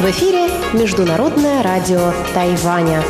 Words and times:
В 0.00 0.06
эфире 0.08 0.48
Международное 0.72 1.62
радио 1.62 2.14
Тайваня. 2.32 3.02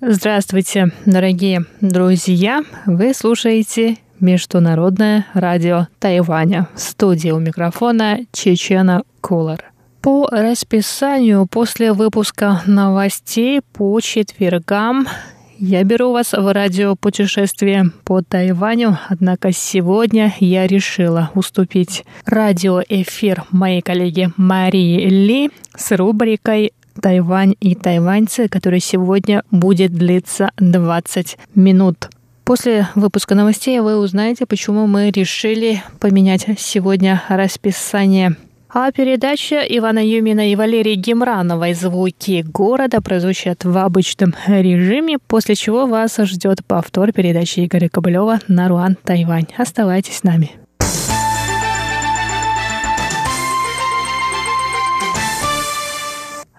Здравствуйте, 0.00 0.92
дорогие 1.04 1.64
друзья! 1.80 2.62
Вы 2.86 3.14
слушаете 3.14 3.96
Международное 4.20 5.26
радио 5.34 5.88
Тайваня. 5.98 6.68
В 6.76 6.78
студии 6.78 7.30
у 7.30 7.40
микрофона 7.40 8.20
Чечена 8.30 9.02
Кулар. 9.22 9.72
По 10.00 10.28
расписанию 10.30 11.48
после 11.50 11.92
выпуска 11.92 12.62
новостей 12.66 13.60
по 13.72 13.98
четвергам 14.00 15.08
я 15.58 15.84
беру 15.84 16.12
вас 16.12 16.32
в 16.32 16.52
радиопутешествие 16.52 17.92
по 18.04 18.22
Тайваню, 18.22 18.98
однако 19.08 19.52
сегодня 19.52 20.34
я 20.40 20.66
решила 20.66 21.30
уступить 21.34 22.04
радиоэфир 22.26 23.44
моей 23.50 23.80
коллеге 23.80 24.32
Марии 24.36 25.08
Ли 25.08 25.50
с 25.76 25.96
рубрикой 25.96 26.72
Тайвань 27.00 27.54
и 27.60 27.74
тайваньцы, 27.74 28.48
который 28.48 28.80
сегодня 28.80 29.42
будет 29.50 29.92
длиться 29.92 30.50
20 30.58 31.38
минут. 31.54 32.08
После 32.44 32.88
выпуска 32.94 33.34
новостей 33.34 33.80
вы 33.80 33.96
узнаете, 33.96 34.44
почему 34.44 34.86
мы 34.86 35.10
решили 35.10 35.82
поменять 35.98 36.46
сегодня 36.58 37.22
расписание 37.28 38.36
а 38.74 38.90
передача 38.90 39.60
Ивана 39.60 40.04
Юмина 40.04 40.50
и 40.50 40.56
Валерии 40.56 40.96
Гемрановой 40.96 41.74
«Звуки 41.74 42.42
города» 42.42 43.00
прозвучат 43.00 43.64
в 43.64 43.78
обычном 43.78 44.34
режиме, 44.48 45.18
после 45.18 45.54
чего 45.54 45.86
вас 45.86 46.16
ждет 46.18 46.66
повтор 46.66 47.12
передачи 47.12 47.64
Игоря 47.64 47.88
Кобылева 47.88 48.40
«Наруан, 48.48 48.96
Тайвань». 49.04 49.46
Оставайтесь 49.56 50.16
с 50.16 50.22
нами. 50.24 50.63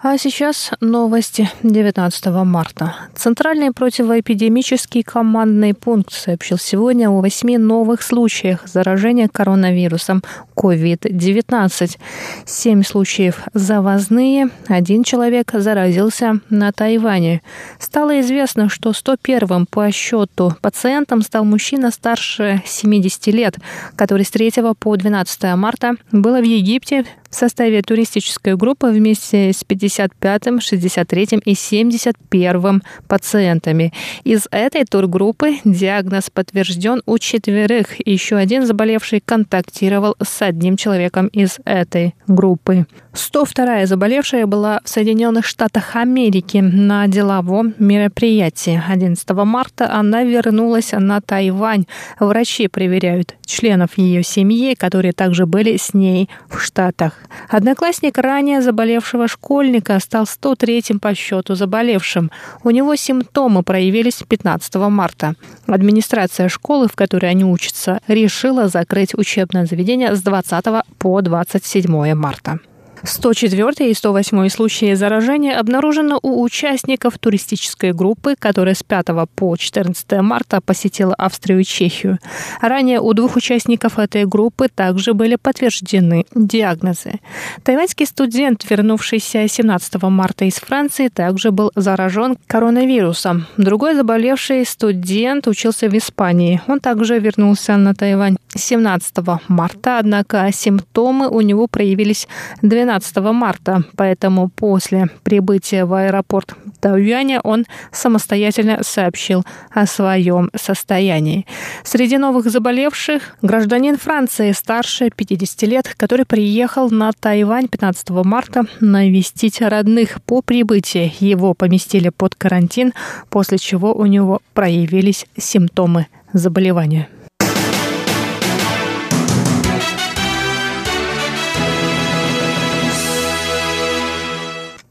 А 0.08 0.20
сейчас 0.20 0.70
новости 0.82 1.50
19 1.64 2.28
марта. 2.46 2.96
Центральный 3.16 3.72
противоэпидемический 3.72 5.02
командный 5.02 5.74
пункт 5.74 6.14
сообщил 6.14 6.60
сегодня 6.60 7.10
о 7.10 7.22
восьми 7.22 7.58
новых 7.58 8.04
случаях 8.04 8.68
заражения 8.68 9.28
коронавирусом 9.28 10.22
COVID-19. 10.56 11.98
Семь 12.46 12.84
случаев 12.84 13.42
завозные, 13.56 14.52
один 14.68 15.04
человек 15.04 15.50
заразился 15.54 16.40
на 16.52 16.72
Тайване. 16.72 17.42
Стало 17.80 18.22
известно, 18.22 18.70
что 18.70 18.92
101-м 18.92 19.66
по 19.66 19.92
счету 19.92 20.54
пациентом 20.62 21.24
стал 21.24 21.46
мужчина 21.46 21.90
старше 21.90 22.62
70 22.68 23.26
лет, 23.34 23.56
который 23.96 24.24
с 24.24 24.30
3 24.30 24.52
по 24.78 24.96
12 24.96 25.56
марта 25.56 25.96
был 26.12 26.36
в 26.36 26.44
Египте 26.44 27.06
в 27.36 27.38
составе 27.38 27.82
туристической 27.82 28.56
группы 28.56 28.88
вместе 28.88 29.52
с 29.52 29.66
55-м, 29.66 30.60
63-м 30.60 31.40
и 31.40 31.52
71-м 31.52 32.82
пациентами. 33.10 33.92
Из 34.24 34.48
этой 34.52 34.86
тургруппы 34.86 35.58
диагноз 35.66 36.30
подтвержден 36.30 37.02
у 37.06 37.18
четверых. 37.18 38.08
Еще 38.08 38.38
один 38.38 38.66
заболевший 38.66 39.20
контактировал 39.20 40.16
с 40.24 40.42
одним 40.42 40.78
человеком 40.78 41.28
из 41.28 41.58
этой 41.66 42.16
группы. 42.26 42.88
102-я 43.16 43.88
заболевшая 43.88 44.46
была 44.46 44.82
в 44.84 44.90
Соединенных 44.90 45.46
Штатах 45.46 45.96
Америки 45.96 46.58
на 46.58 47.08
деловом 47.08 47.74
мероприятии. 47.80 48.82
11 48.88 49.30
марта 49.30 49.90
она 49.90 50.24
вернулась 50.24 50.92
на 50.92 51.22
Тайвань. 51.22 51.86
Врачи 52.20 52.68
проверяют 52.68 53.36
членов 53.46 53.98
ее 53.98 54.22
семьи, 54.22 54.76
которые 54.76 55.14
также 55.14 55.46
были 55.46 55.78
с 55.78 55.94
ней 55.94 56.30
в 56.50 56.60
Штатах. 56.60 57.14
Одноклассник 57.50 58.18
ранее 58.18 58.62
заболевшего 58.62 59.30
школьника 59.30 59.98
стал 60.00 60.26
103-м 60.26 61.00
по 61.00 61.16
счету 61.16 61.56
заболевшим. 61.56 62.32
У 62.64 62.70
него 62.70 62.98
симптомы 62.98 63.64
проявились 63.64 64.24
15 64.28 64.76
марта. 64.76 65.36
Администрация 65.68 66.50
школы, 66.50 66.90
в 66.90 66.96
которой 66.96 67.32
они 67.32 67.46
учатся, 67.46 68.02
решила 68.08 68.68
закрыть 68.68 69.16
учебное 69.16 69.66
заведение 69.66 70.14
с 70.16 70.22
20 70.22 70.66
по 71.00 71.22
27 71.22 72.14
марта. 72.14 72.60
104 73.06 73.90
и 73.90 73.94
108 73.94 74.50
случаи 74.50 74.94
заражения 74.96 75.60
обнаружены 75.60 76.16
у 76.22 76.42
участников 76.42 77.18
туристической 77.20 77.94
группы, 77.94 78.36
которая 78.38 78.74
с 78.74 78.84
5 78.84 79.08
по 79.36 79.56
14 79.56 80.22
марта 80.22 80.60
посетила 80.62 81.14
Австрию 81.16 81.60
и 81.60 81.64
Чехию. 81.64 82.20
Ранее 82.62 83.00
у 83.00 83.14
двух 83.14 83.36
участников 83.36 84.00
этой 84.00 84.26
группы 84.26 84.68
также 84.74 85.14
были 85.14 85.36
подтверждены 85.36 86.26
диагнозы. 86.34 87.20
Тайваньский 87.64 88.06
студент, 88.06 88.66
вернувшийся 88.70 89.48
17 89.48 90.02
марта 90.04 90.46
из 90.46 90.56
Франции, 90.56 91.10
также 91.10 91.52
был 91.52 91.72
заражен 91.76 92.38
коронавирусом. 92.48 93.46
Другой 93.58 93.96
заболевший 93.96 94.66
студент 94.66 95.48
учился 95.48 95.88
в 95.90 95.98
Испании. 95.98 96.62
Он 96.68 96.80
также 96.80 97.20
вернулся 97.20 97.78
на 97.78 97.94
Тайвань 97.94 98.38
17 98.56 99.18
марта, 99.48 100.00
однако 100.00 100.50
симптомы 100.52 101.28
у 101.28 101.42
него 101.42 101.68
проявились 101.68 102.28
12 102.62 102.95
12 103.00 103.18
марта, 103.34 103.84
поэтому 103.98 104.50
после 104.50 105.10
прибытия 105.24 105.86
в 105.86 105.94
аэропорт 105.94 106.54
Тауюаня 106.80 107.42
он 107.42 107.66
самостоятельно 107.92 108.84
сообщил 108.84 109.44
о 109.72 109.86
своем 109.86 110.50
состоянии. 110.56 111.46
Среди 111.84 112.18
новых 112.18 112.50
заболевших 112.50 113.36
гражданин 113.42 113.98
Франции 113.98 114.52
старше 114.54 115.10
50 115.14 115.62
лет, 115.64 115.94
который 115.98 116.26
приехал 116.26 116.90
на 116.90 117.12
Тайвань 117.12 117.68
15 117.68 118.10
марта 118.24 118.64
навестить 118.80 119.62
родных. 119.62 120.22
По 120.24 120.42
прибытии 120.42 121.12
его 121.20 121.54
поместили 121.54 122.10
под 122.10 122.36
карантин, 122.36 122.94
после 123.30 123.58
чего 123.58 123.94
у 123.94 124.06
него 124.06 124.42
проявились 124.54 125.26
симптомы 125.38 126.08
заболевания. 126.32 127.10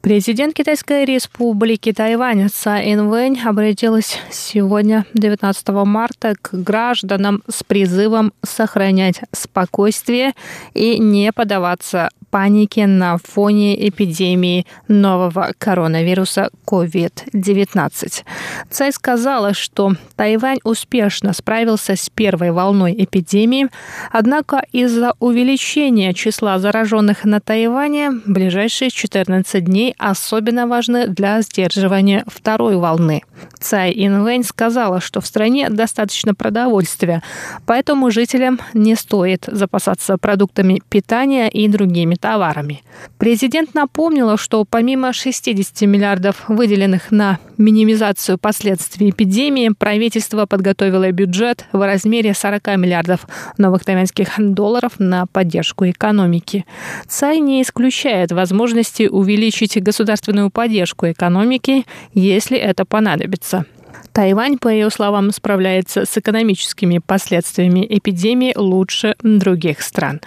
Президент 0.04 0.53
Китайской 0.53 1.06
республики 1.06 1.91
Тайвань 1.91 2.50
Цай 2.50 2.92
Инвэнь 2.92 3.41
обратилась 3.41 4.19
сегодня, 4.31 5.06
19 5.15 5.66
марта, 5.87 6.34
к 6.42 6.53
гражданам 6.53 7.42
с 7.48 7.62
призывом 7.62 8.34
сохранять 8.42 9.22
спокойствие 9.32 10.34
и 10.75 10.98
не 10.98 11.32
поддаваться 11.32 12.10
панике 12.34 12.89
на 12.89 13.17
фоне 13.17 13.89
эпидемии 13.89 14.67
нового 14.89 15.53
коронавируса 15.56 16.50
COVID-19. 16.67 18.25
Цай 18.71 18.93
сказала, 18.93 19.55
что 19.55 19.93
Тайвань 20.17 20.59
успешно 20.65 21.33
справился 21.33 21.95
с 21.95 22.11
первой 22.11 22.50
волной 22.50 22.93
эпидемии, 22.99 23.69
однако 24.11 24.65
из-за 24.72 25.12
увеличения 25.21 26.12
числа 26.12 26.59
зараженных 26.59 27.25
на 27.25 27.39
Тайване 27.39 28.11
ближайшие 28.27 28.91
14 28.91 29.65
дней 29.65 29.95
особенно 29.97 30.66
важны 30.66 31.06
для 31.06 31.41
сдерживания 31.41 32.25
второй 32.27 32.75
волны. 32.77 33.22
Цай 33.61 33.93
Инвэнь 33.95 34.43
сказала, 34.43 35.01
что 35.01 35.21
в 35.21 35.27
стране 35.27 35.71
достаточно 35.71 36.34
продовольствия, 36.34 37.22
поэтому 37.65 38.11
жителям 38.11 38.59
не 38.75 38.97
стоит 38.97 39.45
запасаться 39.47 40.19
продуктами 40.19 40.83
питания 40.89 41.49
и 41.49 41.69
другими 41.69 42.16
товарами. 42.24 42.82
Президент 43.18 43.74
напомнила, 43.74 44.38
что 44.38 44.64
помимо 44.64 45.12
60 45.12 45.82
миллиардов, 45.82 46.48
выделенных 46.48 47.10
на 47.10 47.38
минимизацию 47.58 48.38
последствий 48.38 49.10
эпидемии, 49.10 49.68
правительство 49.78 50.46
подготовило 50.46 51.12
бюджет 51.12 51.66
в 51.72 51.86
размере 51.86 52.32
40 52.32 52.78
миллиардов 52.78 53.26
новых 53.59 53.84
тайваньских 53.84 54.30
долларов 54.38 54.92
на 54.98 55.26
поддержку 55.26 55.86
экономики. 55.86 56.65
Цай 57.06 57.41
не 57.41 57.60
исключает 57.60 58.32
возможности 58.32 59.03
увеличить 59.03 59.82
государственную 59.82 60.48
поддержку 60.48 61.10
экономики, 61.10 61.84
если 62.15 62.56
это 62.56 62.86
понадобится. 62.86 63.66
Тайвань, 64.12 64.58
по 64.58 64.68
ее 64.68 64.91
словам, 64.91 65.30
справляется 65.32 66.04
с 66.04 66.16
экономическими 66.16 66.98
последствиями 66.98 67.86
эпидемии 67.88 68.52
лучше 68.56 69.16
других 69.22 69.82
стран. 69.82 70.20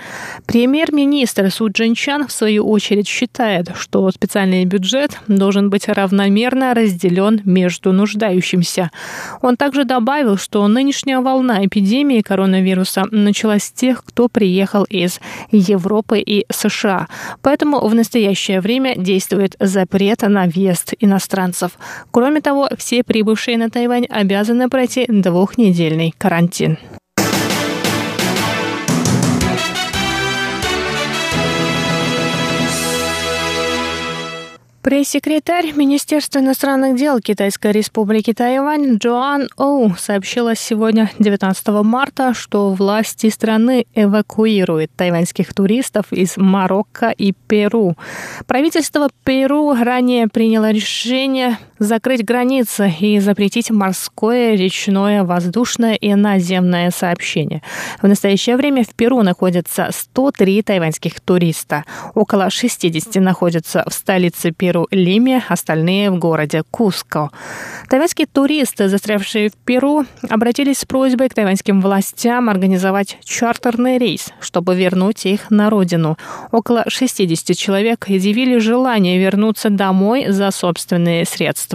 Премьер-министр 0.45 1.51
Су 1.51 1.69
Джинчан, 1.69 2.27
в 2.27 2.31
свою 2.31 2.67
очередь, 2.67 3.07
считает, 3.07 3.69
что 3.75 4.09
специальный 4.11 4.65
бюджет 4.65 5.17
должен 5.27 5.69
быть 5.69 5.87
равномерно 5.87 6.73
разделен 6.73 7.41
между 7.45 7.93
нуждающимся. 7.93 8.91
Он 9.41 9.55
также 9.55 9.85
добавил, 9.85 10.37
что 10.37 10.67
нынешняя 10.67 11.21
волна 11.21 11.65
эпидемии 11.65 12.21
коронавируса 12.21 13.05
началась 13.11 13.63
с 13.63 13.71
тех, 13.71 14.03
кто 14.03 14.27
приехал 14.27 14.83
из 14.83 15.19
Европы 15.51 16.19
и 16.19 16.45
США. 16.51 17.07
Поэтому 17.41 17.79
в 17.87 17.95
настоящее 17.95 18.61
время 18.61 18.95
действует 18.97 19.55
запрет 19.59 20.21
на 20.21 20.45
въезд 20.45 20.93
иностранцев. 20.99 21.71
Кроме 22.11 22.41
того, 22.41 22.69
все 22.77 23.03
прибывшие 23.03 23.56
прибывшие 23.57 23.65
на 23.65 23.69
Тайвань 23.69 24.05
обязаны 24.09 24.69
пройти 24.69 25.05
двухнедельный 25.07 26.13
карантин. 26.17 26.77
Пресс-секретарь 34.87 35.73
Министерства 35.75 36.39
иностранных 36.39 36.95
дел 36.95 37.19
Китайской 37.19 37.73
республики 37.73 38.31
Тайвань 38.33 38.95
Джоан 38.95 39.49
Оу 39.57 39.93
сообщила 39.97 40.55
сегодня, 40.55 41.11
19 41.19 41.67
марта, 41.83 42.33
что 42.33 42.69
власти 42.69 43.29
страны 43.29 43.85
эвакуируют 43.95 44.91
тайваньских 44.95 45.53
туристов 45.53 46.05
из 46.13 46.37
Марокко 46.37 47.09
и 47.09 47.33
Перу. 47.33 47.97
Правительство 48.45 49.09
Перу 49.25 49.73
ранее 49.73 50.29
приняло 50.29 50.71
решение 50.71 51.57
закрыть 51.79 52.25
границы 52.25 52.91
и 52.99 53.19
запретить 53.19 53.71
морское, 53.71 54.55
речное, 54.55 55.23
воздушное 55.23 55.95
и 55.95 56.13
наземное 56.15 56.91
сообщение. 56.91 57.61
В 58.01 58.07
настоящее 58.07 58.57
время 58.57 58.83
в 58.83 58.93
Перу 58.95 59.21
находится 59.21 59.89
103 59.91 60.63
тайваньских 60.63 61.19
туриста. 61.19 61.83
Около 62.15 62.49
60 62.49 63.15
находятся 63.15 63.83
в 63.87 63.93
столице 63.93 64.51
Перу 64.51 64.87
Лиме, 64.91 65.43
остальные 65.47 66.11
в 66.11 66.17
городе 66.17 66.63
Куско. 66.71 67.29
Тайваньские 67.89 68.27
туристы, 68.27 68.87
застрявшие 68.89 69.49
в 69.49 69.53
Перу, 69.53 70.05
обратились 70.29 70.79
с 70.79 70.85
просьбой 70.85 71.29
к 71.29 71.33
тайваньским 71.33 71.81
властям 71.81 72.49
организовать 72.49 73.17
чартерный 73.23 73.97
рейс, 73.97 74.29
чтобы 74.39 74.75
вернуть 74.75 75.25
их 75.25 75.51
на 75.51 75.69
родину. 75.69 76.17
Около 76.51 76.83
60 76.87 77.55
человек 77.55 78.05
изъявили 78.07 78.57
желание 78.57 79.17
вернуться 79.19 79.69
домой 79.69 80.27
за 80.29 80.51
собственные 80.51 81.25
средства. 81.25 81.66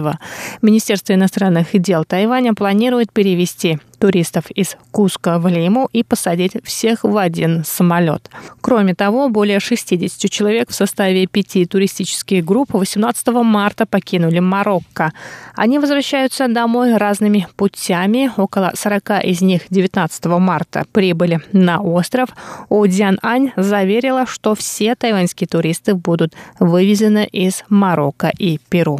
Министерство 0.61 1.13
иностранных 1.13 1.67
дел 1.73 2.05
Тайваня 2.05 2.53
планирует 2.53 3.11
перевести 3.11 3.79
туристов 4.03 4.51
из 4.51 4.75
Куска 4.91 5.39
в 5.39 5.47
Лиму 5.47 5.87
и 5.93 6.03
посадить 6.03 6.57
всех 6.65 7.05
в 7.05 7.15
один 7.17 7.63
самолет. 7.63 8.29
Кроме 8.59 8.95
того, 8.95 9.29
более 9.29 9.61
60 9.61 10.29
человек 10.29 10.71
в 10.71 10.73
составе 10.73 11.25
пяти 11.25 11.65
туристических 11.65 12.43
групп 12.43 12.73
18 12.73 13.27
марта 13.27 13.85
покинули 13.85 14.39
Марокко. 14.39 15.13
Они 15.55 15.79
возвращаются 15.79 16.49
домой 16.49 16.97
разными 16.97 17.47
путями. 17.55 18.29
Около 18.35 18.73
40 18.75 19.23
из 19.23 19.41
них 19.41 19.61
19 19.69 20.25
марта 20.25 20.83
прибыли 20.91 21.39
на 21.53 21.79
остров. 21.81 22.27
Удзян 22.67 23.19
Ань 23.21 23.53
заверила, 23.55 24.25
что 24.25 24.53
все 24.53 24.95
тайваньские 24.95 25.47
туристы 25.47 25.95
будут 25.95 26.33
вывезены 26.59 27.25
из 27.31 27.63
Марокко 27.69 28.33
и 28.37 28.59
Перу. 28.69 28.99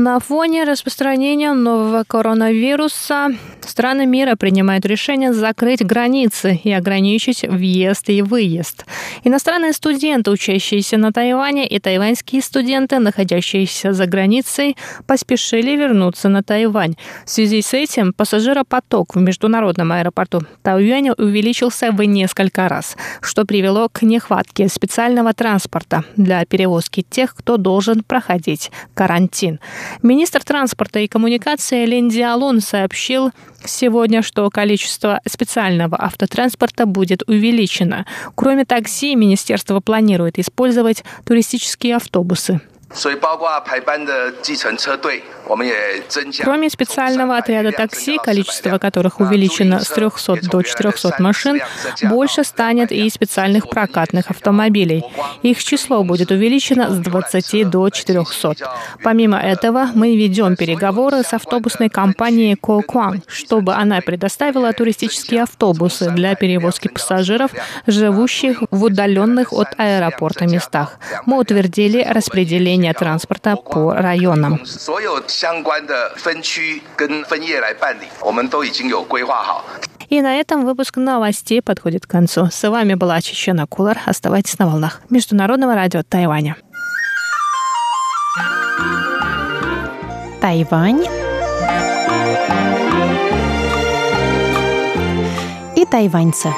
На 0.00 0.20
фоне 0.20 0.62
распространения 0.62 1.52
нового 1.52 2.04
коронавируса 2.06 3.30
страны 3.66 4.06
мира 4.06 4.36
принимают 4.36 4.86
решение 4.86 5.32
закрыть 5.32 5.84
границы 5.84 6.60
и 6.62 6.70
ограничить 6.72 7.42
въезд 7.42 8.08
и 8.08 8.22
выезд. 8.22 8.84
Иностранные 9.24 9.72
студенты, 9.72 10.30
учащиеся 10.30 10.98
на 10.98 11.12
Тайване, 11.12 11.66
и 11.66 11.80
тайваньские 11.80 12.42
студенты, 12.42 13.00
находящиеся 13.00 13.92
за 13.92 14.06
границей, 14.06 14.76
поспешили 15.08 15.76
вернуться 15.76 16.28
на 16.28 16.44
Тайвань. 16.44 16.94
В 17.24 17.30
связи 17.30 17.60
с 17.60 17.74
этим 17.74 18.12
пассажиропоток 18.12 19.16
в 19.16 19.20
международном 19.20 19.90
аэропорту 19.90 20.42
Тайюаня 20.62 21.14
увеличился 21.14 21.90
в 21.90 22.00
несколько 22.04 22.68
раз, 22.68 22.96
что 23.20 23.44
привело 23.44 23.88
к 23.88 24.02
нехватке 24.02 24.68
специального 24.68 25.34
транспорта 25.34 26.04
для 26.16 26.44
перевозки 26.44 27.04
тех, 27.08 27.34
кто 27.34 27.56
должен 27.56 28.04
проходить 28.04 28.70
карантин. 28.94 29.58
Министр 30.02 30.44
транспорта 30.44 31.00
и 31.00 31.08
коммуникации 31.08 31.84
Лин 31.86 32.08
Диалун 32.08 32.60
сообщил 32.60 33.30
сегодня, 33.64 34.22
что 34.22 34.48
количество 34.50 35.20
специального 35.26 36.00
автотранспорта 36.00 36.86
будет 36.86 37.22
увеличено. 37.28 38.06
Кроме 38.34 38.64
такси, 38.64 39.14
министерство 39.14 39.80
планирует 39.80 40.38
использовать 40.38 41.04
туристические 41.24 41.96
автобусы. 41.96 42.60
Кроме 46.42 46.70
специального 46.70 47.36
отряда 47.36 47.72
такси, 47.72 48.18
количество 48.22 48.78
которых 48.78 49.20
увеличено 49.20 49.80
с 49.80 49.88
300 49.88 50.48
до 50.50 50.62
400 50.62 51.16
машин, 51.18 51.60
больше 52.02 52.44
станет 52.44 52.92
и 52.92 53.08
специальных 53.10 53.68
прокатных 53.68 54.30
автомобилей. 54.30 55.04
Их 55.42 55.62
число 55.64 56.04
будет 56.04 56.30
увеличено 56.30 56.90
с 56.90 56.98
20 56.98 57.70
до 57.70 57.88
400. 57.90 58.54
Помимо 59.02 59.38
этого, 59.38 59.88
мы 59.94 60.16
ведем 60.16 60.56
переговоры 60.56 61.22
с 61.22 61.32
автобусной 61.32 61.88
компанией 61.88 62.54
Коукван, 62.54 63.22
чтобы 63.26 63.74
она 63.74 64.00
предоставила 64.00 64.72
туристические 64.72 65.42
автобусы 65.42 66.10
для 66.10 66.34
перевозки 66.34 66.88
пассажиров, 66.88 67.52
живущих 67.86 68.62
в 68.70 68.84
удаленных 68.84 69.52
от 69.52 69.68
аэропорта 69.78 70.46
местах. 70.46 70.98
Мы 71.26 71.38
утвердили 71.38 72.02
распределение 72.02 72.92
транспорта 72.92 73.56
по 73.56 73.94
районам. 73.94 74.60
И 80.08 80.20
на 80.20 80.34
этом 80.36 80.64
выпуск 80.64 80.96
новостей 80.96 81.62
подходит 81.62 82.06
к 82.06 82.10
концу. 82.10 82.48
С 82.50 82.68
вами 82.68 82.94
была 82.94 83.20
Чечена 83.20 83.66
Кулар. 83.66 83.98
Оставайтесь 84.06 84.58
на 84.58 84.66
волнах 84.66 85.00
Международного 85.10 85.74
радио 85.74 86.02
Тайваня. 86.02 86.56
Тайвань 90.40 91.06
и 95.76 95.86
тайваньцы. 95.86 96.52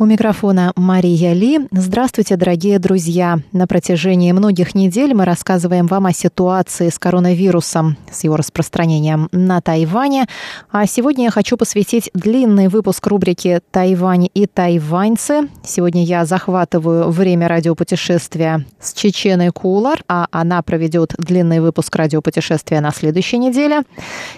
У 0.00 0.06
микрофона 0.06 0.72
Мария 0.76 1.32
Ли. 1.32 1.58
Здравствуйте, 1.72 2.36
дорогие 2.36 2.78
друзья. 2.78 3.40
На 3.50 3.66
протяжении 3.66 4.30
многих 4.30 4.76
недель 4.76 5.12
мы 5.12 5.24
рассказываем 5.24 5.88
вам 5.88 6.06
о 6.06 6.12
ситуации 6.12 6.88
с 6.88 7.00
коронавирусом, 7.00 7.96
с 8.08 8.22
его 8.22 8.36
распространением 8.36 9.28
на 9.32 9.60
Тайване. 9.60 10.28
А 10.70 10.86
сегодня 10.86 11.24
я 11.24 11.30
хочу 11.32 11.56
посвятить 11.56 12.10
длинный 12.14 12.68
выпуск 12.68 13.04
рубрики 13.08 13.60
«Тайвань 13.72 14.28
и 14.32 14.46
тайваньцы». 14.46 15.48
Сегодня 15.64 16.04
я 16.04 16.24
захватываю 16.24 17.10
время 17.10 17.48
радиопутешествия 17.48 18.64
с 18.80 18.92
Чеченой 18.92 19.50
Кулар, 19.50 20.04
а 20.06 20.28
она 20.30 20.62
проведет 20.62 21.16
длинный 21.18 21.58
выпуск 21.58 21.96
радиопутешествия 21.96 22.80
на 22.80 22.92
следующей 22.92 23.38
неделе. 23.38 23.82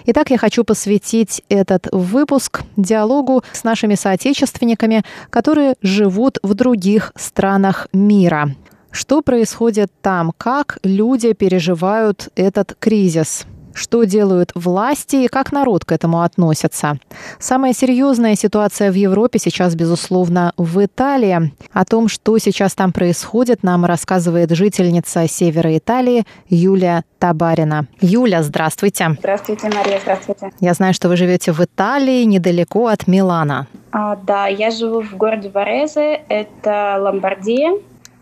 Итак, 0.07 0.31
я 0.31 0.39
хочу 0.39 0.63
посвятить 0.63 1.43
этот 1.49 1.87
выпуск 1.91 2.63
диалогу 2.77 3.43
с 3.51 3.63
нашими 3.63 3.93
соотечественниками, 3.93 5.03
которые 5.29 5.50
которые 5.51 5.75
живут 5.81 6.37
в 6.43 6.53
других 6.53 7.11
странах 7.17 7.89
мира. 7.91 8.55
Что 8.89 9.21
происходит 9.21 9.91
там? 10.01 10.31
Как 10.37 10.77
люди 10.81 11.33
переживают 11.33 12.29
этот 12.37 12.73
кризис? 12.79 13.45
Что 13.73 14.05
делают 14.05 14.53
власти 14.55 15.17
и 15.17 15.27
как 15.27 15.51
народ 15.51 15.83
к 15.83 15.91
этому 15.91 16.21
относится? 16.21 16.99
Самая 17.37 17.73
серьезная 17.73 18.35
ситуация 18.35 18.91
в 18.91 18.95
Европе 18.95 19.39
сейчас, 19.39 19.75
безусловно, 19.75 20.53
в 20.55 20.85
Италии. 20.85 21.51
О 21.73 21.83
том, 21.83 22.07
что 22.07 22.37
сейчас 22.37 22.73
там 22.73 22.93
происходит, 22.93 23.61
нам 23.61 23.83
рассказывает 23.83 24.51
жительница 24.51 25.27
севера 25.27 25.77
Италии 25.77 26.25
Юлия 26.47 27.03
Табарина. 27.19 27.87
Юля, 27.99 28.41
здравствуйте. 28.41 29.17
Здравствуйте, 29.19 29.69
Мария, 29.69 29.99
здравствуйте. 30.01 30.51
Я 30.61 30.73
знаю, 30.73 30.93
что 30.93 31.09
вы 31.09 31.17
живете 31.17 31.51
в 31.51 31.59
Италии, 31.59 32.23
недалеко 32.23 32.87
от 32.87 33.05
Милана. 33.07 33.67
А, 33.91 34.15
да, 34.15 34.47
я 34.47 34.71
живу 34.71 35.01
в 35.01 35.15
городе 35.17 35.49
Варезе, 35.49 36.21
это 36.29 36.97
Ломбардия, 36.99 37.73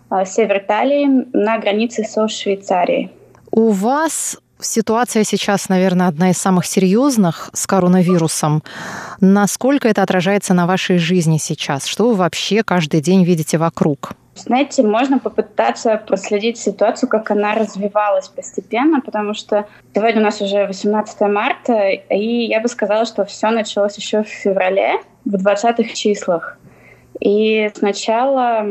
а, 0.09 0.25
север 0.25 0.59
Италии, 0.59 1.27
на 1.33 1.57
границе 1.59 2.03
со 2.03 2.27
Швейцарией. 2.27 3.11
У 3.51 3.69
вас 3.69 4.39
Ситуация 4.61 5.23
сейчас, 5.23 5.69
наверное, 5.69 6.09
одна 6.09 6.31
из 6.31 6.37
самых 6.37 6.65
серьезных 6.65 7.49
с 7.53 7.65
коронавирусом. 7.65 8.61
Насколько 9.21 9.87
это 9.87 10.03
отражается 10.03 10.53
на 10.53 10.67
вашей 10.67 10.97
жизни 10.97 11.37
сейчас? 11.37 11.85
Что 11.85 12.09
вы 12.09 12.15
вообще 12.15 12.61
каждый 12.63 12.99
день 12.99 13.23
видите 13.23 13.57
вокруг? 13.57 14.11
Знаете, 14.43 14.83
можно 14.83 15.19
попытаться 15.19 15.97
проследить 15.97 16.57
ситуацию, 16.57 17.09
как 17.09 17.31
она 17.31 17.55
развивалась 17.55 18.27
постепенно, 18.27 19.01
потому 19.01 19.33
что 19.33 19.67
сегодня 19.93 20.21
у 20.21 20.23
нас 20.23 20.41
уже 20.41 20.65
18 20.65 21.21
марта, 21.21 21.89
и 21.89 22.45
я 22.45 22.61
бы 22.61 22.67
сказала, 22.67 23.05
что 23.05 23.25
все 23.25 23.49
началось 23.49 23.97
еще 23.97 24.23
в 24.23 24.27
феврале, 24.27 25.01
в 25.25 25.35
20-х 25.35 25.93
числах. 25.93 26.57
И 27.19 27.69
сначала 27.75 28.65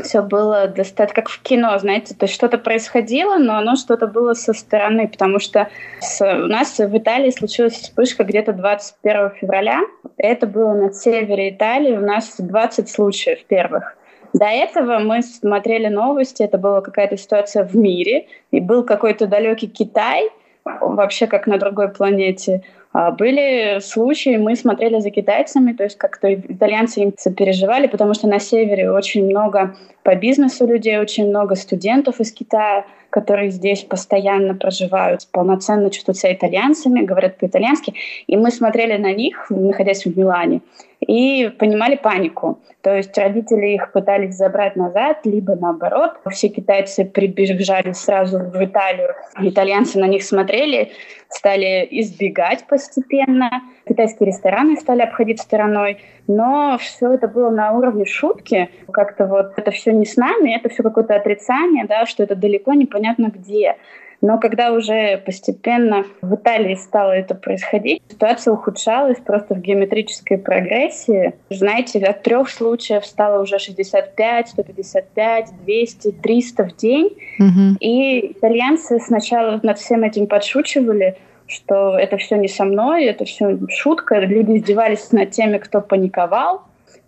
все 0.00 0.22
было 0.22 0.68
достаточно 0.68 1.22
как 1.22 1.28
в 1.28 1.42
кино, 1.42 1.78
знаете, 1.78 2.14
то 2.14 2.24
есть 2.24 2.34
что-то 2.34 2.58
происходило, 2.58 3.36
но 3.36 3.58
оно 3.58 3.76
что-то 3.76 4.06
было 4.06 4.34
со 4.34 4.52
стороны, 4.52 5.08
потому 5.08 5.38
что 5.38 5.68
с, 6.00 6.20
у 6.20 6.46
нас 6.46 6.78
в 6.78 6.96
Италии 6.96 7.30
случилась 7.30 7.74
вспышка 7.74 8.24
где-то 8.24 8.52
21 8.52 9.30
февраля. 9.40 9.80
Это 10.16 10.46
было 10.46 10.72
на 10.72 10.92
севере 10.92 11.50
Италии, 11.50 11.96
у 11.96 12.00
нас 12.00 12.36
20 12.38 12.88
случаев 12.88 13.44
первых. 13.44 13.96
До 14.32 14.46
этого 14.46 14.98
мы 14.98 15.22
смотрели 15.22 15.88
новости, 15.88 16.42
это 16.42 16.58
была 16.58 16.80
какая-то 16.80 17.16
ситуация 17.16 17.64
в 17.64 17.76
мире, 17.76 18.26
и 18.50 18.60
был 18.60 18.84
какой-то 18.84 19.26
далекий 19.26 19.68
Китай, 19.68 20.30
вообще 20.64 21.26
как 21.26 21.46
на 21.46 21.58
другой 21.58 21.88
планете. 21.88 22.62
А 22.92 23.10
были 23.10 23.78
случаи, 23.80 24.36
мы 24.36 24.54
смотрели 24.54 25.00
за 25.00 25.10
китайцами, 25.10 25.72
то 25.72 25.84
есть 25.84 25.96
как-то 25.96 26.32
итальянцы 26.34 27.00
им 27.00 27.14
сопереживали, 27.16 27.86
потому 27.86 28.12
что 28.12 28.28
на 28.28 28.38
севере 28.38 28.90
очень 28.90 29.24
много 29.24 29.74
по 30.02 30.14
бизнесу 30.14 30.66
людей, 30.66 30.98
очень 30.98 31.28
много 31.28 31.54
студентов 31.54 32.20
из 32.20 32.32
Китая, 32.32 32.84
которые 33.08 33.50
здесь 33.50 33.82
постоянно 33.84 34.54
проживают, 34.54 35.26
полноценно 35.32 35.90
чувствуют 35.90 36.18
себя 36.18 36.34
итальянцами, 36.34 37.00
говорят 37.00 37.38
по-итальянски. 37.38 37.94
И 38.26 38.36
мы 38.36 38.50
смотрели 38.50 38.98
на 38.98 39.12
них, 39.12 39.46
находясь 39.48 40.04
в 40.04 40.18
Милане, 40.18 40.60
и 41.02 41.48
понимали 41.48 41.96
панику. 41.96 42.60
То 42.80 42.94
есть 42.94 43.16
родители 43.18 43.66
их 43.68 43.92
пытались 43.92 44.36
забрать 44.36 44.76
назад, 44.76 45.18
либо 45.24 45.54
наоборот. 45.54 46.12
Все 46.30 46.48
китайцы 46.48 47.04
прибежали 47.04 47.92
сразу 47.92 48.38
в 48.38 48.64
Италию. 48.64 49.14
Итальянцы 49.40 49.98
на 49.98 50.06
них 50.06 50.22
смотрели, 50.22 50.92
стали 51.28 51.86
избегать 51.90 52.66
постепенно. 52.66 53.50
Китайские 53.88 54.28
рестораны 54.28 54.76
стали 54.76 55.02
обходить 55.02 55.40
стороной. 55.40 55.98
Но 56.28 56.76
все 56.78 57.12
это 57.12 57.26
было 57.26 57.50
на 57.50 57.72
уровне 57.72 58.04
шутки. 58.04 58.70
Как-то 58.92 59.26
вот 59.26 59.54
это 59.56 59.70
все 59.70 59.92
не 59.92 60.06
с 60.06 60.16
нами, 60.16 60.56
это 60.56 60.68
все 60.68 60.82
какое-то 60.82 61.14
отрицание, 61.14 61.84
да, 61.84 62.06
что 62.06 62.22
это 62.22 62.36
далеко 62.36 62.74
непонятно 62.74 63.32
где. 63.34 63.76
Но 64.22 64.38
когда 64.38 64.72
уже 64.72 65.18
постепенно 65.18 66.04
в 66.22 66.36
Италии 66.36 66.76
стало 66.76 67.10
это 67.10 67.34
происходить, 67.34 68.00
ситуация 68.08 68.54
ухудшалась 68.54 69.18
просто 69.18 69.56
в 69.56 69.60
геометрической 69.60 70.38
прогрессии. 70.38 71.34
Знаете, 71.50 71.98
от 71.98 72.22
трех 72.22 72.48
случаев 72.48 73.04
стало 73.04 73.42
уже 73.42 73.58
65, 73.58 74.48
155, 74.48 75.48
200, 75.64 76.12
300 76.12 76.64
в 76.64 76.76
день. 76.76 77.06
Угу. 77.40 77.76
И 77.80 78.32
итальянцы 78.32 79.00
сначала 79.00 79.58
над 79.64 79.78
всем 79.78 80.04
этим 80.04 80.28
подшучивали, 80.28 81.16
что 81.48 81.98
это 81.98 82.16
все 82.16 82.36
не 82.36 82.48
со 82.48 82.64
мной, 82.64 83.06
это 83.06 83.24
все 83.24 83.58
шутка. 83.68 84.20
Люди 84.20 84.58
издевались 84.58 85.10
над 85.10 85.32
теми, 85.32 85.58
кто 85.58 85.80
паниковал. 85.80 86.62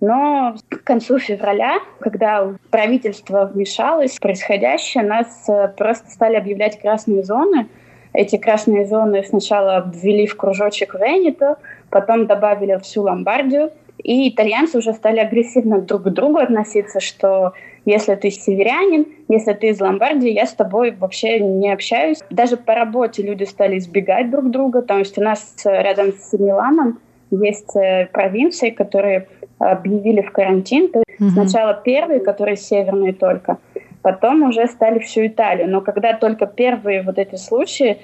Но 0.04 0.54
к 0.68 0.84
концу 0.84 1.18
февраля, 1.18 1.78
когда 1.98 2.52
правительство 2.70 3.46
вмешалось 3.46 4.16
в 4.16 4.20
происходящее, 4.20 5.02
нас 5.02 5.48
э, 5.48 5.68
просто 5.68 6.10
стали 6.10 6.36
объявлять 6.36 6.78
красные 6.78 7.22
зоны. 7.22 7.68
Эти 8.12 8.36
красные 8.36 8.84
зоны 8.84 9.24
сначала 9.24 9.76
обвели 9.76 10.26
в 10.26 10.36
кружочек 10.36 10.94
Венето, 10.94 11.56
потом 11.88 12.26
добавили 12.26 12.78
всю 12.82 13.02
Ломбардию. 13.02 13.70
И 14.02 14.28
итальянцы 14.28 14.76
уже 14.76 14.92
стали 14.92 15.20
агрессивно 15.20 15.80
друг 15.80 16.02
к 16.02 16.08
другу 16.10 16.36
относиться, 16.36 17.00
что 17.00 17.54
если 17.86 18.14
ты 18.14 18.30
северянин, 18.30 19.06
если 19.28 19.54
ты 19.54 19.68
из 19.68 19.80
Ломбардии, 19.80 20.30
я 20.30 20.44
с 20.44 20.52
тобой 20.52 20.90
вообще 20.90 21.40
не 21.40 21.72
общаюсь. 21.72 22.18
Даже 22.28 22.58
по 22.58 22.74
работе 22.74 23.22
люди 23.22 23.44
стали 23.44 23.78
избегать 23.78 24.30
друг 24.30 24.50
друга. 24.50 24.82
То 24.82 24.98
есть 24.98 25.16
у 25.16 25.22
нас 25.22 25.54
э, 25.64 25.82
рядом 25.82 26.12
с 26.12 26.34
Миланом 26.38 26.98
есть 27.30 27.74
э, 27.76 28.06
провинции, 28.12 28.70
которые 28.70 29.28
объявили 29.58 30.22
в 30.22 30.32
карантин. 30.32 30.90
То 30.90 31.02
есть 31.06 31.20
угу. 31.20 31.30
Сначала 31.30 31.74
первые, 31.74 32.20
которые 32.20 32.56
северные 32.56 33.12
только, 33.12 33.58
потом 34.02 34.42
уже 34.42 34.66
стали 34.66 34.98
всю 34.98 35.26
Италию. 35.26 35.68
Но 35.68 35.80
когда 35.80 36.12
только 36.12 36.46
первые 36.46 37.02
вот 37.02 37.18
эти 37.18 37.36
случаи, 37.36 37.98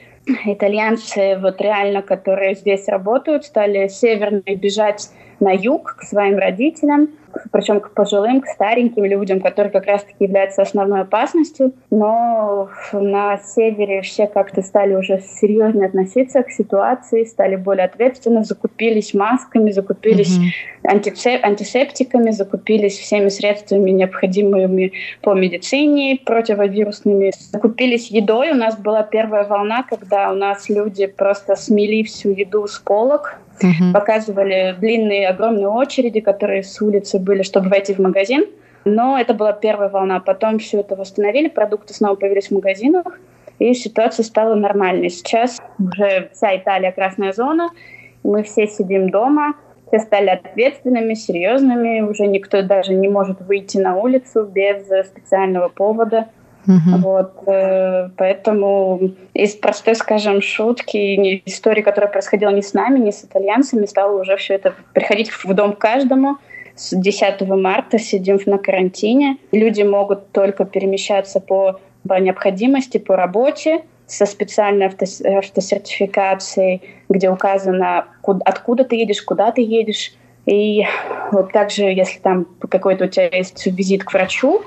итальянцы 0.44 1.38
вот 1.38 1.60
реально, 1.60 2.02
которые 2.02 2.54
здесь 2.54 2.88
работают, 2.88 3.44
стали 3.44 3.88
северные 3.88 4.56
бежать 4.56 5.10
на 5.40 5.52
юг 5.52 5.96
к 5.98 6.02
своим 6.02 6.38
родителям, 6.38 7.08
причем 7.52 7.80
к 7.80 7.92
пожилым, 7.92 8.40
к 8.40 8.46
стареньким 8.46 9.04
людям, 9.04 9.40
которые 9.40 9.70
как 9.70 9.86
раз-таки 9.86 10.24
являются 10.24 10.62
основной 10.62 11.02
опасностью. 11.02 11.72
Но 11.90 12.68
на 12.92 13.38
севере 13.38 14.02
все 14.02 14.26
как-то 14.26 14.62
стали 14.62 14.94
уже 14.94 15.20
серьезнее 15.20 15.86
относиться 15.86 16.42
к 16.42 16.50
ситуации, 16.50 17.24
стали 17.24 17.56
более 17.56 17.86
ответственно, 17.86 18.44
закупились 18.44 19.14
масками, 19.14 19.70
закупились 19.70 20.38
mm-hmm. 20.38 20.92
антисеп- 20.92 21.40
антисептиками, 21.42 22.30
закупились 22.30 22.98
всеми 22.98 23.28
средствами, 23.28 23.90
необходимыми 23.90 24.92
по 25.22 25.34
медицине, 25.34 26.18
противовирусными, 26.24 27.32
закупились 27.52 28.10
едой. 28.10 28.50
У 28.50 28.56
нас 28.56 28.76
была 28.76 29.02
первая 29.02 29.44
волна, 29.44 29.84
когда 29.88 30.30
у 30.32 30.34
нас 30.34 30.68
люди 30.68 31.06
просто 31.06 31.56
смели 31.56 32.02
всю 32.02 32.30
еду 32.30 32.66
с 32.66 32.78
полок, 32.78 33.38
Угу. 33.62 33.92
Показывали 33.92 34.74
длинные, 34.78 35.28
огромные 35.28 35.68
очереди, 35.68 36.20
которые 36.20 36.62
с 36.62 36.80
улицы 36.80 37.18
были, 37.18 37.42
чтобы 37.42 37.68
войти 37.68 37.94
в 37.94 37.98
магазин. 37.98 38.46
Но 38.84 39.18
это 39.18 39.34
была 39.34 39.52
первая 39.52 39.88
волна. 39.88 40.20
Потом 40.20 40.58
все 40.58 40.80
это 40.80 40.96
восстановили, 40.96 41.48
продукты 41.48 41.92
снова 41.94 42.14
появились 42.14 42.48
в 42.48 42.52
магазинах, 42.52 43.18
и 43.58 43.74
ситуация 43.74 44.24
стала 44.24 44.54
нормальной. 44.54 45.10
Сейчас 45.10 45.58
уже 45.78 46.30
вся 46.32 46.56
Италия 46.56 46.92
красная 46.92 47.32
зона, 47.32 47.70
мы 48.22 48.42
все 48.42 48.66
сидим 48.66 49.10
дома, 49.10 49.54
все 49.88 49.98
стали 49.98 50.28
ответственными, 50.28 51.14
серьезными, 51.14 52.00
уже 52.00 52.26
никто 52.26 52.62
даже 52.62 52.94
не 52.94 53.08
может 53.08 53.40
выйти 53.40 53.76
на 53.76 53.96
улицу 53.96 54.44
без 54.44 54.86
специального 55.06 55.68
повода. 55.68 56.28
Угу. 56.66 56.98
Вот, 56.98 57.32
э, 57.46 58.10
поэтому 58.16 59.12
из 59.32 59.54
простой, 59.54 59.94
скажем, 59.94 60.42
шутки, 60.42 61.42
истории, 61.46 61.82
которая 61.82 62.10
происходила 62.10 62.50
не 62.50 62.62
с 62.62 62.74
нами, 62.74 62.98
не 62.98 63.12
с 63.12 63.24
итальянцами, 63.24 63.86
стало 63.86 64.20
уже 64.20 64.36
все 64.36 64.54
это 64.54 64.74
приходить 64.92 65.30
в 65.30 65.54
дом 65.54 65.72
каждому. 65.72 66.36
С 66.76 66.94
10 66.96 67.40
марта 67.42 67.98
сидим 67.98 68.38
на 68.46 68.58
карантине. 68.58 69.38
Люди 69.52 69.82
могут 69.82 70.32
только 70.32 70.64
перемещаться 70.64 71.40
по, 71.40 71.80
по 72.06 72.20
необходимости, 72.20 72.98
по 72.98 73.16
работе, 73.16 73.82
со 74.06 74.26
специальной 74.26 74.86
автосертификацией, 74.86 76.82
где 77.08 77.30
указано, 77.30 78.06
куда, 78.22 78.40
откуда 78.44 78.84
ты 78.84 78.96
едешь, 78.96 79.22
куда 79.22 79.52
ты 79.52 79.62
едешь. 79.62 80.12
И 80.46 80.84
вот 81.30 81.52
также, 81.52 81.84
если 81.84 82.18
там 82.18 82.46
какой-то 82.68 83.04
у 83.04 83.08
тебя 83.08 83.28
есть 83.28 83.64
визит 83.66 84.04
к 84.04 84.12
врачу, 84.12 84.62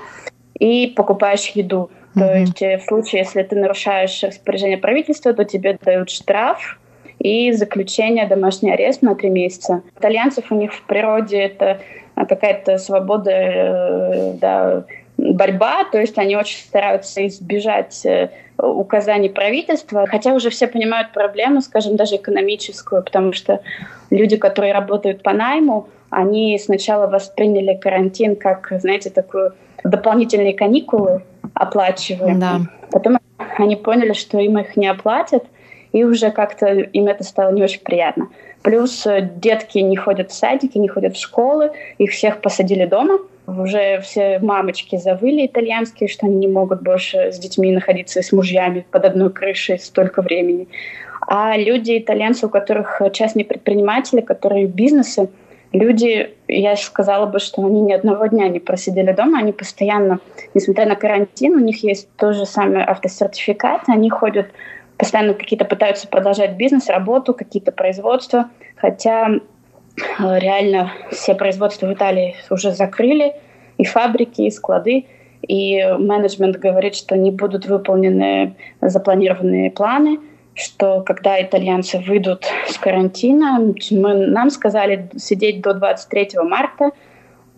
и 0.58 0.88
покупаешь 0.88 1.48
еду. 1.50 1.90
Mm-hmm. 2.14 2.20
То 2.20 2.38
есть 2.38 2.62
э, 2.62 2.78
в 2.78 2.82
случае, 2.82 3.22
если 3.22 3.42
ты 3.42 3.56
нарушаешь 3.56 4.22
распоряжение 4.22 4.78
правительства, 4.78 5.32
то 5.32 5.44
тебе 5.44 5.78
дают 5.82 6.10
штраф 6.10 6.78
и 7.18 7.52
заключение 7.52 8.26
домашний 8.26 8.72
арест 8.72 9.02
на 9.02 9.14
три 9.14 9.30
месяца. 9.30 9.82
Итальянцев 9.98 10.50
у 10.50 10.54
них 10.54 10.72
в 10.72 10.82
природе 10.82 11.38
это 11.38 11.80
какая-то 12.14 12.78
свобода, 12.78 13.30
э, 13.30 14.32
да, 14.40 14.84
борьба, 15.16 15.84
то 15.84 15.98
есть 15.98 16.18
они 16.18 16.36
очень 16.36 16.58
стараются 16.58 17.26
избежать 17.26 18.04
э, 18.04 18.30
указаний 18.58 19.28
правительства, 19.28 20.06
хотя 20.06 20.32
уже 20.34 20.50
все 20.50 20.66
понимают 20.66 21.12
проблему, 21.12 21.60
скажем, 21.60 21.96
даже 21.96 22.16
экономическую, 22.16 23.02
потому 23.02 23.32
что 23.32 23.60
люди, 24.10 24.36
которые 24.36 24.72
работают 24.72 25.22
по 25.22 25.32
найму, 25.32 25.88
они 26.10 26.58
сначала 26.58 27.06
восприняли 27.08 27.74
карантин 27.74 28.36
как, 28.36 28.72
знаете, 28.80 29.10
такую 29.10 29.54
дополнительные 29.84 30.54
каникулы 30.54 31.22
оплачиваем. 31.52 32.40
Да. 32.40 32.60
Потом 32.90 33.18
они 33.58 33.76
поняли, 33.76 34.12
что 34.12 34.38
им 34.38 34.58
их 34.58 34.76
не 34.76 34.88
оплатят, 34.88 35.44
и 35.92 36.02
уже 36.04 36.30
как-то 36.30 36.66
им 36.66 37.06
это 37.06 37.22
стало 37.22 37.52
не 37.52 37.62
очень 37.62 37.80
приятно. 37.80 38.28
Плюс 38.62 39.06
э, 39.06 39.20
детки 39.36 39.78
не 39.78 39.96
ходят 39.96 40.30
в 40.30 40.34
садики, 40.34 40.78
не 40.78 40.88
ходят 40.88 41.14
в 41.14 41.20
школы, 41.20 41.70
их 41.98 42.10
всех 42.10 42.40
посадили 42.40 42.86
дома. 42.86 43.18
Уже 43.46 44.00
все 44.00 44.38
мамочки 44.38 44.96
завыли 44.96 45.44
итальянские, 45.44 46.08
что 46.08 46.26
они 46.26 46.36
не 46.36 46.48
могут 46.48 46.82
больше 46.82 47.30
с 47.30 47.38
детьми 47.38 47.70
находиться 47.70 48.22
с 48.22 48.32
мужьями 48.32 48.86
под 48.90 49.04
одной 49.04 49.30
крышей 49.30 49.78
столько 49.78 50.22
времени. 50.22 50.66
А 51.26 51.56
люди, 51.56 51.98
итальянцы, 51.98 52.46
у 52.46 52.48
которых 52.48 53.02
частные 53.12 53.44
предприниматели, 53.44 54.22
которые 54.22 54.66
бизнесы, 54.66 55.28
люди, 55.74 56.34
я 56.48 56.76
сказала 56.76 57.26
бы, 57.26 57.38
что 57.38 57.64
они 57.64 57.80
ни 57.82 57.92
одного 57.92 58.26
дня 58.26 58.48
не 58.48 58.60
просидели 58.60 59.12
дома, 59.12 59.38
они 59.38 59.52
постоянно, 59.52 60.20
несмотря 60.54 60.86
на 60.86 60.96
карантин, 60.96 61.56
у 61.56 61.58
них 61.58 61.82
есть 61.82 62.08
то 62.16 62.32
же 62.32 62.46
самое 62.46 62.84
автосертификат, 62.84 63.82
они 63.88 64.08
ходят 64.08 64.46
постоянно 64.96 65.34
какие-то 65.34 65.64
пытаются 65.64 66.06
продолжать 66.06 66.52
бизнес, 66.52 66.88
работу, 66.88 67.34
какие-то 67.34 67.72
производства, 67.72 68.48
хотя 68.76 69.28
э, 69.28 69.38
реально 70.38 70.92
все 71.10 71.34
производства 71.34 71.86
в 71.86 71.92
Италии 71.92 72.36
уже 72.50 72.70
закрыли, 72.70 73.34
и 73.76 73.84
фабрики, 73.84 74.42
и 74.42 74.50
склады, 74.52 75.06
и 75.42 75.84
менеджмент 75.98 76.56
говорит, 76.56 76.94
что 76.94 77.16
не 77.16 77.32
будут 77.32 77.66
выполнены 77.66 78.54
запланированные 78.80 79.70
планы– 79.70 80.20
что 80.54 81.02
когда 81.02 81.42
итальянцы 81.42 81.98
выйдут 81.98 82.44
с 82.68 82.78
карантина, 82.78 83.74
мы, 83.90 84.14
нам 84.26 84.50
сказали 84.50 85.08
сидеть 85.16 85.60
до 85.60 85.74
23 85.74 86.30
марта, 86.42 86.90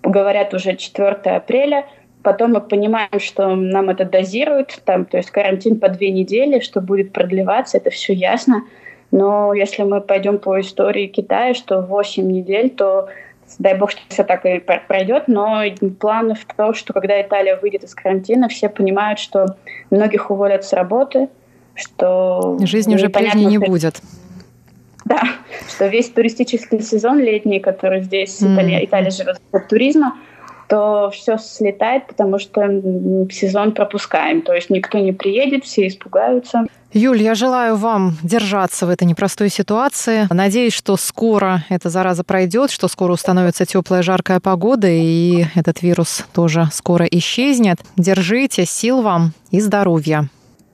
говорят 0.02 0.54
уже 0.54 0.76
4 0.76 1.08
апреля, 1.36 1.84
Потом 2.26 2.54
мы 2.54 2.60
понимаем, 2.60 3.20
что 3.20 3.54
нам 3.54 3.88
это 3.88 4.04
дозируют, 4.04 4.80
там, 4.84 5.04
то 5.04 5.16
есть 5.16 5.30
карантин 5.30 5.78
по 5.78 5.88
две 5.88 6.10
недели, 6.10 6.58
что 6.58 6.80
будет 6.80 7.12
продлеваться, 7.12 7.76
это 7.76 7.90
все 7.90 8.14
ясно. 8.14 8.64
Но 9.12 9.54
если 9.54 9.84
мы 9.84 10.00
пойдем 10.00 10.40
по 10.40 10.58
истории 10.58 11.06
Китая, 11.06 11.54
что 11.54 11.82
8 11.82 12.28
недель, 12.28 12.70
то 12.70 13.08
дай 13.60 13.78
бог, 13.78 13.92
что 13.92 14.00
все 14.08 14.24
так 14.24 14.44
и 14.44 14.58
пройдет, 14.58 15.28
но 15.28 15.62
планы 16.00 16.34
в 16.34 16.44
том, 16.46 16.74
что 16.74 16.92
когда 16.92 17.22
Италия 17.22 17.60
выйдет 17.62 17.84
из 17.84 17.94
карантина, 17.94 18.48
все 18.48 18.68
понимают, 18.68 19.20
что 19.20 19.54
многих 19.90 20.28
уволят 20.28 20.64
с 20.64 20.72
работы, 20.72 21.28
что... 21.76 22.58
Жизнь 22.60 22.94
уже 22.94 23.08
прежней 23.08 23.46
не 23.46 23.58
будет. 23.58 24.00
Да, 25.04 25.22
что 25.68 25.86
весь 25.86 26.10
туристический 26.10 26.80
сезон 26.82 27.20
летний, 27.20 27.60
который 27.60 28.02
здесь, 28.02 28.42
mm. 28.42 28.54
Италия, 28.54 28.84
Италия 28.84 29.10
живет 29.10 29.40
от 29.52 29.68
туризма, 29.68 30.16
то 30.68 31.10
все 31.12 31.38
слетает, 31.38 32.08
потому 32.08 32.40
что 32.40 32.62
сезон 33.30 33.72
пропускаем. 33.72 34.42
То 34.42 34.52
есть 34.52 34.68
никто 34.68 34.98
не 34.98 35.12
приедет, 35.12 35.64
все 35.64 35.86
испугаются. 35.86 36.66
Юль, 36.92 37.22
я 37.22 37.34
желаю 37.34 37.76
вам 37.76 38.16
держаться 38.22 38.86
в 38.86 38.90
этой 38.90 39.04
непростой 39.04 39.48
ситуации. 39.48 40.26
Надеюсь, 40.30 40.72
что 40.72 40.96
скоро 40.96 41.62
эта 41.68 41.90
зараза 41.90 42.24
пройдет, 42.24 42.70
что 42.70 42.88
скоро 42.88 43.12
установится 43.12 43.66
теплая 43.66 44.02
жаркая 44.02 44.40
погода, 44.40 44.88
и 44.88 45.44
этот 45.54 45.82
вирус 45.82 46.24
тоже 46.32 46.68
скоро 46.72 47.04
исчезнет. 47.04 47.78
Держите, 47.96 48.64
сил 48.64 49.02
вам 49.02 49.32
и 49.50 49.60
здоровья. 49.60 50.28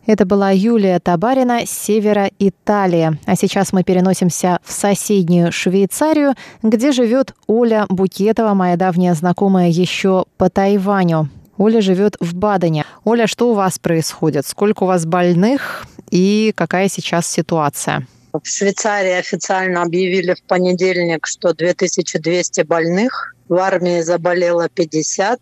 Это 0.04 0.26
была 0.26 0.50
Юлия 0.50 0.98
Табарина 0.98 1.64
с 1.64 1.70
севера 1.70 2.28
Италии. 2.40 3.18
А 3.24 3.36
сейчас 3.36 3.72
мы 3.72 3.84
переносимся 3.84 4.58
в 4.64 4.72
соседнюю 4.72 5.52
Швейцарию, 5.52 6.34
где 6.62 6.90
живет 6.90 7.34
Оля 7.46 7.86
Букетова, 7.88 8.54
моя 8.54 8.76
давняя 8.76 9.14
знакомая 9.14 9.68
еще 9.68 10.24
по 10.38 10.50
Тайваню. 10.50 11.28
Оля 11.56 11.80
живет 11.80 12.16
в 12.18 12.34
Бадене. 12.34 12.84
Оля, 13.04 13.28
что 13.28 13.50
у 13.50 13.54
вас 13.54 13.78
происходит? 13.78 14.44
Сколько 14.44 14.82
у 14.82 14.86
вас 14.86 15.06
больных 15.06 15.86
и 16.10 16.52
какая 16.56 16.88
сейчас 16.88 17.28
ситуация? 17.28 18.06
В 18.32 18.44
Швейцарии 18.44 19.12
официально 19.12 19.82
объявили 19.82 20.34
в 20.34 20.42
понедельник, 20.42 21.26
что 21.26 21.54
2200 21.54 22.62
больных. 22.62 23.36
В 23.48 23.54
армии 23.54 24.00
заболело 24.00 24.68
50, 24.68 25.38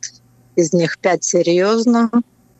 из 0.57 0.73
них 0.75 0.99
5 0.99 1.25
серьезно. 1.25 2.11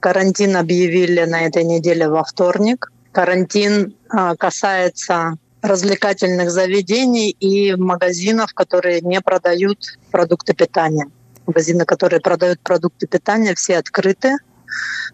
Карантин 0.01 0.57
объявили 0.57 1.25
на 1.25 1.43
этой 1.43 1.63
неделе 1.63 2.09
во 2.09 2.25
вторник. 2.25 2.91
Карантин 3.13 3.95
а, 4.09 4.35
касается 4.35 5.35
развлекательных 5.63 6.51
заведений 6.51 7.31
и 7.31 7.75
магазинов, 7.75 8.55
которые 8.55 9.03
не 9.03 9.21
продают 9.21 9.99
продукты 10.11 10.55
питания. 10.55 11.07
Магазины, 11.47 11.85
которые 11.85 12.21
продают 12.21 12.61
продукты 12.61 13.07
питания, 13.07 13.55
все 13.55 13.77
открыты. 13.77 14.37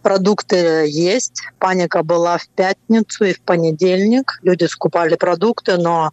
Продукты 0.02 0.86
есть. 0.88 1.42
Паника 1.58 2.02
была 2.02 2.38
в 2.38 2.48
пятницу 2.48 3.24
и 3.24 3.34
в 3.34 3.40
понедельник. 3.40 4.38
Люди 4.42 4.64
скупали 4.64 5.16
продукты, 5.16 5.76
но 5.76 6.12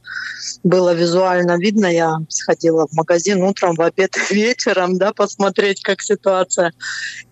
было 0.64 0.94
визуально 0.94 1.58
видно. 1.58 1.88
Я 1.88 2.18
сходила 2.30 2.88
в 2.88 2.94
магазин 2.94 3.44
утром, 3.44 3.76
в 3.76 3.82
обед 3.82 4.16
и 4.30 4.36
вечером, 4.36 4.98
да, 4.98 5.14
посмотреть, 5.14 5.82
как 5.82 6.02
ситуация. 6.02 6.74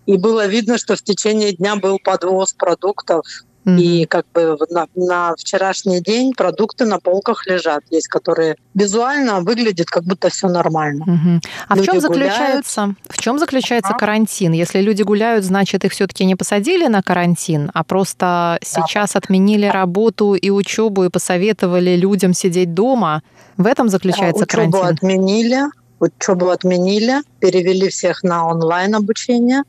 И 0.06 0.16
было 0.16 0.46
видно, 0.46 0.78
что 0.78 0.96
в 0.96 1.02
течение 1.02 1.52
дня 1.52 1.76
был 1.76 1.98
подвоз 1.98 2.52
продуктов 2.52 3.24
Mm-hmm. 3.64 3.80
И 3.80 4.06
как 4.06 4.26
бы 4.34 4.58
на, 4.70 4.86
на 4.96 5.34
вчерашний 5.36 6.00
день 6.00 6.32
продукты 6.32 6.84
на 6.84 6.98
полках 6.98 7.46
лежат. 7.46 7.82
Есть, 7.90 8.08
которые 8.08 8.56
визуально 8.74 9.40
выглядят, 9.40 9.86
как 9.86 10.02
будто 10.04 10.30
все 10.30 10.48
нормально. 10.48 11.04
Mm-hmm. 11.04 11.48
А 11.68 11.76
люди 11.76 11.88
в 11.88 11.92
чем 11.92 12.00
заключается, 12.00 12.80
гуляют. 12.80 12.98
в 13.08 13.18
чем 13.18 13.38
заключается 13.38 13.92
а? 13.92 13.98
карантин? 13.98 14.52
Если 14.52 14.80
люди 14.80 15.02
гуляют, 15.02 15.44
значит, 15.44 15.84
их 15.84 15.92
все-таки 15.92 16.24
не 16.24 16.34
посадили 16.34 16.88
на 16.88 17.02
карантин, 17.02 17.70
а 17.72 17.84
просто 17.84 18.18
да. 18.20 18.58
сейчас 18.62 19.14
отменили 19.14 19.66
работу 19.66 20.34
и 20.34 20.50
учебу 20.50 21.04
и 21.04 21.08
посоветовали 21.08 21.94
людям 21.94 22.34
сидеть 22.34 22.74
дома. 22.74 23.22
В 23.56 23.66
этом 23.66 23.88
заключается 23.88 24.44
да, 24.46 24.58
учебу 24.58 24.72
карантин. 24.72 24.96
отменили, 24.96 25.60
учебу 26.00 26.48
отменили, 26.48 27.22
перевели 27.38 27.88
всех 27.90 28.24
на 28.24 28.46
онлайн 28.46 28.94
обучение. 28.96 29.62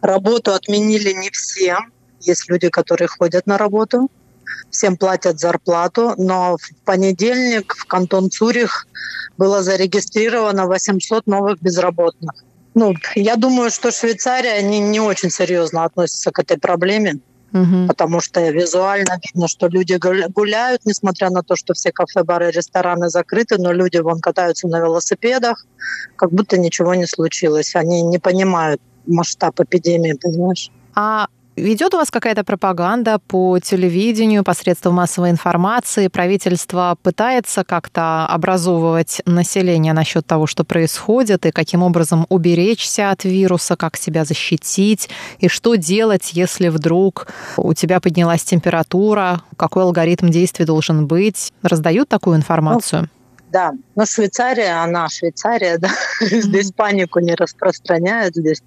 Работу 0.00 0.54
отменили 0.54 1.12
не 1.12 1.28
всем, 1.30 1.92
есть 2.20 2.48
люди, 2.48 2.68
которые 2.68 3.08
ходят 3.08 3.46
на 3.46 3.58
работу, 3.58 4.10
всем 4.70 4.96
платят 4.96 5.38
зарплату, 5.38 6.14
но 6.16 6.56
в 6.56 6.84
понедельник 6.84 7.74
в 7.74 7.84
кантон 7.86 8.30
Цюрих 8.30 8.86
было 9.36 9.62
зарегистрировано 9.62 10.66
800 10.66 11.26
новых 11.26 11.60
безработных. 11.60 12.32
Ну, 12.74 12.94
я 13.14 13.36
думаю, 13.36 13.70
что 13.70 13.90
Швейцария 13.90 14.62
не, 14.62 14.78
не 14.78 15.00
очень 15.00 15.30
серьезно 15.30 15.84
относится 15.84 16.30
к 16.30 16.38
этой 16.38 16.56
проблеме, 16.56 17.18
угу. 17.52 17.86
потому 17.88 18.20
что 18.20 18.48
визуально 18.48 19.18
видно, 19.24 19.48
что 19.48 19.66
люди 19.66 19.94
гуляют, 20.28 20.82
несмотря 20.84 21.30
на 21.30 21.42
то, 21.42 21.56
что 21.56 21.74
все 21.74 21.90
кафе, 21.90 22.22
бары, 22.22 22.50
рестораны 22.50 23.08
закрыты, 23.08 23.58
но 23.58 23.72
люди 23.72 23.98
вон 23.98 24.20
катаются 24.20 24.68
на 24.68 24.78
велосипедах, 24.78 25.66
как 26.16 26.30
будто 26.30 26.58
ничего 26.58 26.94
не 26.94 27.06
случилось. 27.06 27.74
Они 27.74 28.02
не 28.02 28.18
понимают 28.18 28.80
масштаб 29.06 29.58
эпидемии, 29.60 30.12
понимаешь? 30.12 30.70
А 30.94 31.26
Ведет 31.60 31.92
у 31.92 31.98
вас 31.98 32.10
какая-то 32.10 32.42
пропаганда 32.42 33.18
по 33.18 33.58
телевидению, 33.58 34.44
посредством 34.44 34.94
массовой 34.94 35.28
информации? 35.28 36.08
Правительство 36.08 36.96
пытается 37.02 37.64
как-то 37.64 38.26
образовывать 38.26 39.20
население 39.26 39.92
насчет 39.92 40.26
того, 40.26 40.46
что 40.46 40.64
происходит, 40.64 41.44
и 41.44 41.50
каким 41.50 41.82
образом 41.82 42.24
уберечься 42.30 43.10
от 43.10 43.24
вируса, 43.24 43.76
как 43.76 43.98
себя 43.98 44.24
защитить, 44.24 45.10
и 45.38 45.48
что 45.48 45.74
делать, 45.74 46.30
если 46.32 46.68
вдруг 46.68 47.26
у 47.58 47.74
тебя 47.74 48.00
поднялась 48.00 48.42
температура, 48.42 49.42
какой 49.58 49.82
алгоритм 49.82 50.28
действий 50.30 50.64
должен 50.64 51.06
быть? 51.06 51.52
Раздают 51.62 52.08
такую 52.08 52.36
информацию? 52.36 53.10
Да. 53.50 53.72
Но 53.96 54.06
Швейцария, 54.06 54.82
она 54.82 55.08
Швейцария, 55.08 55.78
да, 55.78 55.90
здесь 56.20 56.70
панику 56.72 57.18
не 57.18 57.34
распространяют, 57.34 58.36
здесь 58.36 58.62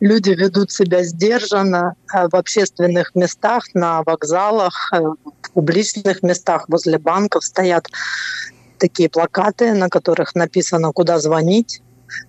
люди 0.00 0.30
ведут 0.30 0.72
себя 0.72 1.02
сдержанно 1.02 1.94
э, 2.14 2.28
в 2.28 2.34
общественных 2.34 3.14
местах, 3.14 3.64
на 3.74 4.02
вокзалах, 4.04 4.90
э, 4.92 5.00
в 5.00 5.50
публичных 5.52 6.22
местах, 6.22 6.64
возле 6.68 6.98
банков 6.98 7.44
стоят 7.44 7.88
такие 8.78 9.10
плакаты, 9.10 9.74
на 9.74 9.88
которых 9.88 10.34
написано, 10.34 10.92
куда 10.92 11.18
звонить, 11.18 11.82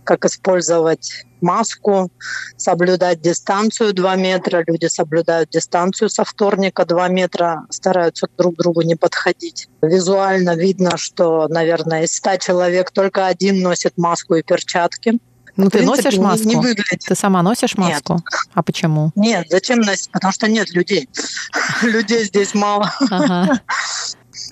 как 0.03 0.25
использовать 0.25 1.25
маску, 1.41 2.11
соблюдать 2.57 3.21
дистанцию 3.21 3.93
2 3.93 4.15
метра. 4.15 4.63
Люди 4.65 4.85
соблюдают 4.87 5.49
дистанцию 5.49 6.09
со 6.09 6.23
вторника 6.23 6.85
2 6.85 7.07
метра, 7.09 7.65
стараются 7.69 8.27
друг 8.37 8.55
к 8.55 8.57
другу 8.59 8.81
не 8.81 8.95
подходить. 8.95 9.67
Визуально 9.81 10.55
видно, 10.55 10.97
что, 10.97 11.47
наверное, 11.49 12.03
из 12.03 12.15
100 12.15 12.37
человек 12.37 12.91
только 12.91 13.27
один 13.27 13.61
носит 13.61 13.97
маску 13.97 14.35
и 14.35 14.43
перчатки. 14.43 15.19
Ну, 15.55 15.65
ты 15.65 15.79
принципе, 15.79 16.03
носишь 16.03 16.19
маску? 16.19 16.47
Не, 16.47 16.55
не 16.55 16.61
выглядит. 16.61 17.01
Ты 17.05 17.15
сама 17.15 17.43
носишь 17.43 17.77
маску? 17.77 18.13
Нет. 18.13 18.23
А 18.53 18.63
почему? 18.63 19.11
Нет, 19.15 19.47
зачем 19.49 19.81
носить? 19.81 20.09
Потому 20.11 20.33
что 20.33 20.47
нет 20.47 20.73
людей. 20.73 21.07
Людей 21.83 22.23
здесь 22.23 22.55
мало. 22.55 22.91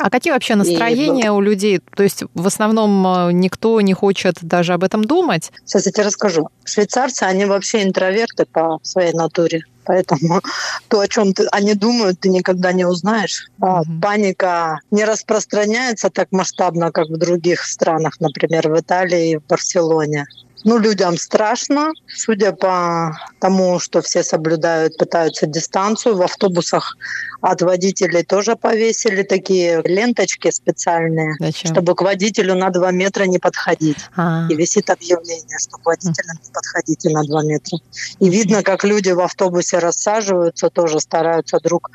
А 0.02 0.10
какие 0.10 0.34
вообще 0.34 0.56
настроения 0.56 1.28
и, 1.28 1.30
у 1.30 1.42
людей? 1.42 1.80
То 1.96 2.04
есть 2.04 2.24
в 2.34 2.48
основном 2.48 3.06
э, 3.06 3.32
никто 3.34 3.80
не 3.82 3.94
хочет 3.94 4.36
даже 4.42 4.74
об 4.74 4.84
этом 4.84 5.04
думать? 5.04 5.52
Сейчас 5.66 5.86
я 5.86 5.92
тебе 5.92 6.06
расскажу. 6.06 6.50
Швейцарцы, 6.66 7.24
они 7.24 7.46
вообще 7.46 7.84
интроверты 7.84 8.46
по 8.46 8.80
своей 8.84 9.14
натуре. 9.14 9.62
Поэтому 9.86 10.42
то, 10.88 11.00
о 11.00 11.08
чем 11.08 11.34
ты, 11.34 11.48
они 11.52 11.74
думают, 11.74 12.20
ты 12.20 12.30
никогда 12.30 12.72
не 12.72 12.86
узнаешь. 12.86 13.48
А 13.60 13.82
mm-hmm. 13.82 14.02
Паника 14.02 14.80
не 14.90 15.06
распространяется 15.06 16.10
так 16.10 16.30
масштабно, 16.32 16.92
как 16.92 17.08
в 17.10 17.18
других 17.18 17.64
странах, 17.64 18.20
например, 18.20 18.70
в 18.70 18.80
Италии 18.80 19.32
и 19.32 19.38
в 19.38 19.46
Барселоне. 19.46 20.26
Ну, 20.64 20.78
людям 20.78 21.18
страшно, 21.18 21.92
судя 22.08 22.52
по 22.52 23.18
тому, 23.40 23.80
что 23.80 24.02
все 24.02 24.24
соблюдают, 24.24 24.98
пытаются 24.98 25.48
дистанцию. 25.48 26.16
В 26.16 26.22
автобусах 26.22 26.98
от 27.42 27.62
водителей 27.62 28.24
тоже 28.24 28.56
повесили 28.56 29.24
такие 29.24 29.82
ленточки 29.84 30.52
специальные, 30.52 31.36
Зачем? 31.40 31.72
чтобы 31.74 31.96
к 31.96 32.02
водителю 32.02 32.56
на 32.56 32.70
2 32.70 32.92
метра 32.92 33.24
не 33.24 33.40
подходить. 33.40 33.98
А-а-а. 34.16 34.52
И 34.52 34.56
висит 34.56 34.90
объявление, 34.90 35.58
что 35.60 35.78
к 35.78 35.86
водителю 35.86 36.30
не 36.44 36.52
подходите 36.54 37.10
на 37.10 37.24
2 37.24 37.44
метра. 37.44 37.80
И 38.20 38.30
видно, 38.30 38.62
как 38.62 38.84
люди 38.84 39.10
в 39.10 39.20
автобусе 39.20 39.80
рассаживаются, 39.80 40.70
тоже 40.70 41.00
стараются 41.00 41.60
друг 41.60 41.90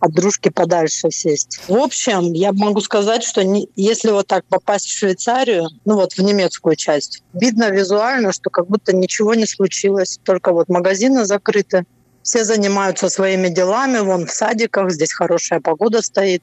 от 0.00 0.12
дружки 0.12 0.50
подальше 0.50 1.10
сесть. 1.10 1.60
В 1.68 1.76
общем, 1.76 2.32
я 2.32 2.52
могу 2.52 2.80
сказать, 2.80 3.22
что 3.22 3.42
не, 3.42 3.68
если 3.76 4.10
вот 4.10 4.26
так 4.26 4.44
попасть 4.46 4.86
в 4.86 4.98
Швейцарию, 4.98 5.68
ну 5.84 5.94
вот 5.94 6.12
в 6.12 6.18
немецкую 6.18 6.76
часть, 6.76 7.22
видно 7.32 7.70
визуально, 7.70 8.09
что 8.32 8.50
как 8.50 8.66
будто 8.66 8.94
ничего 8.94 9.34
не 9.34 9.46
случилось, 9.46 10.18
только 10.22 10.52
вот 10.52 10.68
магазины 10.68 11.24
закрыты, 11.24 11.84
все 12.22 12.44
занимаются 12.44 13.08
своими 13.08 13.48
делами, 13.48 13.98
вон 13.98 14.26
в 14.26 14.30
садиках, 14.30 14.90
здесь 14.90 15.12
хорошая 15.12 15.60
погода 15.60 16.02
стоит, 16.02 16.42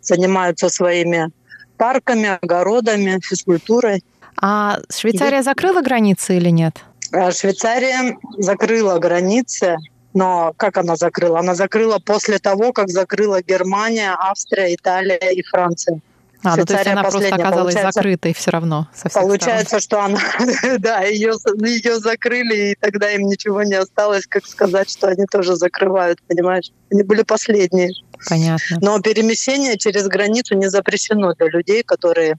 занимаются 0.00 0.68
своими 0.68 1.30
парками, 1.76 2.38
огородами, 2.40 3.20
физкультурой. 3.22 4.02
А 4.40 4.78
Швейцария 4.90 5.42
закрыла 5.42 5.82
границы 5.82 6.36
или 6.36 6.50
нет? 6.50 6.82
Э, 7.12 7.30
Швейцария 7.30 8.16
закрыла 8.38 8.98
границы 8.98 9.76
но 10.14 10.52
как 10.56 10.78
она 10.78 10.96
закрыла? 10.96 11.38
Она 11.38 11.54
закрыла 11.54 11.98
после 11.98 12.38
того, 12.38 12.72
как 12.72 12.88
закрыла 12.88 13.42
Германия, 13.42 14.16
Австрия, 14.18 14.74
Италия 14.74 15.30
и 15.32 15.42
Франция. 15.42 16.00
А, 16.44 16.56
ну, 16.56 16.64
то 16.64 16.74
есть 16.74 16.86
она 16.86 17.02
просто 17.02 17.34
оказалась 17.34 17.74
закрытой 17.74 18.32
все 18.32 18.50
равно. 18.50 18.88
Со 18.94 19.08
получается, 19.08 19.80
сторон. 19.80 20.16
что 20.16 20.36
она, 20.38 20.78
да, 20.78 21.02
ее, 21.02 21.34
ее 21.60 21.98
закрыли, 21.98 22.70
и 22.70 22.74
тогда 22.80 23.10
им 23.10 23.26
ничего 23.26 23.62
не 23.64 23.74
осталось, 23.74 24.26
как 24.26 24.46
сказать, 24.46 24.88
что 24.88 25.08
они 25.08 25.26
тоже 25.26 25.56
закрывают, 25.56 26.20
понимаешь? 26.28 26.70
Они 26.90 27.02
были 27.02 27.22
последние. 27.22 27.90
Понятно. 28.28 28.78
Но 28.80 29.00
перемещение 29.00 29.78
через 29.78 30.06
границу 30.06 30.54
не 30.56 30.68
запрещено 30.70 31.34
для 31.34 31.48
людей, 31.48 31.82
которые 31.82 32.36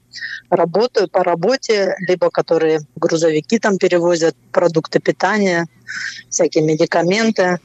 работают 0.50 1.12
по 1.12 1.22
работе, 1.22 1.94
либо 2.06 2.30
которые 2.30 2.80
грузовики 2.96 3.58
там 3.58 3.78
перевозят 3.78 4.34
продукты 4.52 5.00
питания, 5.00 5.66
всякие 6.28 6.64
медикаменты. 6.64 7.58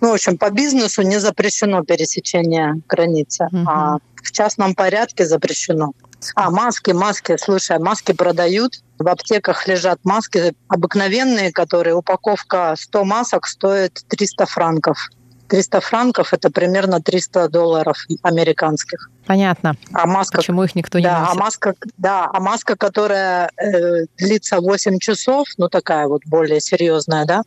Ну, 0.00 0.10
в 0.10 0.14
общем, 0.14 0.38
по 0.38 0.50
бизнесу 0.50 1.02
не 1.02 1.18
запрещено 1.18 1.82
пересечение 1.82 2.80
границы, 2.88 3.46
угу. 3.50 3.64
а 3.66 3.98
в 4.22 4.32
частном 4.32 4.74
порядке 4.74 5.26
запрещено. 5.26 5.92
А, 6.34 6.50
маски, 6.50 6.90
маски. 6.90 7.36
Слушай, 7.38 7.78
маски 7.78 8.12
продают. 8.12 8.80
В 8.98 9.08
аптеках 9.08 9.68
лежат 9.68 9.98
маски 10.04 10.54
обыкновенные, 10.68 11.52
которые 11.52 11.94
упаковка 11.94 12.74
100 12.76 13.04
масок 13.04 13.46
стоит 13.46 14.02
300 14.08 14.46
франков. 14.46 15.10
300 15.48 15.80
франков– 15.80 16.32
это 16.32 16.50
примерно 16.50 17.00
300 17.00 17.48
долларов 17.48 17.96
американских. 18.22 19.10
Понятно. 19.26 19.76
А 19.92 20.06
маска, 20.06 20.38
Почему 20.38 20.64
их 20.64 20.74
никто 20.74 20.98
не 20.98 21.04
да, 21.04 21.20
носит? 21.20 21.32
А 21.32 21.38
маска, 21.38 21.74
да, 21.96 22.30
а 22.32 22.40
маска, 22.40 22.76
которая 22.76 23.50
э, 23.56 24.06
длится 24.18 24.60
8 24.60 24.98
часов, 24.98 25.48
ну 25.56 25.68
такая 25.68 26.06
вот 26.06 26.22
более 26.26 26.60
серьезная, 26.60 27.24
да, 27.24 27.42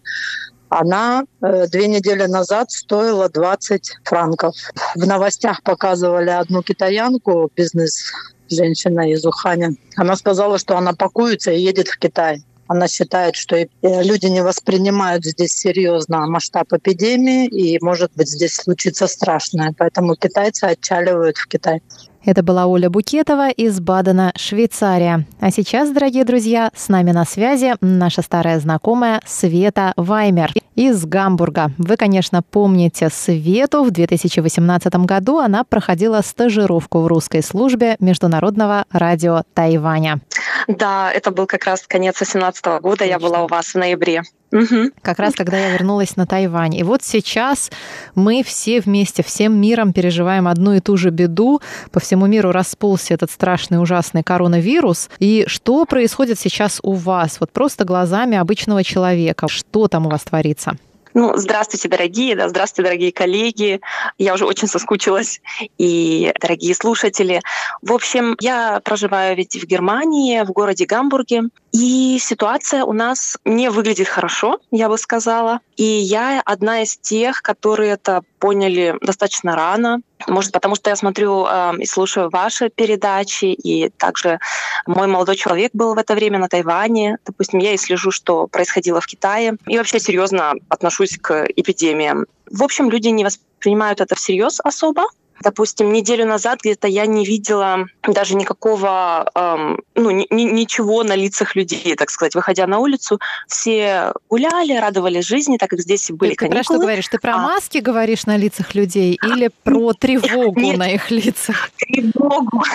она 0.71 1.25
э, 1.41 1.67
две 1.67 1.87
недели 1.87 2.23
назад 2.27 2.71
стоила 2.71 3.27
20 3.27 3.91
франков. 4.05 4.55
В 4.95 5.05
новостях 5.05 5.63
показывали 5.63 6.29
одну 6.29 6.63
китаянку, 6.63 7.51
бизнес 7.53 8.13
женщина 8.49 9.11
из 9.11 9.25
Уханя. 9.25 9.75
Она 9.97 10.15
сказала, 10.15 10.57
что 10.57 10.77
она 10.77 10.93
пакуется 10.93 11.51
и 11.51 11.59
едет 11.59 11.89
в 11.89 11.99
Китай. 11.99 12.41
Она 12.67 12.87
считает, 12.87 13.35
что 13.35 13.57
э, 13.57 13.67
люди 13.81 14.27
не 14.27 14.41
воспринимают 14.41 15.25
здесь 15.25 15.51
серьезно 15.51 16.25
масштаб 16.27 16.71
эпидемии, 16.71 17.47
и, 17.47 17.77
может 17.83 18.13
быть, 18.15 18.29
здесь 18.29 18.55
случится 18.55 19.07
страшное. 19.07 19.75
Поэтому 19.77 20.15
китайцы 20.15 20.63
отчаливают 20.63 21.35
в 21.35 21.47
Китай. 21.47 21.81
Это 22.23 22.43
была 22.43 22.67
Оля 22.67 22.89
Букетова 22.89 23.49
из 23.49 23.79
Бадена, 23.79 24.31
Швейцария. 24.35 25.25
А 25.39 25.49
сейчас, 25.49 25.89
дорогие 25.89 26.23
друзья, 26.23 26.69
с 26.75 26.87
нами 26.87 27.11
на 27.11 27.25
связи 27.25 27.73
наша 27.81 28.21
старая 28.21 28.59
знакомая 28.59 29.21
Света 29.25 29.93
Ваймер 29.95 30.53
из 30.75 31.03
Гамбурга. 31.05 31.71
Вы, 31.79 31.97
конечно, 31.97 32.43
помните 32.43 33.09
Свету. 33.11 33.83
В 33.83 33.91
2018 33.91 34.93
году 35.05 35.39
она 35.39 35.63
проходила 35.63 36.21
стажировку 36.21 36.99
в 36.99 37.07
русской 37.07 37.41
службе 37.41 37.95
Международного 37.99 38.85
радио 38.91 39.41
Тайваня. 39.55 40.21
Да, 40.67 41.11
это 41.11 41.31
был 41.31 41.47
как 41.47 41.65
раз 41.65 41.83
конец 41.87 42.17
2018 42.17 42.65
года. 42.81 42.97
Точно. 42.97 43.11
Я 43.11 43.19
была 43.19 43.43
у 43.43 43.47
вас 43.47 43.67
в 43.67 43.75
ноябре. 43.75 44.23
Угу. 44.51 44.91
Как 45.01 45.19
раз 45.19 45.33
когда 45.33 45.57
я 45.57 45.71
вернулась 45.71 46.17
на 46.17 46.25
Тайвань. 46.25 46.75
И 46.75 46.83
вот 46.83 47.03
сейчас 47.03 47.71
мы 48.15 48.43
все 48.43 48.81
вместе, 48.81 49.23
всем 49.23 49.59
миром 49.59 49.93
переживаем 49.93 50.47
одну 50.47 50.73
и 50.73 50.81
ту 50.81 50.97
же 50.97 51.09
беду. 51.09 51.61
По 51.91 51.99
всему 51.99 52.25
миру 52.25 52.51
расползся 52.51 53.13
этот 53.13 53.31
страшный, 53.31 53.81
ужасный 53.81 54.23
коронавирус. 54.23 55.09
И 55.19 55.45
что 55.47 55.85
происходит 55.85 56.37
сейчас 56.37 56.79
у 56.83 56.93
вас? 56.93 57.39
Вот 57.39 57.51
просто 57.51 57.85
глазами 57.85 58.37
обычного 58.37 58.83
человека. 58.83 59.47
Что 59.47 59.87
там 59.87 60.05
у 60.05 60.09
вас 60.09 60.23
творится? 60.23 60.75
Ну, 61.13 61.35
здравствуйте, 61.35 61.89
дорогие, 61.89 62.35
да, 62.35 62.47
здравствуйте, 62.47 62.83
дорогие 62.83 63.11
коллеги. 63.11 63.81
Я 64.17 64.33
уже 64.33 64.45
очень 64.45 64.67
соскучилась. 64.67 65.41
И 65.77 66.31
дорогие 66.39 66.73
слушатели. 66.73 67.41
В 67.81 67.91
общем, 67.91 68.35
я 68.39 68.79
проживаю 68.83 69.35
ведь 69.35 69.61
в 69.61 69.65
Германии, 69.65 70.41
в 70.41 70.51
городе 70.51 70.85
Гамбурге. 70.85 71.43
И 71.71 72.17
ситуация 72.19 72.83
у 72.83 72.93
нас 72.93 73.37
не 73.45 73.69
выглядит 73.69 74.07
хорошо, 74.07 74.59
я 74.71 74.89
бы 74.89 74.97
сказала. 74.97 75.59
И 75.77 75.83
я 75.83 76.41
одна 76.45 76.81
из 76.81 76.97
тех, 76.97 77.41
которые 77.41 77.91
это 77.91 78.23
поняли 78.41 78.95
достаточно 79.01 79.55
рано. 79.55 80.01
Может, 80.27 80.51
потому 80.51 80.75
что 80.75 80.89
я 80.89 80.95
смотрю 80.95 81.45
э, 81.45 81.73
и 81.79 81.85
слушаю 81.85 82.29
ваши 82.29 82.69
передачи, 82.69 83.45
и 83.45 83.89
также 83.89 84.39
мой 84.87 85.07
молодой 85.07 85.35
человек 85.35 85.71
был 85.73 85.93
в 85.93 85.97
это 85.99 86.15
время 86.15 86.39
на 86.39 86.49
Тайване. 86.49 87.19
Допустим, 87.25 87.59
я 87.59 87.73
и 87.73 87.77
слежу, 87.77 88.09
что 88.11 88.47
происходило 88.47 88.99
в 88.99 89.05
Китае. 89.05 89.57
И 89.67 89.77
вообще 89.77 89.99
серьезно 89.99 90.53
отношусь 90.69 91.17
к 91.21 91.45
эпидемиям. 91.55 92.25
В 92.49 92.63
общем, 92.63 92.89
люди 92.89 93.09
не 93.09 93.23
воспринимают 93.23 94.01
это 94.01 94.15
всерьез 94.15 94.59
особо, 94.63 95.03
Допустим, 95.41 95.91
неделю 95.91 96.25
назад 96.25 96.59
где-то 96.61 96.87
я 96.87 97.05
не 97.05 97.25
видела 97.25 97.85
даже 98.03 98.35
никакого, 98.35 99.29
эм, 99.33 99.81
ну, 99.95 100.11
ни, 100.11 100.25
ничего 100.29 101.03
на 101.03 101.15
лицах 101.15 101.55
людей, 101.55 101.95
так 101.95 102.09
сказать. 102.09 102.35
Выходя 102.35 102.67
на 102.67 102.79
улицу, 102.79 103.19
все 103.47 104.13
гуляли, 104.29 104.77
радовались 104.77 105.25
жизни, 105.25 105.57
так 105.57 105.69
как 105.69 105.79
здесь 105.79 106.11
были 106.11 106.31
ты 106.31 106.37
каникулы. 106.37 106.63
Про 106.63 106.63
что 106.63 106.79
говоришь? 106.79 107.07
Ты 107.07 107.19
про 107.19 107.35
а... 107.35 107.37
маски 107.37 107.79
говоришь 107.79 108.25
на 108.25 108.37
лицах 108.37 108.75
людей 108.75 109.17
или 109.21 109.49
про 109.63 109.93
тревогу 109.93 110.59
Нет, 110.59 110.77
на 110.77 110.91
их 110.91 111.11
лицах? 111.11 111.71
Тревогу. 111.77 112.63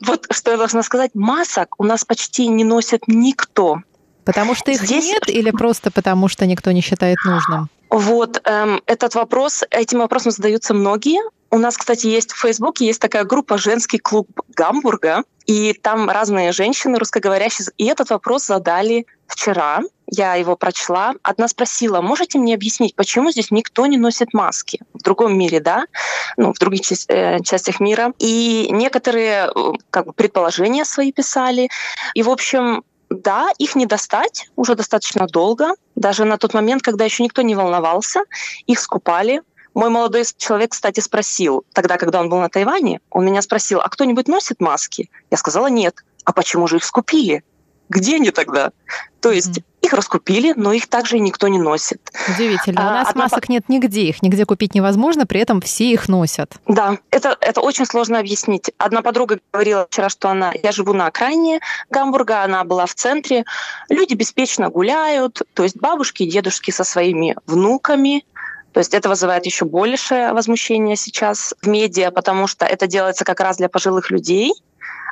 Вот 0.00 0.26
что 0.30 0.52
я 0.52 0.56
должна 0.56 0.82
сказать. 0.82 1.12
Масок 1.14 1.74
у 1.78 1.84
нас 1.84 2.04
почти 2.04 2.48
не 2.48 2.64
носит 2.64 3.02
никто. 3.06 3.78
Потому 4.24 4.54
что 4.54 4.70
их 4.70 4.82
Здесь... 4.82 5.04
нет 5.04 5.28
или 5.28 5.50
просто 5.50 5.90
потому 5.90 6.28
что 6.28 6.46
никто 6.46 6.72
не 6.72 6.80
считает 6.80 7.18
нужным? 7.24 7.68
Вот 7.90 8.40
эм, 8.44 8.82
этот 8.86 9.14
вопрос, 9.14 9.62
этим 9.70 9.98
вопросом 9.98 10.32
задаются 10.32 10.74
многие. 10.74 11.20
У 11.54 11.58
нас, 11.58 11.76
кстати, 11.76 12.08
есть 12.08 12.32
в 12.32 12.40
Фейсбуке 12.40 12.84
есть 12.84 13.00
такая 13.00 13.22
группа 13.22 13.58
«Женский 13.58 13.98
клуб 13.98 14.28
Гамбурга», 14.56 15.22
и 15.46 15.72
там 15.72 16.10
разные 16.10 16.50
женщины 16.50 16.98
русскоговорящие. 16.98 17.68
И 17.76 17.86
этот 17.86 18.10
вопрос 18.10 18.46
задали 18.46 19.06
вчера. 19.28 19.82
Я 20.10 20.34
его 20.34 20.56
прочла. 20.56 21.14
Одна 21.22 21.46
спросила, 21.46 22.00
можете 22.00 22.40
мне 22.40 22.54
объяснить, 22.54 22.96
почему 22.96 23.30
здесь 23.30 23.52
никто 23.52 23.86
не 23.86 23.98
носит 23.98 24.34
маски? 24.34 24.80
В 24.94 25.02
другом 25.04 25.38
мире, 25.38 25.60
да? 25.60 25.84
Ну, 26.36 26.52
в 26.52 26.58
других 26.58 26.80
э, 27.06 27.38
частях 27.44 27.78
мира. 27.78 28.12
И 28.18 28.66
некоторые 28.72 29.48
э, 29.54 29.72
как 29.90 30.06
бы, 30.06 30.12
предположения 30.12 30.84
свои 30.84 31.12
писали. 31.12 31.68
И, 32.14 32.24
в 32.24 32.30
общем, 32.30 32.82
да, 33.10 33.50
их 33.58 33.76
не 33.76 33.86
достать 33.86 34.48
уже 34.56 34.74
достаточно 34.74 35.28
долго. 35.28 35.74
Даже 35.94 36.24
на 36.24 36.36
тот 36.36 36.52
момент, 36.52 36.82
когда 36.82 37.04
еще 37.04 37.22
никто 37.22 37.42
не 37.42 37.54
волновался, 37.54 38.24
их 38.66 38.80
скупали, 38.80 39.42
мой 39.74 39.90
молодой 39.90 40.24
человек, 40.36 40.72
кстати, 40.72 41.00
спросил, 41.00 41.64
тогда, 41.72 41.98
когда 41.98 42.20
он 42.20 42.28
был 42.28 42.38
на 42.38 42.48
Тайване, 42.48 43.00
он 43.10 43.24
меня 43.26 43.42
спросил, 43.42 43.80
а 43.80 43.88
кто-нибудь 43.88 44.28
носит 44.28 44.60
маски? 44.60 45.10
Я 45.30 45.36
сказала, 45.36 45.66
нет. 45.66 46.04
А 46.24 46.32
почему 46.32 46.66
же 46.68 46.76
их 46.76 46.84
скупили? 46.84 47.44
Где 47.90 48.16
они 48.16 48.30
тогда? 48.30 48.72
То 49.20 49.30
есть 49.30 49.58
mm-hmm. 49.58 49.64
их 49.82 49.92
раскупили, 49.92 50.54
но 50.56 50.72
их 50.72 50.86
также 50.86 51.18
никто 51.18 51.48
не 51.48 51.58
носит. 51.58 52.12
Удивительно. 52.28 52.80
У 52.80 52.84
а, 52.84 52.90
нас 52.90 53.08
Одна... 53.10 53.24
масок 53.24 53.48
нет 53.48 53.68
нигде, 53.68 54.02
их 54.02 54.22
нигде 54.22 54.46
купить 54.46 54.74
невозможно, 54.74 55.26
при 55.26 55.40
этом 55.40 55.60
все 55.60 55.90
их 55.90 56.08
носят. 56.08 56.54
Да, 56.66 56.98
это, 57.10 57.36
это 57.40 57.60
очень 57.60 57.84
сложно 57.84 58.18
объяснить. 58.18 58.70
Одна 58.78 59.02
подруга 59.02 59.38
говорила 59.52 59.86
вчера, 59.90 60.08
что 60.08 60.30
она, 60.30 60.52
я 60.62 60.72
живу 60.72 60.92
на 60.92 61.06
окраине 61.06 61.60
Гамбурга, 61.90 62.42
она 62.42 62.64
была 62.64 62.86
в 62.86 62.94
центре. 62.94 63.44
Люди 63.88 64.14
беспечно 64.14 64.70
гуляют, 64.70 65.42
то 65.52 65.62
есть 65.62 65.76
бабушки 65.76 66.22
и 66.22 66.30
дедушки 66.30 66.70
со 66.70 66.84
своими 66.84 67.36
внуками, 67.46 68.24
то 68.74 68.80
есть 68.80 68.92
это 68.92 69.08
вызывает 69.08 69.46
еще 69.46 69.64
большее 69.64 70.32
возмущение 70.32 70.96
сейчас 70.96 71.54
в 71.62 71.68
медиа, 71.68 72.10
потому 72.10 72.48
что 72.48 72.66
это 72.66 72.88
делается 72.88 73.24
как 73.24 73.38
раз 73.38 73.56
для 73.56 73.68
пожилых 73.68 74.10
людей 74.10 74.52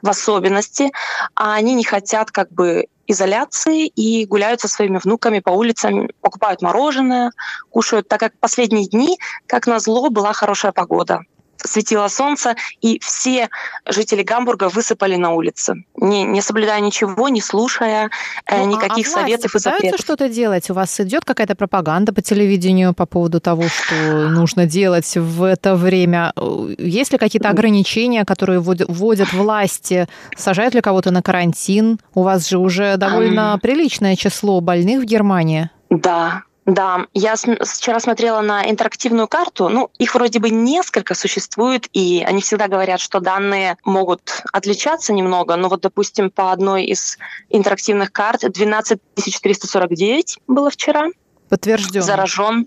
в 0.02 0.10
особенности, 0.10 0.90
а 1.36 1.54
они 1.54 1.74
не 1.74 1.84
хотят 1.84 2.32
как 2.32 2.50
бы 2.50 2.86
изоляции 3.06 3.86
и 3.86 4.26
гуляют 4.26 4.60
со 4.60 4.66
своими 4.68 4.98
внуками 4.98 5.38
по 5.38 5.50
улицам, 5.50 6.08
покупают 6.20 6.60
мороженое, 6.60 7.30
кушают, 7.70 8.08
так 8.08 8.18
как 8.18 8.32
последние 8.40 8.88
дни, 8.88 9.16
как 9.46 9.68
назло, 9.68 10.10
была 10.10 10.32
хорошая 10.32 10.72
погода 10.72 11.20
светило 11.64 12.08
солнце, 12.08 12.56
и 12.80 12.98
все 13.00 13.48
жители 13.86 14.22
Гамбурга 14.22 14.68
высыпали 14.68 15.16
на 15.16 15.32
улицы, 15.32 15.84
не, 15.96 16.24
не 16.24 16.40
соблюдая 16.40 16.80
ничего, 16.80 17.28
не 17.28 17.40
слушая 17.40 18.10
э, 18.46 18.64
ну, 18.64 18.72
никаких 18.72 19.06
а, 19.08 19.10
а 19.10 19.12
советов 19.12 19.54
и 19.54 19.58
запретов. 19.58 20.00
что-то 20.00 20.28
делать? 20.28 20.70
У 20.70 20.74
вас 20.74 20.98
идет 21.00 21.24
какая-то 21.24 21.54
пропаганда 21.54 22.12
по 22.12 22.22
телевидению 22.22 22.94
по 22.94 23.06
поводу 23.06 23.40
того, 23.40 23.64
что 23.68 24.28
нужно 24.28 24.66
делать 24.66 25.16
в 25.16 25.42
это 25.42 25.74
время? 25.74 26.32
Есть 26.78 27.12
ли 27.12 27.18
какие-то 27.18 27.48
ограничения, 27.48 28.24
которые 28.24 28.60
вводят 28.60 29.32
власти? 29.32 30.08
Сажают 30.36 30.74
ли 30.74 30.80
кого-то 30.80 31.10
на 31.10 31.22
карантин? 31.22 31.98
У 32.14 32.22
вас 32.22 32.48
же 32.48 32.58
уже 32.58 32.96
довольно 32.96 33.58
приличное 33.62 34.16
число 34.16 34.60
больных 34.60 35.02
в 35.02 35.04
Германии. 35.04 35.70
Да, 35.90 36.42
Да, 36.64 37.06
я 37.12 37.34
вчера 37.34 37.98
смотрела 37.98 38.40
на 38.40 38.70
интерактивную 38.70 39.26
карту. 39.26 39.68
Ну, 39.68 39.90
их 39.98 40.14
вроде 40.14 40.38
бы 40.38 40.50
несколько 40.50 41.14
существует, 41.14 41.88
и 41.92 42.24
они 42.26 42.40
всегда 42.40 42.68
говорят, 42.68 43.00
что 43.00 43.18
данные 43.18 43.76
могут 43.84 44.42
отличаться 44.52 45.12
немного. 45.12 45.56
Но 45.56 45.68
вот, 45.68 45.80
допустим, 45.80 46.30
по 46.30 46.52
одной 46.52 46.84
из 46.84 47.18
интерактивных 47.50 48.12
карт 48.12 48.42
12 48.48 49.00
349 49.42 50.38
было 50.46 50.70
вчера. 50.70 51.08
Подтвержден. 51.48 52.02
Заражен 52.02 52.66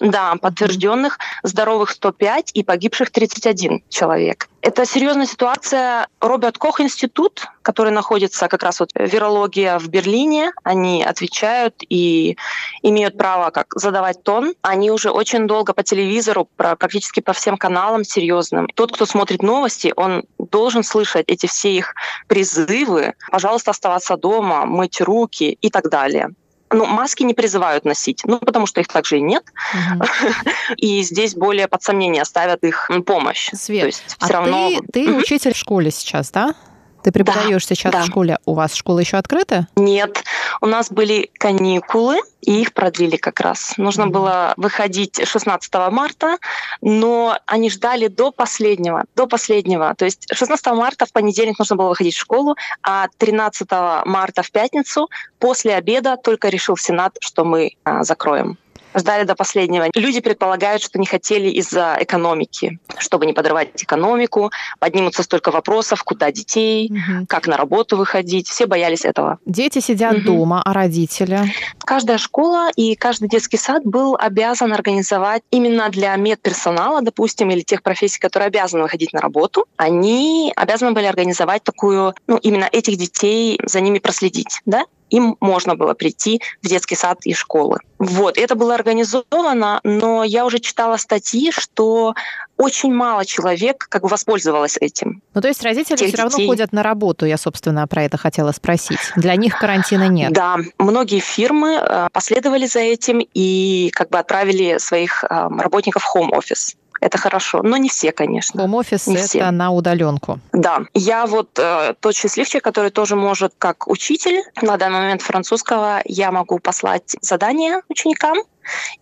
да, 0.00 0.36
подтвержденных, 0.36 1.18
здоровых 1.42 1.90
105 1.90 2.50
и 2.54 2.62
погибших 2.62 3.10
31 3.10 3.82
человек. 3.88 4.48
Это 4.62 4.86
серьезная 4.86 5.26
ситуация. 5.26 6.06
Роберт 6.20 6.56
Кох 6.56 6.80
институт, 6.80 7.46
который 7.62 7.90
находится 7.90 8.46
как 8.46 8.62
раз 8.62 8.78
вот 8.78 8.90
вирология 8.94 9.76
в 9.78 9.88
Берлине, 9.88 10.52
они 10.62 11.02
отвечают 11.02 11.82
и 11.88 12.36
имеют 12.80 13.18
право 13.18 13.50
как 13.50 13.66
задавать 13.74 14.22
тон. 14.22 14.54
Они 14.62 14.92
уже 14.92 15.10
очень 15.10 15.48
долго 15.48 15.72
по 15.72 15.82
телевизору, 15.82 16.48
практически 16.56 17.18
по 17.18 17.32
всем 17.32 17.56
каналам 17.56 18.04
серьезным. 18.04 18.68
Тот, 18.76 18.92
кто 18.92 19.04
смотрит 19.04 19.42
новости, 19.42 19.92
он 19.96 20.24
должен 20.38 20.84
слышать 20.84 21.24
эти 21.26 21.46
все 21.46 21.74
их 21.74 21.94
призывы. 22.28 23.14
Пожалуйста, 23.32 23.72
оставаться 23.72 24.16
дома, 24.16 24.64
мыть 24.64 25.00
руки 25.00 25.58
и 25.60 25.70
так 25.70 25.90
далее 25.90 26.30
ну, 26.72 26.86
маски 26.86 27.22
не 27.22 27.34
призывают 27.34 27.84
носить, 27.84 28.22
ну, 28.24 28.38
потому 28.38 28.66
что 28.66 28.80
их 28.80 28.88
также 28.88 29.18
и 29.18 29.20
нет. 29.20 29.44
Угу. 29.74 30.06
И 30.76 31.02
здесь 31.02 31.34
более 31.34 31.68
под 31.68 31.82
сомнение 31.82 32.24
ставят 32.24 32.64
их 32.64 32.90
помощь. 33.06 33.50
Свет, 33.52 33.80
То 33.82 33.86
есть 33.86 34.16
а 34.18 34.24
все 34.24 34.34
равно... 34.34 34.70
ты, 34.92 35.04
ты 35.04 35.12
учитель 35.12 35.54
в 35.54 35.56
школе 35.56 35.90
сейчас, 35.90 36.30
да? 36.30 36.54
Ты 37.02 37.12
преподаешь 37.12 37.66
да, 37.66 37.74
сейчас 37.74 37.92
да. 37.92 38.02
в 38.02 38.06
школе. 38.06 38.38
У 38.44 38.54
вас 38.54 38.74
школа 38.74 39.00
еще 39.00 39.16
открыта? 39.16 39.68
Нет. 39.76 40.24
У 40.60 40.66
нас 40.66 40.90
были 40.90 41.30
каникулы, 41.38 42.20
и 42.40 42.60
их 42.60 42.72
продлили 42.74 43.16
как 43.16 43.40
раз. 43.40 43.74
Нужно 43.76 44.02
mm-hmm. 44.02 44.08
было 44.08 44.54
выходить 44.56 45.20
16 45.26 45.72
марта, 45.90 46.38
но 46.80 47.38
они 47.46 47.70
ждали 47.70 48.08
до 48.08 48.32
последнего. 48.32 49.04
До 49.14 49.26
последнего. 49.26 49.94
То 49.94 50.04
есть 50.04 50.26
16 50.32 50.66
марта 50.66 51.06
в 51.06 51.12
понедельник 51.12 51.58
нужно 51.58 51.76
было 51.76 51.88
выходить 51.88 52.14
в 52.14 52.20
школу, 52.20 52.56
а 52.82 53.06
13 53.18 53.70
марта 54.04 54.42
в 54.42 54.50
пятницу 54.50 55.08
после 55.38 55.74
обеда 55.74 56.16
только 56.16 56.48
решил 56.48 56.76
Сенат, 56.76 57.16
что 57.20 57.44
мы 57.44 57.72
а, 57.84 58.02
закроем 58.02 58.58
ждали 58.94 59.24
до 59.24 59.34
последнего. 59.34 59.86
Люди 59.94 60.20
предполагают, 60.20 60.82
что 60.82 60.98
не 60.98 61.06
хотели 61.06 61.48
из-за 61.48 61.96
экономики, 62.00 62.78
чтобы 62.98 63.26
не 63.26 63.32
подрывать 63.32 63.82
экономику, 63.82 64.50
поднимутся 64.78 65.22
столько 65.22 65.50
вопросов, 65.50 66.02
куда 66.04 66.30
детей, 66.30 66.90
угу. 66.90 67.26
как 67.28 67.46
на 67.46 67.56
работу 67.56 67.96
выходить. 67.96 68.48
Все 68.48 68.66
боялись 68.66 69.04
этого. 69.04 69.38
Дети 69.46 69.80
сидят 69.80 70.18
угу. 70.18 70.24
дома, 70.24 70.62
а 70.64 70.72
родители? 70.72 71.40
Каждая 71.78 72.18
школа 72.18 72.70
и 72.76 72.94
каждый 72.94 73.28
детский 73.28 73.56
сад 73.56 73.84
был 73.84 74.16
обязан 74.18 74.72
организовать 74.72 75.42
именно 75.50 75.88
для 75.88 76.14
медперсонала, 76.16 77.02
допустим, 77.02 77.50
или 77.50 77.60
тех 77.60 77.82
профессий, 77.82 78.18
которые 78.18 78.48
обязаны 78.48 78.82
выходить 78.82 79.12
на 79.12 79.20
работу, 79.20 79.66
они 79.76 80.52
обязаны 80.56 80.92
были 80.92 81.06
организовать 81.06 81.62
такую, 81.62 82.14
ну, 82.26 82.36
именно 82.36 82.68
этих 82.70 82.96
детей, 82.96 83.58
за 83.64 83.80
ними 83.80 83.98
проследить, 83.98 84.60
да, 84.66 84.84
им 85.12 85.36
можно 85.40 85.76
было 85.76 85.94
прийти 85.94 86.40
в 86.62 86.68
детский 86.68 86.96
сад 86.96 87.18
и 87.24 87.34
школы. 87.34 87.78
Вот, 87.98 88.36
это 88.38 88.56
было 88.56 88.74
организовано, 88.74 89.80
но 89.84 90.24
я 90.24 90.44
уже 90.44 90.58
читала 90.58 90.96
статьи, 90.96 91.52
что 91.52 92.14
очень 92.56 92.92
мало 92.92 93.24
человек 93.24 93.86
как 93.88 94.02
бы 94.02 94.08
воспользовалось 94.08 94.76
этим. 94.80 95.22
Ну, 95.34 95.40
то 95.40 95.48
есть 95.48 95.62
родители 95.62 95.96
Тех 95.96 96.08
все 96.08 96.16
равно 96.16 96.46
ходят 96.46 96.72
на 96.72 96.82
работу, 96.82 97.26
я, 97.26 97.36
собственно, 97.36 97.86
про 97.86 98.04
это 98.04 98.16
хотела 98.16 98.52
спросить. 98.52 98.98
Для 99.16 99.36
них 99.36 99.58
карантина 99.58 100.08
нет. 100.08 100.32
Да, 100.32 100.56
многие 100.78 101.20
фирмы 101.20 101.78
э, 101.80 102.08
последовали 102.12 102.66
за 102.66 102.80
этим 102.80 103.20
и 103.34 103.90
как 103.92 104.10
бы 104.10 104.18
отправили 104.18 104.78
своих 104.78 105.24
э, 105.24 105.28
работников 105.28 106.02
в 106.02 106.16
home 106.16 106.30
office 106.30 106.74
это 107.02 107.18
хорошо. 107.18 107.62
Но 107.62 107.76
не 107.76 107.88
все, 107.88 108.12
конечно. 108.12 108.60
Хом-офис 108.60 109.08
это 109.08 109.26
все. 109.26 109.50
на 109.50 109.72
удаленку. 109.72 110.38
Да. 110.52 110.82
Я 110.94 111.26
вот 111.26 111.58
э, 111.58 111.94
тот 111.98 112.14
счастливчик, 112.14 112.62
который 112.62 112.90
тоже 112.90 113.16
может, 113.16 113.52
как 113.58 113.88
учитель, 113.88 114.40
на 114.62 114.76
данный 114.76 115.00
момент 115.00 115.20
французского, 115.22 116.00
я 116.04 116.30
могу 116.30 116.60
послать 116.60 117.16
задания 117.20 117.82
ученикам, 117.88 118.38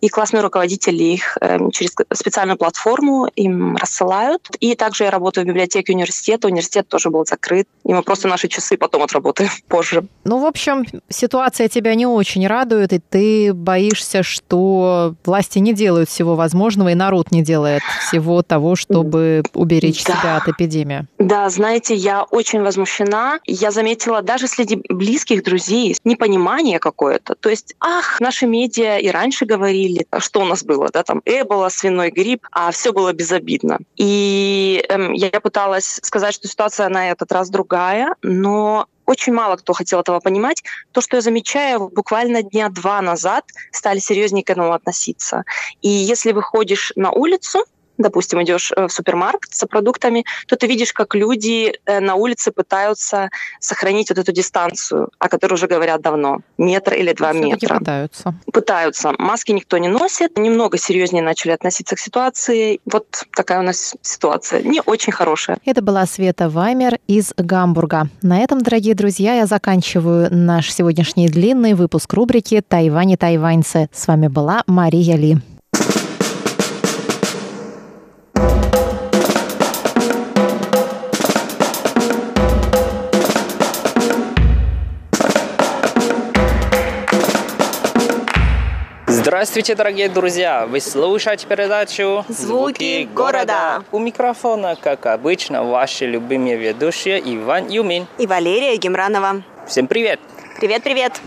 и 0.01 0.09
классные 0.09 0.41
руководители 0.41 1.03
их 1.03 1.37
эм, 1.41 1.71
через 1.71 1.93
специальную 2.13 2.57
платформу 2.57 3.27
им 3.35 3.75
рассылают. 3.77 4.49
И 4.59 4.75
также 4.75 5.05
я 5.05 5.11
работаю 5.11 5.45
в 5.45 5.47
библиотеке 5.47 5.93
университета. 5.93 6.47
Университет 6.47 6.87
тоже 6.87 7.09
был 7.09 7.25
закрыт. 7.25 7.67
И 7.83 7.93
мы 7.93 8.03
просто 8.03 8.27
наши 8.27 8.47
часы 8.47 8.77
потом 8.77 9.03
отработаем 9.03 9.49
позже. 9.67 10.03
Ну, 10.23 10.39
в 10.39 10.45
общем, 10.45 10.85
ситуация 11.09 11.67
тебя 11.67 11.95
не 11.95 12.05
очень 12.05 12.47
радует, 12.47 12.93
и 12.93 12.99
ты 12.99 13.53
боишься, 13.53 14.23
что 14.23 15.15
власти 15.25 15.59
не 15.59 15.73
делают 15.73 16.09
всего 16.09 16.35
возможного, 16.35 16.89
и 16.89 16.95
народ 16.95 17.31
не 17.31 17.41
делает 17.41 17.81
всего 18.07 18.41
того, 18.41 18.75
чтобы 18.75 19.43
уберечь 19.53 20.03
да. 20.03 20.13
себя 20.13 20.37
от 20.37 20.47
эпидемии. 20.47 21.05
Да, 21.19 21.49
знаете, 21.49 21.95
я 21.95 22.23
очень 22.23 22.61
возмущена. 22.61 23.39
Я 23.45 23.71
заметила 23.71 24.21
даже 24.21 24.47
среди 24.47 24.81
близких 24.89 25.43
друзей 25.43 25.95
непонимание 26.03 26.79
какое-то. 26.79 27.35
То 27.35 27.49
есть, 27.49 27.75
ах, 27.79 28.19
наши 28.19 28.47
медиа 28.47 28.97
и 28.97 29.09
раньше 29.09 29.45
говорили, 29.55 30.05
что 30.19 30.41
у 30.41 30.45
нас 30.45 30.63
было, 30.63 30.89
да, 30.93 31.03
там 31.03 31.21
Эбола, 31.25 31.69
свиной 31.69 32.11
грипп, 32.11 32.47
а 32.51 32.71
все 32.71 32.91
было 32.91 33.13
безобидно. 33.13 33.79
И 33.97 34.83
эм, 34.89 35.13
я 35.13 35.39
пыталась 35.41 35.99
сказать, 36.03 36.33
что 36.33 36.47
ситуация 36.47 36.89
на 36.89 37.11
этот 37.11 37.31
раз 37.31 37.49
другая, 37.49 38.15
но 38.21 38.87
очень 39.05 39.33
мало 39.33 39.57
кто 39.57 39.73
хотел 39.73 39.99
этого 39.99 40.19
понимать. 40.19 40.63
То, 40.91 41.01
что 41.01 41.17
я 41.17 41.21
замечаю, 41.21 41.89
буквально 41.89 42.43
дня 42.43 42.69
два 42.69 43.01
назад 43.01 43.43
стали 43.71 43.99
серьезнее 43.99 44.43
к 44.43 44.49
этому 44.49 44.71
относиться. 44.73 45.43
И 45.81 45.89
если 45.89 46.31
выходишь 46.31 46.93
на 46.95 47.11
улицу, 47.11 47.65
допустим, 48.01 48.41
идешь 48.43 48.71
э, 48.75 48.87
в 48.87 48.91
супермаркет 48.91 49.53
за 49.53 49.67
продуктами, 49.67 50.25
то 50.47 50.55
ты 50.55 50.67
видишь, 50.67 50.93
как 50.93 51.15
люди 51.15 51.73
э, 51.85 51.99
на 51.99 52.15
улице 52.15 52.51
пытаются 52.51 53.29
сохранить 53.59 54.09
вот 54.09 54.19
эту 54.19 54.31
дистанцию, 54.31 55.09
о 55.19 55.29
которой 55.29 55.53
уже 55.53 55.67
говорят 55.67 56.01
давно, 56.01 56.39
метр 56.57 56.93
или 56.93 57.13
два 57.13 57.33
метра. 57.33 57.79
пытаются. 57.79 58.35
Пытаются. 58.51 59.13
Маски 59.17 59.51
никто 59.51 59.77
не 59.77 59.87
носит. 59.87 60.37
Немного 60.37 60.77
серьезнее 60.77 61.23
начали 61.23 61.51
относиться 61.51 61.95
к 61.95 61.99
ситуации. 61.99 62.79
Вот 62.85 63.25
такая 63.35 63.59
у 63.59 63.63
нас 63.63 63.95
ситуация. 64.01 64.61
Не 64.61 64.81
очень 64.85 65.13
хорошая. 65.13 65.57
Это 65.65 65.81
была 65.81 66.05
Света 66.05 66.49
Ваймер 66.49 66.99
из 67.07 67.33
Гамбурга. 67.37 68.07
На 68.21 68.39
этом, 68.39 68.61
дорогие 68.61 68.95
друзья, 68.95 69.35
я 69.35 69.45
заканчиваю 69.45 70.27
наш 70.31 70.71
сегодняшний 70.71 71.27
длинный 71.27 71.73
выпуск 71.73 72.13
рубрики 72.13 72.61
«Тайвань 72.67 73.11
и 73.11 73.17
тайваньцы». 73.17 73.89
С 73.91 74.07
вами 74.07 74.27
была 74.27 74.63
Мария 74.67 75.15
Ли. 75.15 75.37
Здравствуйте, 89.41 89.73
дорогие 89.73 90.07
друзья! 90.07 90.67
Вы 90.67 90.79
слушаете 90.79 91.47
передачу 91.47 92.23
«Звуки 92.29 93.09
города». 93.11 93.83
У 93.91 93.97
микрофона, 93.97 94.75
как 94.79 95.07
обычно, 95.07 95.63
ваши 95.63 96.05
любимые 96.05 96.57
ведущие 96.57 97.19
Иван 97.19 97.67
Юмин 97.67 98.05
и 98.19 98.27
Валерия 98.27 98.77
Гемранова. 98.77 99.41
Всем 99.65 99.87
привет! 99.87 100.19
Привет-привет! 100.59 101.19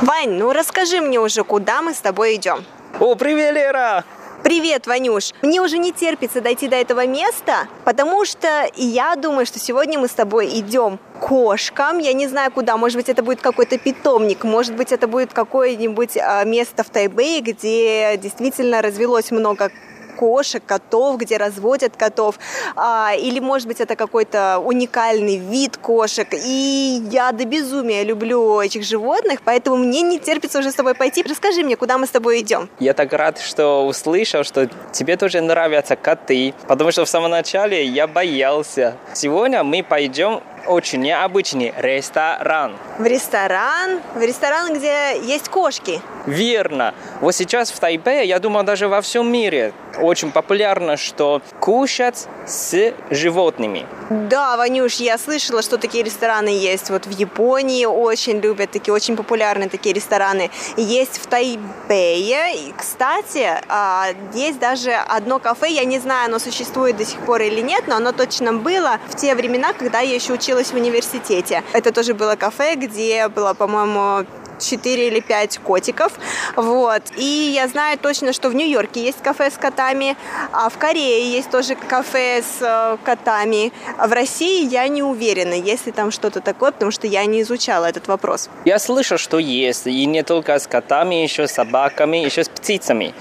Вань, 0.00 0.30
ну 0.30 0.54
расскажи 0.54 1.02
мне 1.02 1.20
уже, 1.20 1.44
куда 1.44 1.82
мы 1.82 1.92
с 1.92 2.00
тобой 2.00 2.36
идем. 2.36 2.64
О, 3.00 3.14
привет, 3.14 3.54
Лера! 3.54 4.04
Привет, 4.42 4.86
Ванюш! 4.86 5.32
Мне 5.40 5.62
уже 5.62 5.78
не 5.78 5.90
терпится 5.90 6.42
дойти 6.42 6.68
до 6.68 6.76
этого 6.76 7.06
места, 7.06 7.66
потому 7.86 8.26
что 8.26 8.68
я 8.76 9.16
думаю, 9.16 9.46
что 9.46 9.58
сегодня 9.58 9.98
мы 9.98 10.06
с 10.06 10.10
тобой 10.10 10.48
идем 10.58 10.98
кошкам. 11.18 11.96
Я 11.96 12.12
не 12.12 12.28
знаю 12.28 12.52
куда. 12.52 12.76
Может 12.76 12.98
быть, 12.98 13.08
это 13.08 13.22
будет 13.22 13.40
какой-то 13.40 13.78
питомник, 13.78 14.44
может 14.44 14.76
быть, 14.76 14.92
это 14.92 15.08
будет 15.08 15.32
какое-нибудь 15.32 16.18
а, 16.18 16.44
место 16.44 16.84
в 16.84 16.90
Тайбэе, 16.90 17.40
где 17.40 18.18
действительно 18.18 18.82
развелось 18.82 19.30
много 19.30 19.72
кошек, 20.20 20.62
котов, 20.66 21.16
где 21.16 21.38
разводят 21.38 21.96
котов, 21.96 22.34
а, 22.76 23.14
или, 23.18 23.40
может 23.40 23.66
быть, 23.66 23.80
это 23.80 23.96
какой-то 23.96 24.58
уникальный 24.58 25.38
вид 25.38 25.78
кошек. 25.78 26.28
И 26.32 27.02
я 27.10 27.32
до 27.32 27.46
безумия 27.46 28.04
люблю 28.04 28.60
этих 28.60 28.84
животных, 28.84 29.40
поэтому 29.42 29.76
мне 29.76 30.02
не 30.02 30.18
терпится 30.18 30.58
уже 30.58 30.70
с 30.70 30.74
тобой 30.74 30.94
пойти. 30.94 31.22
Расскажи 31.22 31.62
мне, 31.62 31.76
куда 31.76 31.96
мы 31.96 32.06
с 32.06 32.10
тобой 32.10 32.40
идем. 32.40 32.68
Я 32.80 32.92
так 32.92 33.12
рад, 33.14 33.38
что 33.38 33.86
услышал, 33.86 34.44
что 34.44 34.68
тебе 34.92 35.16
тоже 35.16 35.40
нравятся 35.40 35.96
коты, 35.96 36.52
потому 36.68 36.92
что 36.92 37.04
в 37.06 37.08
самом 37.08 37.30
начале 37.30 37.82
я 37.86 38.06
боялся. 38.06 38.96
Сегодня 39.14 39.64
мы 39.64 39.82
пойдем 39.82 40.42
очень 40.66 41.00
необычный 41.00 41.74
ресторан. 41.76 42.76
В 42.98 43.04
ресторан? 43.04 44.00
В 44.14 44.20
ресторан, 44.20 44.74
где 44.74 45.18
есть 45.22 45.48
кошки? 45.48 46.00
Верно. 46.26 46.94
Вот 47.20 47.34
сейчас 47.34 47.70
в 47.70 47.78
Тайбе, 47.80 48.24
я 48.24 48.38
думаю, 48.38 48.64
даже 48.64 48.88
во 48.88 49.00
всем 49.00 49.30
мире 49.30 49.72
очень 49.98 50.30
популярно, 50.30 50.96
что 50.96 51.42
кушать 51.60 52.26
с 52.50 52.92
животными. 53.10 53.86
Да, 54.10 54.56
Ванюш, 54.56 54.96
я 54.96 55.18
слышала, 55.18 55.62
что 55.62 55.78
такие 55.78 56.02
рестораны 56.04 56.48
есть. 56.48 56.90
Вот 56.90 57.06
в 57.06 57.10
Японии 57.10 57.84
очень 57.84 58.40
любят 58.40 58.72
такие 58.72 58.92
очень 58.92 59.16
популярные 59.16 59.68
такие 59.68 59.94
рестораны. 59.94 60.50
Есть 60.76 61.18
в 61.18 61.26
Тайбэе. 61.26 62.56
И, 62.56 62.74
кстати, 62.76 63.46
а, 63.68 64.08
есть 64.34 64.58
даже 64.58 64.92
одно 64.92 65.38
кафе, 65.38 65.68
я 65.70 65.84
не 65.84 65.98
знаю, 65.98 66.26
оно 66.26 66.38
существует 66.38 66.96
до 66.96 67.04
сих 67.04 67.20
пор 67.20 67.42
или 67.42 67.60
нет, 67.60 67.84
но 67.86 67.96
оно 67.96 68.12
точно 68.12 68.52
было 68.52 68.98
в 69.08 69.16
те 69.16 69.34
времена, 69.34 69.72
когда 69.72 70.00
я 70.00 70.14
еще 70.14 70.32
училась 70.32 70.72
в 70.72 70.74
университете. 70.74 71.62
Это 71.72 71.92
тоже 71.92 72.14
было 72.14 72.36
кафе, 72.36 72.74
где 72.74 73.28
было, 73.28 73.54
по-моему, 73.54 74.26
4 74.60 75.08
или 75.08 75.20
5 75.20 75.58
котиков. 75.58 76.12
Вот. 76.56 77.02
И 77.16 77.52
я 77.54 77.68
знаю 77.68 77.98
точно, 77.98 78.32
что 78.32 78.48
в 78.48 78.54
Нью-Йорке 78.54 79.02
есть 79.02 79.22
кафе 79.22 79.50
с 79.50 79.56
котами, 79.56 80.16
а 80.52 80.68
в 80.68 80.78
Корее 80.78 81.32
есть 81.32 81.50
тоже 81.50 81.74
кафе 81.74 82.42
с 82.42 82.60
э, 82.60 82.96
котами. 83.04 83.72
А 83.98 84.06
в 84.06 84.12
России 84.12 84.66
я 84.68 84.88
не 84.88 85.02
уверена, 85.02 85.54
есть 85.54 85.86
ли 85.86 85.92
там 85.92 86.10
что-то 86.10 86.40
такое, 86.40 86.72
потому 86.72 86.90
что 86.90 87.06
я 87.06 87.24
не 87.26 87.42
изучала 87.42 87.86
этот 87.86 88.08
вопрос. 88.08 88.48
Я 88.64 88.78
слышал, 88.78 89.18
что 89.18 89.38
есть, 89.38 89.86
и 89.86 90.06
не 90.06 90.22
только 90.22 90.58
с 90.58 90.66
котами, 90.66 91.16
еще 91.16 91.46
с 91.46 91.52
собаками, 91.52 92.18
еще 92.18 92.44
с 92.44 92.48
птицами. 92.48 93.14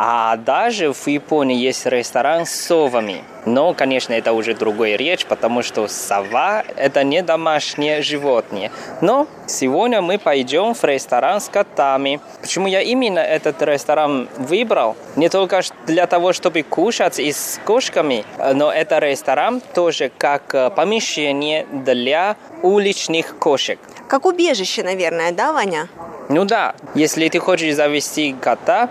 А 0.00 0.36
даже 0.36 0.92
в 0.92 1.08
Японии 1.08 1.56
есть 1.56 1.84
ресторан 1.84 2.46
с 2.46 2.52
совами. 2.52 3.24
Но, 3.46 3.74
конечно, 3.74 4.12
это 4.12 4.32
уже 4.32 4.54
другая 4.54 4.94
речь, 4.94 5.26
потому 5.26 5.62
что 5.62 5.88
сова– 5.88 6.62
это 6.76 7.02
не 7.02 7.20
домашнее 7.20 8.00
животное. 8.02 8.70
Но 9.00 9.26
сегодня 9.46 10.00
мы 10.00 10.18
пойдем 10.18 10.74
в 10.74 10.84
ресторан 10.84 11.40
с 11.40 11.48
котами. 11.48 12.20
Почему 12.40 12.68
я 12.68 12.80
именно 12.80 13.18
этот 13.18 13.60
ресторан 13.62 14.28
выбрал? 14.36 14.96
Не 15.16 15.28
только 15.28 15.62
для 15.86 16.06
того, 16.06 16.32
чтобы 16.32 16.62
кушать 16.62 17.18
и 17.18 17.32
с 17.32 17.58
кошками, 17.64 18.24
но 18.54 18.70
это 18.70 19.00
ресторан 19.00 19.60
тоже 19.74 20.12
как 20.16 20.54
э, 20.54 20.70
помещение 20.70 21.66
для 21.72 22.36
уличных 22.62 23.36
кошек. 23.38 23.80
Как 24.06 24.26
убежище, 24.26 24.84
наверное, 24.84 25.32
да, 25.32 25.52
Ваня? 25.52 25.88
Ну 26.28 26.44
да, 26.44 26.74
если 26.94 27.28
ты 27.28 27.38
хочешь 27.38 27.74
завести 27.74 28.36
кота, 28.38 28.90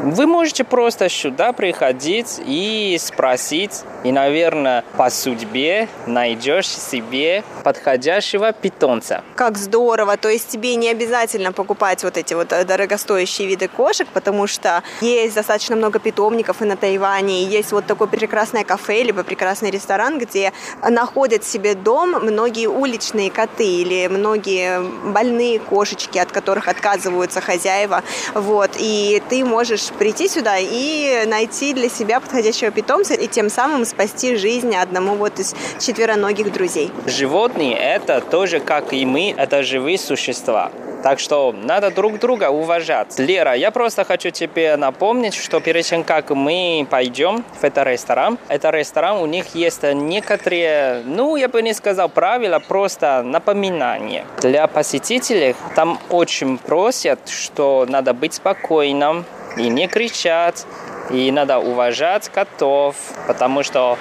вы 0.00 0.26
можете 0.26 0.64
просто 0.64 1.08
сюда 1.08 1.52
приходить 1.52 2.40
и 2.44 2.96
спросить, 3.00 3.82
и, 4.02 4.12
наверное, 4.12 4.84
по 4.96 5.08
судьбе 5.08 5.88
найдешь 6.06 6.68
себе 6.68 7.42
подходящего 7.62 8.52
питомца. 8.52 9.22
Как 9.36 9.56
здорово! 9.56 10.16
То 10.16 10.28
есть 10.28 10.48
тебе 10.48 10.74
не 10.74 10.90
обязательно 10.90 11.52
покупать 11.52 12.02
вот 12.04 12.16
эти 12.16 12.34
вот 12.34 12.52
э, 12.52 12.64
дорогостоящие 12.64 13.48
виды 13.48 13.68
кошек, 13.68 14.08
потому 14.12 14.46
что 14.46 14.82
есть 15.00 15.34
достаточно 15.34 15.76
много 15.76 15.98
питомников 15.98 16.60
и 16.60 16.64
на 16.64 16.76
Тайване, 16.76 17.42
и 17.42 17.46
есть 17.46 17.72
вот 17.72 17.86
такое 17.86 18.08
прекрасное 18.08 18.64
кафе, 18.64 19.02
либо 19.02 19.22
прекрасный 19.22 19.70
ресторан, 19.70 20.18
где 20.18 20.52
находят 20.82 21.44
себе 21.44 21.74
дом 21.74 22.10
многие 22.10 22.66
уличные 22.66 23.30
коты 23.30 23.66
или 23.66 24.08
многие 24.08 24.80
больные 25.12 25.58
кошечки, 25.60 26.18
от 26.18 26.32
которых 26.32 26.68
отказываются 26.68 27.40
хозяева. 27.40 28.02
Вот. 28.34 28.72
И 28.78 29.22
ты 29.28 29.44
можешь 29.44 29.83
прийти 29.98 30.28
сюда 30.28 30.56
и 30.58 31.24
найти 31.26 31.74
для 31.74 31.88
себя 31.88 32.20
подходящего 32.20 32.70
питомца 32.70 33.14
и 33.14 33.26
тем 33.26 33.50
самым 33.50 33.84
спасти 33.84 34.36
жизнь 34.36 34.74
одному 34.74 35.14
вот 35.14 35.38
из 35.38 35.54
четвероногих 35.78 36.52
друзей. 36.52 36.90
Животные– 37.06 37.76
это 37.78 38.20
тоже, 38.20 38.60
как 38.60 38.92
и 38.92 39.04
мы, 39.04 39.34
это 39.36 39.62
живые 39.62 39.98
существа. 39.98 40.70
Так 41.04 41.20
что 41.20 41.52
надо 41.52 41.90
друг 41.90 42.18
друга 42.18 42.48
уважать. 42.48 43.18
Лера, 43.18 43.52
я 43.52 43.70
просто 43.70 44.04
хочу 44.04 44.30
тебе 44.30 44.74
напомнить, 44.76 45.34
что 45.34 45.60
перед 45.60 45.84
тем, 45.84 46.02
как 46.02 46.30
мы 46.30 46.86
пойдем 46.88 47.44
в 47.60 47.62
этот 47.62 47.86
ресторан, 47.86 48.38
это 48.48 48.70
ресторан, 48.70 49.18
у 49.18 49.26
них 49.26 49.54
есть 49.54 49.82
некоторые, 49.82 51.02
ну, 51.04 51.36
я 51.36 51.50
бы 51.50 51.60
не 51.60 51.74
сказал 51.74 52.08
правила, 52.08 52.58
просто 52.58 53.22
напоминания. 53.22 54.24
Для 54.40 54.66
посетителей 54.66 55.54
там 55.74 55.98
очень 56.08 56.56
просят, 56.56 57.28
что 57.28 57.84
надо 57.86 58.14
быть 58.14 58.32
спокойным, 58.32 59.26
и 59.56 59.68
не 59.68 59.88
кричать, 59.88 60.66
и 61.10 61.30
надо 61.30 61.58
уважать 61.58 62.28
котов, 62.28 62.96
потому 63.26 63.62
что 63.62 63.98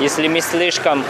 если 0.00 0.28
мы 0.28 0.40
слишком 0.40 1.04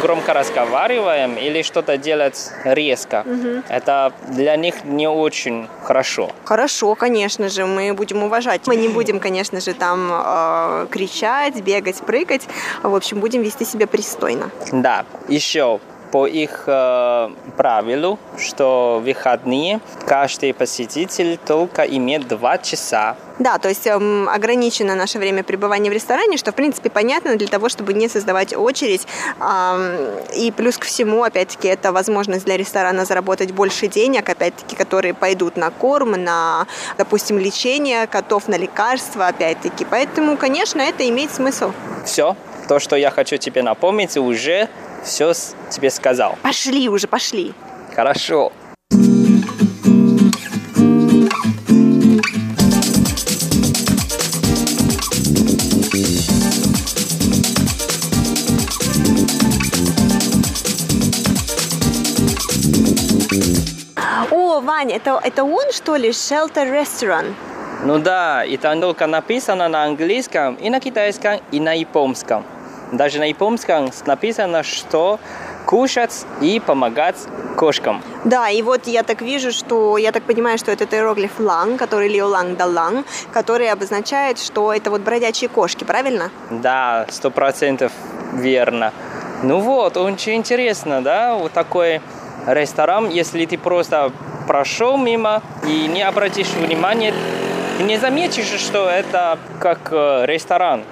громко 0.00 0.32
разговариваем 0.34 1.36
или 1.36 1.62
что-то 1.62 1.96
делать 1.96 2.50
резко, 2.64 3.24
угу. 3.24 3.62
это 3.68 4.12
для 4.28 4.56
них 4.56 4.84
не 4.84 5.08
очень 5.08 5.68
хорошо. 5.84 6.30
Хорошо, 6.44 6.94
конечно 6.96 7.48
же, 7.48 7.66
мы 7.66 7.94
будем 7.94 8.22
уважать. 8.24 8.62
Мы 8.66 8.76
не 8.76 8.88
будем, 8.88 9.20
конечно 9.20 9.60
же, 9.60 9.74
там 9.74 10.10
э, 10.10 10.86
кричать, 10.90 11.62
бегать, 11.62 12.02
прыгать. 12.02 12.48
В 12.82 12.94
общем, 12.94 13.20
будем 13.20 13.42
вести 13.42 13.64
себя 13.64 13.86
пристойно. 13.86 14.50
Да, 14.72 15.04
еще 15.28 15.78
по 16.12 16.26
их 16.26 16.64
э, 16.66 17.30
правилу, 17.56 18.18
что 18.36 19.00
выходные 19.02 19.80
каждый 20.06 20.52
посетитель 20.52 21.38
только 21.38 21.82
имеет 21.82 22.28
два 22.28 22.58
часа. 22.58 23.16
Да, 23.38 23.58
то 23.58 23.70
есть 23.70 23.86
эм, 23.86 24.28
ограничено 24.28 24.94
наше 24.94 25.18
время 25.18 25.42
пребывания 25.42 25.88
в 25.88 25.92
ресторане, 25.92 26.36
что 26.36 26.52
в 26.52 26.54
принципе 26.54 26.90
понятно 26.90 27.36
для 27.36 27.48
того, 27.48 27.70
чтобы 27.70 27.94
не 27.94 28.08
создавать 28.08 28.54
очередь. 28.54 29.06
Эм, 29.40 29.96
и 30.36 30.52
плюс 30.52 30.76
ко 30.76 30.84
всему, 30.84 31.24
опять-таки, 31.24 31.66
это 31.66 31.92
возможность 31.92 32.44
для 32.44 32.58
ресторана 32.58 33.06
заработать 33.06 33.52
больше 33.52 33.86
денег, 33.86 34.28
опять-таки, 34.28 34.76
которые 34.76 35.14
пойдут 35.14 35.56
на 35.56 35.70
корм, 35.70 36.12
на, 36.12 36.66
допустим, 36.98 37.38
лечение 37.38 38.06
котов, 38.06 38.48
на 38.48 38.58
лекарства, 38.58 39.28
опять-таки. 39.28 39.86
Поэтому, 39.90 40.36
конечно, 40.36 40.82
это 40.82 41.08
имеет 41.08 41.32
смысл. 41.32 41.72
Все, 42.04 42.36
то, 42.68 42.78
что 42.78 42.96
я 42.96 43.10
хочу 43.10 43.38
тебе 43.38 43.62
напомнить, 43.62 44.18
уже 44.18 44.68
все 45.04 45.32
тебе 45.70 45.90
сказал. 45.90 46.38
Пошли 46.42 46.88
уже, 46.88 47.06
пошли. 47.06 47.54
Хорошо. 47.94 48.52
О, 64.30 64.60
Ваня, 64.60 64.96
это, 64.96 65.20
это 65.22 65.44
он, 65.44 65.72
что 65.72 65.96
ли, 65.96 66.10
Shelter 66.10 66.70
Restaurant? 66.70 67.34
Ну 67.84 67.98
да, 67.98 68.44
и 68.44 68.56
там 68.56 68.80
только 68.80 69.06
написано 69.06 69.68
на 69.68 69.84
английском, 69.84 70.54
и 70.54 70.70
на 70.70 70.78
китайском, 70.78 71.40
и 71.50 71.58
на 71.58 71.72
японском. 71.72 72.44
Даже 72.92 73.18
на 73.18 73.24
японском 73.24 73.90
написано, 74.06 74.62
что 74.62 75.18
кушать 75.66 76.26
и 76.40 76.60
помогать 76.60 77.16
кошкам. 77.56 78.02
Да, 78.24 78.50
и 78.50 78.60
вот 78.62 78.86
я 78.86 79.02
так 79.02 79.22
вижу, 79.22 79.50
что 79.52 79.96
я 79.96 80.12
так 80.12 80.24
понимаю, 80.24 80.58
что 80.58 80.70
это 80.70 80.84
иероглиф 80.84 81.40
ланг, 81.40 81.78
который 81.78 82.08
лиоланг 82.08 82.56
даланг, 82.58 83.06
который 83.32 83.70
обозначает, 83.70 84.38
что 84.38 84.72
это 84.72 84.90
вот 84.90 85.00
бродячие 85.00 85.48
кошки, 85.48 85.84
правильно? 85.84 86.30
Да, 86.50 87.06
сто 87.08 87.30
процентов 87.30 87.92
верно. 88.32 88.92
Ну 89.42 89.60
вот, 89.60 89.96
очень 89.96 90.36
интересно, 90.36 91.02
да, 91.02 91.34
вот 91.34 91.52
такой 91.52 92.00
ресторан, 92.46 93.08
если 93.08 93.46
ты 93.46 93.56
просто 93.56 94.12
прошел 94.46 94.96
мимо 94.96 95.42
и 95.66 95.86
не 95.86 96.02
обратишь 96.02 96.48
внимания, 96.48 97.14
ты 97.78 97.84
не 97.84 97.98
заметишь, 97.98 98.60
что 98.60 98.88
это 98.88 99.38
как 99.58 99.78
э, 99.90 100.26
ресторан. 100.26 100.84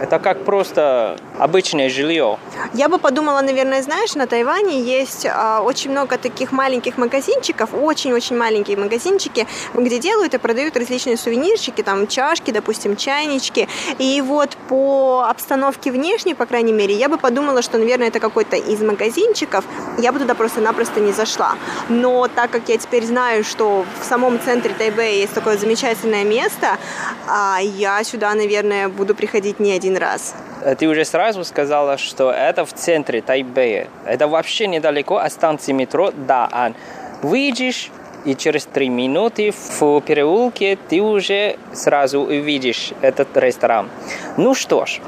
Это 0.00 0.18
как 0.18 0.44
просто 0.44 1.16
обычное 1.38 1.90
жилье. 1.90 2.38
Я 2.74 2.88
бы 2.88 2.98
подумала, 2.98 3.40
наверное, 3.40 3.82
знаешь, 3.82 4.14
на 4.14 4.26
Тайване 4.26 4.80
есть 4.82 5.24
э, 5.24 5.58
очень 5.58 5.90
много 5.90 6.18
таких 6.18 6.52
маленьких 6.52 6.98
магазинчиков, 6.98 7.70
очень-очень 7.72 8.36
маленькие 8.36 8.76
магазинчики, 8.76 9.46
где 9.74 9.98
делают 9.98 10.34
и 10.34 10.38
продают 10.38 10.76
различные 10.76 11.16
сувенирчики, 11.16 11.82
там 11.82 12.06
чашки, 12.06 12.50
допустим, 12.50 12.96
чайнички. 12.96 13.68
И 13.98 14.20
вот 14.20 14.56
по 14.68 15.26
обстановке 15.28 15.90
внешней, 15.90 16.34
по 16.34 16.46
крайней 16.46 16.72
мере, 16.72 16.94
я 16.94 17.08
бы 17.08 17.18
подумала, 17.18 17.62
что, 17.62 17.78
наверное, 17.78 18.08
это 18.08 18.20
какой-то 18.20 18.56
из 18.56 18.80
магазинчиков. 18.80 19.64
Я 19.98 20.12
бы 20.12 20.18
туда 20.18 20.34
просто-напросто 20.34 21.00
не 21.00 21.12
зашла. 21.12 21.54
Но 21.88 22.28
так 22.28 22.50
как 22.50 22.68
я 22.68 22.78
теперь 22.78 23.04
знаю, 23.04 23.44
что 23.44 23.84
в 24.00 24.04
самом 24.04 24.40
центре 24.40 24.74
Тайбэя 24.76 25.20
есть 25.20 25.34
такое 25.34 25.58
замечательное 25.58 26.24
место, 26.24 26.78
э, 27.26 27.64
я 27.64 28.02
сюда, 28.04 28.34
наверное, 28.34 28.88
буду 28.88 29.14
приходить 29.14 29.60
не 29.60 29.72
один 29.72 29.96
раз. 29.96 30.34
Э, 30.66 30.74
ты 30.74 30.88
уже 30.88 31.04
сразу 31.04 31.44
сказала, 31.44 31.96
что 31.96 32.32
это 32.32 32.64
в 32.64 32.72
центре 32.72 33.22
Тайбэя. 33.22 33.86
Это 34.04 34.26
вообще 34.26 34.66
недалеко 34.66 35.18
от 35.18 35.32
станции 35.32 35.70
метро 35.72 36.10
Даан. 36.10 36.74
Выйдешь, 37.22 37.90
и 38.24 38.34
через 38.34 38.64
три 38.64 38.88
минуты 38.88 39.52
в 39.52 40.00
переулке 40.00 40.76
ты 40.88 41.00
уже 41.00 41.56
сразу 41.72 42.20
увидишь 42.20 42.92
этот 43.00 43.28
ресторан. 43.36 43.88
Ну 44.36 44.54
что 44.54 44.84
ж, 44.84 45.00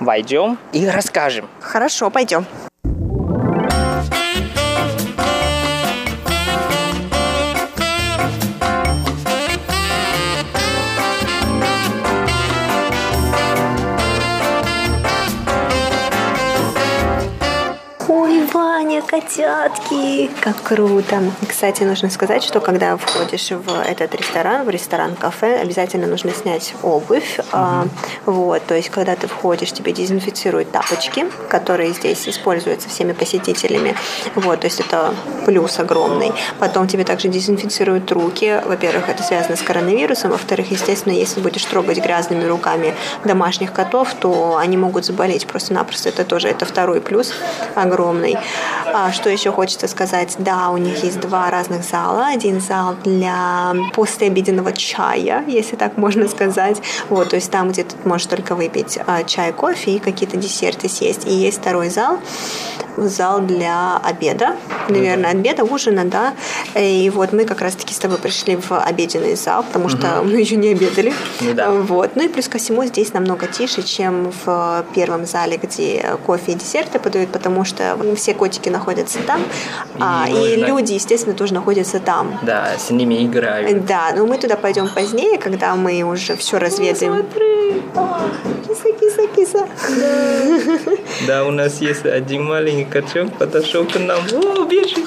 войдем 0.00 0.58
и 0.74 0.86
расскажем. 0.86 1.48
Хорошо, 1.60 2.10
пойдем. 2.10 2.44
Котятки! 19.06 20.30
Как 20.40 20.62
круто! 20.62 21.22
Кстати, 21.48 21.84
нужно 21.84 22.10
сказать, 22.10 22.42
что 22.42 22.60
когда 22.60 22.96
входишь 22.96 23.50
в 23.50 23.70
этот 23.86 24.14
ресторан, 24.14 24.64
в 24.64 24.70
ресторан-кафе, 24.70 25.60
обязательно 25.60 26.06
нужно 26.06 26.32
снять 26.32 26.74
обувь. 26.82 27.38
Mm-hmm. 27.38 27.88
Вот, 28.26 28.62
то 28.66 28.74
есть, 28.74 28.90
когда 28.90 29.16
ты 29.16 29.26
входишь, 29.28 29.72
тебе 29.72 29.92
дезинфицируют 29.92 30.70
тапочки, 30.72 31.26
которые 31.48 31.92
здесь 31.92 32.28
используются 32.28 32.88
всеми 32.88 33.12
посетителями. 33.12 33.94
Вот, 34.34 34.60
то 34.60 34.66
есть, 34.66 34.80
это 34.80 35.14
плюс 35.44 35.78
огромный. 35.78 36.32
Потом 36.58 36.88
тебе 36.88 37.04
также 37.04 37.28
дезинфицируют 37.28 38.10
руки. 38.12 38.60
Во-первых, 38.64 39.08
это 39.08 39.22
связано 39.22 39.56
с 39.56 39.62
коронавирусом. 39.62 40.32
Во-вторых, 40.32 40.70
естественно, 40.70 41.12
если 41.12 41.40
будешь 41.40 41.64
трогать 41.64 41.98
грязными 41.98 42.44
руками 42.44 42.94
домашних 43.24 43.72
котов, 43.72 44.14
то 44.14 44.56
они 44.56 44.76
могут 44.76 45.04
заболеть 45.04 45.46
просто-напросто. 45.46 46.08
Это 46.08 46.24
тоже 46.24 46.48
это 46.48 46.64
второй 46.64 47.00
плюс 47.00 47.32
огромный. 47.74 48.36
А 48.98 49.12
что 49.12 49.28
еще 49.28 49.52
хочется 49.52 49.88
сказать? 49.88 50.36
Да, 50.38 50.70
у 50.70 50.78
них 50.78 51.04
есть 51.04 51.20
два 51.20 51.50
разных 51.50 51.84
зала. 51.84 52.28
Один 52.28 52.62
зал 52.62 52.96
для 53.04 53.74
послеобеденного 53.94 54.72
чая, 54.72 55.44
если 55.46 55.76
так 55.76 55.98
можно 55.98 56.26
сказать. 56.28 56.80
Вот, 57.10 57.28
то 57.28 57.36
есть 57.36 57.50
там, 57.50 57.68
где 57.72 57.84
ты 57.84 57.94
можешь 58.04 58.26
только 58.26 58.54
выпить 58.54 58.98
а, 59.06 59.22
чай, 59.24 59.52
кофе 59.52 59.96
и 59.96 59.98
какие-то 59.98 60.38
десерты 60.38 60.88
съесть. 60.88 61.26
И 61.26 61.30
есть 61.30 61.58
второй 61.58 61.90
зал, 61.90 62.20
зал 62.96 63.40
для 63.40 63.98
обеда, 63.98 64.56
наверное, 64.88 65.32
обеда, 65.32 65.64
ужина, 65.64 66.06
да. 66.06 66.32
И 66.74 67.10
вот 67.14 67.34
мы 67.34 67.44
как 67.44 67.60
раз-таки 67.60 67.92
с 67.92 67.98
тобой 67.98 68.16
пришли 68.16 68.56
в 68.56 68.72
обеденный 68.72 69.36
зал, 69.36 69.62
потому 69.62 69.90
что 69.90 70.20
угу. 70.20 70.30
мы 70.30 70.40
еще 70.40 70.56
не 70.56 70.68
обедали. 70.68 71.12
Ну 71.42 71.52
да. 71.52 71.70
Вот. 71.70 72.16
Ну 72.16 72.24
и 72.24 72.28
плюс 72.28 72.48
ко 72.48 72.56
всему 72.56 72.86
здесь 72.86 73.12
намного 73.12 73.46
тише, 73.46 73.82
чем 73.82 74.32
в 74.46 74.86
первом 74.94 75.26
зале, 75.26 75.58
где 75.62 76.16
кофе 76.24 76.52
и 76.52 76.54
десерты 76.54 76.98
подают, 76.98 77.28
потому 77.28 77.66
что 77.66 77.98
все 78.16 78.32
котики 78.32 78.70
находятся 78.70 78.85
там, 79.26 79.40
и, 79.40 79.98
а, 80.00 80.26
и 80.28 80.56
люди, 80.56 80.92
естественно, 80.92 81.34
тоже 81.34 81.54
находятся 81.54 82.00
там. 82.00 82.38
Да, 82.42 82.72
с 82.78 82.90
ними 82.90 83.24
играют. 83.24 83.84
Да, 83.86 84.12
но 84.16 84.26
мы 84.26 84.38
туда 84.38 84.56
пойдем 84.56 84.88
позднее, 84.88 85.38
когда 85.38 85.74
мы 85.76 86.02
уже 86.02 86.36
все 86.36 86.58
разведаем. 86.58 87.12
О, 87.12 87.16
смотри! 87.16 87.56
Киса, 88.66 88.92
киса, 88.92 89.26
киса. 89.34 89.68
Да. 89.96 90.96
да, 91.26 91.44
у 91.44 91.50
нас 91.50 91.80
есть 91.80 92.04
один 92.04 92.44
маленький 92.44 92.84
качок, 92.84 93.32
подошел 93.38 93.84
к 93.84 93.98
нам. 93.98 94.20
О, 94.32 94.64
бежит! 94.64 95.06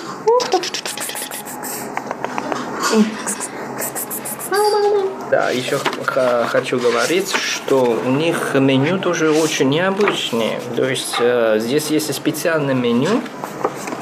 Да, 5.31 5.51
еще 5.51 5.77
хочу 6.47 6.79
говорить, 6.79 7.31
что 7.35 8.01
у 8.03 8.09
них 8.09 8.55
меню 8.55 8.97
тоже 8.97 9.29
очень 9.29 9.69
необычное. 9.69 10.59
То 10.75 10.89
есть 10.89 11.15
э, 11.19 11.57
здесь 11.59 11.91
есть 11.91 12.11
специальное 12.15 12.73
меню, 12.73 13.21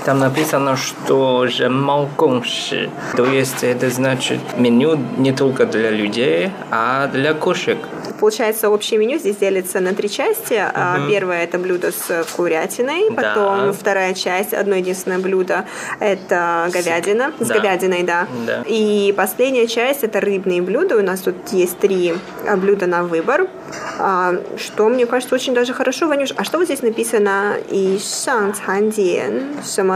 там 0.08 0.20
написано, 0.20 0.78
что 0.78 1.47
же 1.47 1.68
малконши. 1.68 2.89
То 3.18 3.26
есть 3.26 3.62
это 3.62 3.89
значит 3.89 4.39
меню 4.58 4.97
не 5.18 5.34
только 5.34 5.66
для 5.66 5.91
людей, 5.91 6.51
а 6.72 7.08
для 7.08 7.34
кошек. 7.34 7.78
Получается, 8.20 8.70
общее 8.70 8.99
меню 8.99 9.20
здесь 9.20 9.38
делится 9.38 9.80
на 9.80 9.93
три 9.93 10.09
части. 10.09 10.53
Угу. 10.53 11.09
Первое 11.09 11.43
это 11.43 11.57
блюдо 11.57 11.91
с 11.91 12.26
курятиной, 12.36 13.11
потом 13.15 13.68
да. 13.68 13.74
вторая 13.74 14.13
часть, 14.13 14.53
одно 14.53 14.76
единственное 14.76 15.20
блюдо 15.20 15.65
это 15.99 16.70
говядина, 16.72 17.34
с 17.39 17.47
да. 17.47 17.59
говядиной, 17.59 18.03
да. 18.03 18.28
да. 18.45 18.63
И 18.68 19.13
последняя 19.15 19.68
часть 19.68 20.03
это 20.03 20.20
рыбные 20.20 20.61
блюда. 20.61 20.97
У 20.97 21.01
нас 21.01 21.22
тут 21.22 21.36
есть 21.51 21.78
три 21.80 22.15
а, 22.47 22.57
блюда 22.57 22.88
на 22.88 23.03
выбор, 23.03 23.47
а, 23.99 24.36
что 24.57 24.88
мне 24.89 25.05
кажется 25.05 25.36
очень 25.36 25.53
даже 25.53 25.74
хорошо, 25.74 26.07
Ванюш. 26.07 26.32
А 26.36 26.43
что 26.43 26.57
вот 26.57 26.65
здесь 26.65 26.82
написано? 26.82 27.55
И 27.70 27.99
什 27.99 28.47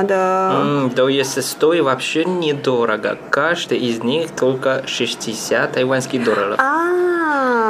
的? 0.08 0.92
То 0.96 1.10
есть 1.10 1.42
стоит 1.44 1.84
вообще 1.84 2.26
недорого. 2.26 3.18
Каждый 3.30 3.80
из 3.80 4.04
них 4.04 4.32
только 4.32 4.84
60 4.86 5.72
тайваньских 5.72 6.24
долларов. 6.24 6.56
А, 6.60 7.21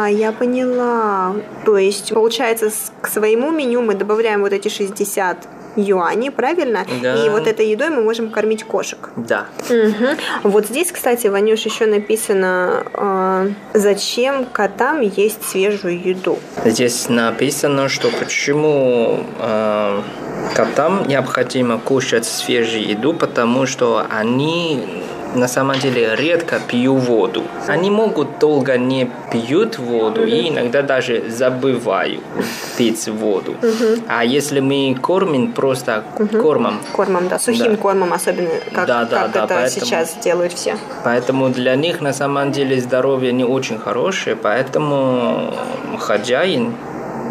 я 0.07 0.32
поняла. 0.32 1.36
То 1.66 1.78
есть, 1.78 2.14
получается, 2.14 2.72
к 3.01 3.07
своему 3.07 3.51
меню 3.51 3.82
мы 3.82 3.95
добавляем 3.95 4.41
вот 4.41 4.53
эти 4.53 4.70
60 4.70 5.47
юаней, 5.76 6.32
правильно? 6.32 6.86
Да. 7.01 7.16
И 7.16 7.30
вот 7.30 7.47
этой 7.47 7.70
едой 7.70 7.89
мы 7.89 8.01
можем 8.01 8.30
кормить 8.30 8.64
кошек. 8.64 9.09
Да. 9.16 9.45
Угу. 9.70 10.49
Вот 10.49 10.66
здесь, 10.68 10.91
кстати, 10.91 11.28
Ванюш, 11.28 11.62
еще 11.62 11.86
написано, 11.86 12.84
э, 12.93 13.51
зачем 13.74 14.45
котам 14.45 15.01
есть 15.01 15.43
свежую 15.47 15.99
еду. 16.01 16.39
Здесь 16.66 17.09
написано, 17.09 17.89
что 17.89 18.09
почему 18.09 19.24
э, 19.39 20.01
котам 20.53 21.07
необходимо 21.07 21.80
кушать 21.80 22.26
свежую 22.26 22.88
еду, 22.88 23.14
потому 23.14 23.66
что 23.66 24.05
они 24.09 25.03
на 25.36 25.48
самом 25.48 25.80
деле 25.80 26.16
редко 26.16 26.60
пью 26.68 26.96
воду. 26.96 27.44
Они 27.68 27.90
могут 27.90 28.40
долго 28.40 28.78
не 28.78 29.10
пьют 29.32 29.78
воду 29.78 30.26
и 30.26 30.50
иногда 30.50 30.82
даже 30.82 31.30
забывают 31.30 32.22
пить 32.78 33.08
воду. 33.08 33.56
А 34.08 34.24
если 34.26 34.60
мы 34.60 34.96
кормим 35.02 35.54
просто 35.54 36.04
кормом. 36.42 36.80
Кормом, 36.94 37.28
да, 37.28 37.40
сухим 37.40 37.78
кормом, 37.78 38.14
особенно 38.14 38.50
как, 38.74 38.88
да, 38.88 39.06
да, 39.06 39.24
как 39.24 39.32
да, 39.32 39.40
это 39.44 39.54
поэтому, 39.56 39.86
сейчас 39.86 40.16
делают 40.24 40.54
все. 40.54 40.78
Поэтому 41.04 41.50
для 41.50 41.76
них 41.76 42.02
на 42.02 42.14
самом 42.14 42.52
деле 42.52 42.80
здоровье 42.80 43.32
не 43.32 43.44
очень 43.44 43.78
хорошее, 43.78 44.36
поэтому 44.36 45.54
хозяин 46.00 46.74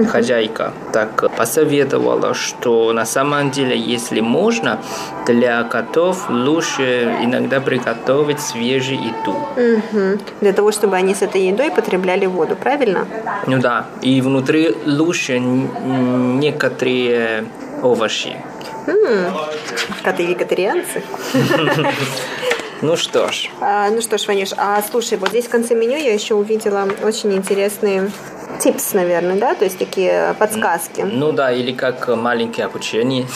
хозяйка 0.07 0.73
так 0.93 1.31
посоветовала, 1.37 2.35
что 2.35 2.93
на 2.93 3.05
самом 3.05 3.51
деле, 3.51 3.77
если 3.77 4.21
можно, 4.21 4.81
для 5.27 5.63
котов 5.65 6.29
лучше 6.29 7.17
иногда 7.23 7.61
приготовить 7.61 8.41
свежую 8.41 9.01
еду. 9.01 9.37
Угу. 9.57 10.19
Для 10.41 10.53
того, 10.53 10.73
чтобы 10.73 10.97
они 10.97 11.15
с 11.15 11.23
этой 11.23 11.47
едой 11.47 11.71
потребляли 11.71 12.27
воду, 12.27 12.57
правильно? 12.57 13.07
Ну 13.47 13.59
да. 13.59 13.87
И 14.03 14.21
внутри 14.21 14.75
лучше 14.87 15.39
некоторые 15.39 17.45
овощи. 17.83 18.37
М-м. 18.87 19.35
Коты 20.03 20.27
вегетарианцы? 20.27 21.03
Ну 22.83 22.97
что 22.97 23.31
ж. 23.31 23.51
А, 23.61 23.91
ну 23.91 24.01
что 24.01 24.17
ж, 24.17 24.27
Ванюш, 24.27 24.53
а 24.57 24.83
слушай, 24.91 25.19
вот 25.19 25.29
здесь 25.29 25.45
в 25.45 25.51
конце 25.51 25.75
меню 25.75 25.99
я 25.99 26.15
еще 26.15 26.35
увидела 26.35 26.89
очень 27.03 27.35
интересные 27.35 28.11
tips, 28.61 28.95
наверное, 28.95 29.37
да, 29.37 29.55
то 29.55 29.65
есть 29.65 29.79
такие 29.79 30.35
подсказки. 30.39 31.01
Ну 31.01 31.33
да, 31.33 31.53
или 31.53 31.73
как 31.73 32.09
маленькие 32.09 32.67
обучения. 32.67 33.27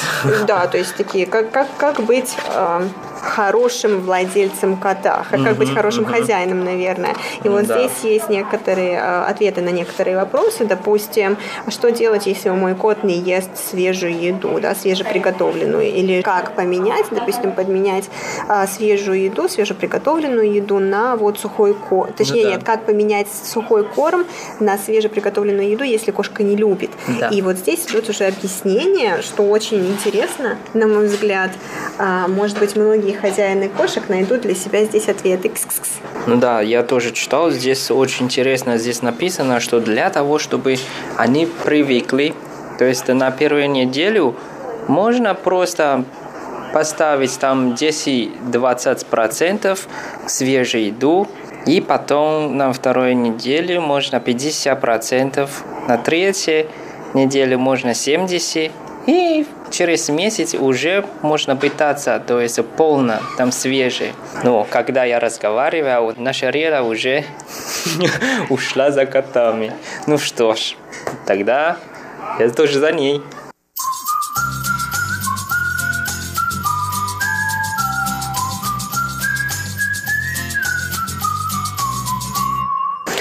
Да, 0.46 0.66
то 0.66 0.78
есть 0.78 0.94
такие, 0.96 1.26
как, 1.26 1.50
как, 1.50 1.68
как 1.78 2.00
быть 2.00 2.36
э, 2.54 2.88
хорошим 3.20 4.00
владельцем 4.02 4.76
кота, 4.76 5.24
как 5.30 5.40
mm-hmm, 5.40 5.54
быть 5.54 5.74
хорошим 5.74 6.04
хозяином, 6.04 6.64
наверное. 6.64 7.14
И 7.42 7.48
вот 7.48 7.66
да. 7.66 7.78
здесь 7.78 8.04
есть 8.04 8.28
некоторые 8.28 8.98
э, 8.98 9.24
ответы 9.24 9.62
на 9.62 9.70
некоторые 9.70 10.16
вопросы. 10.16 10.64
Допустим, 10.64 11.36
что 11.68 11.90
делать, 11.90 12.26
если 12.26 12.50
мой 12.50 12.74
кот 12.74 13.02
не 13.02 13.18
ест 13.18 13.50
свежую 13.56 14.18
еду, 14.20 14.58
да, 14.60 14.74
свежеприготовленную, 14.74 15.86
или 15.90 16.22
как 16.22 16.54
поменять, 16.54 17.06
допустим, 17.10 17.52
подменять 17.52 18.10
э, 18.48 18.66
свежую 18.66 19.22
еду, 19.22 19.48
свежеприготовленную 19.48 20.52
еду 20.52 20.78
на 20.78 21.16
вот 21.16 21.38
сухой 21.38 21.74
корм. 21.74 22.12
Точнее, 22.12 22.42
ну, 22.42 22.48
да. 22.48 22.50
нет, 22.56 22.64
как 22.64 22.84
поменять 22.84 23.28
сухой 23.32 23.84
корм 23.84 24.24
на 24.60 24.76
свежеприготовленную 24.76 25.13
еду, 25.20 25.84
если 25.84 26.10
кошка 26.10 26.42
не 26.42 26.56
любит. 26.56 26.90
Да. 27.20 27.28
И 27.28 27.42
вот 27.42 27.56
здесь 27.56 27.86
идет 27.86 28.08
уже 28.08 28.24
объяснение, 28.24 29.22
что 29.22 29.42
очень 29.42 29.86
интересно, 29.86 30.56
на 30.72 30.86
мой 30.86 31.06
взгляд. 31.06 31.50
А, 31.98 32.28
может 32.28 32.58
быть, 32.58 32.76
многие 32.76 33.12
хозяины 33.12 33.68
кошек 33.68 34.08
найдут 34.08 34.42
для 34.42 34.54
себя 34.54 34.84
здесь 34.84 35.08
ответы. 35.08 35.48
Кс-кс-кс. 35.48 35.88
Ну 36.26 36.36
да, 36.36 36.60
я 36.60 36.82
тоже 36.82 37.12
читал, 37.12 37.50
здесь 37.50 37.90
очень 37.90 38.26
интересно, 38.26 38.78
здесь 38.78 39.02
написано, 39.02 39.60
что 39.60 39.80
для 39.80 40.10
того, 40.10 40.38
чтобы 40.38 40.76
они 41.16 41.48
привыкли, 41.64 42.34
то 42.78 42.84
есть 42.84 43.08
на 43.08 43.30
первую 43.30 43.70
неделю 43.70 44.34
можно 44.88 45.34
просто 45.34 46.04
поставить 46.72 47.38
там 47.38 47.74
10-20% 47.74 49.78
свежей 50.26 50.86
еду, 50.86 51.28
и 51.66 51.80
потом 51.80 52.56
на 52.56 52.72
вторую 52.72 53.16
неделю 53.16 53.80
можно 53.80 54.16
50%, 54.16 55.48
на 55.88 55.98
третью 55.98 56.66
неделю 57.14 57.58
можно 57.58 57.90
70%, 57.90 58.70
и 59.06 59.46
через 59.70 60.08
месяц 60.08 60.54
уже 60.54 61.04
можно 61.20 61.56
пытаться, 61.56 62.22
то 62.26 62.40
есть 62.40 62.64
полно, 62.76 63.20
там 63.36 63.52
свежее. 63.52 64.12
Но 64.42 64.66
когда 64.68 65.04
я 65.04 65.20
разговаривал, 65.20 66.14
наша 66.16 66.50
Рера 66.50 66.82
уже 66.82 67.24
ушла 68.48 68.90
за 68.90 69.04
котами. 69.04 69.72
Ну 70.06 70.16
что 70.16 70.54
ж, 70.54 70.76
тогда 71.26 71.76
я 72.38 72.48
тоже 72.50 72.78
за 72.78 72.92
ней. 72.92 73.22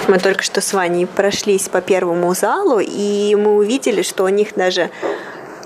Мы 0.07 0.19
только 0.19 0.43
что 0.43 0.59
с 0.59 0.73
Ваней 0.73 1.05
прошлись 1.05 1.69
по 1.69 1.79
первому 1.79 2.33
залу, 2.35 2.79
и 2.79 3.35
мы 3.35 3.55
увидели, 3.55 4.01
что 4.01 4.25
у 4.25 4.27
них 4.27 4.49
даже 4.55 4.89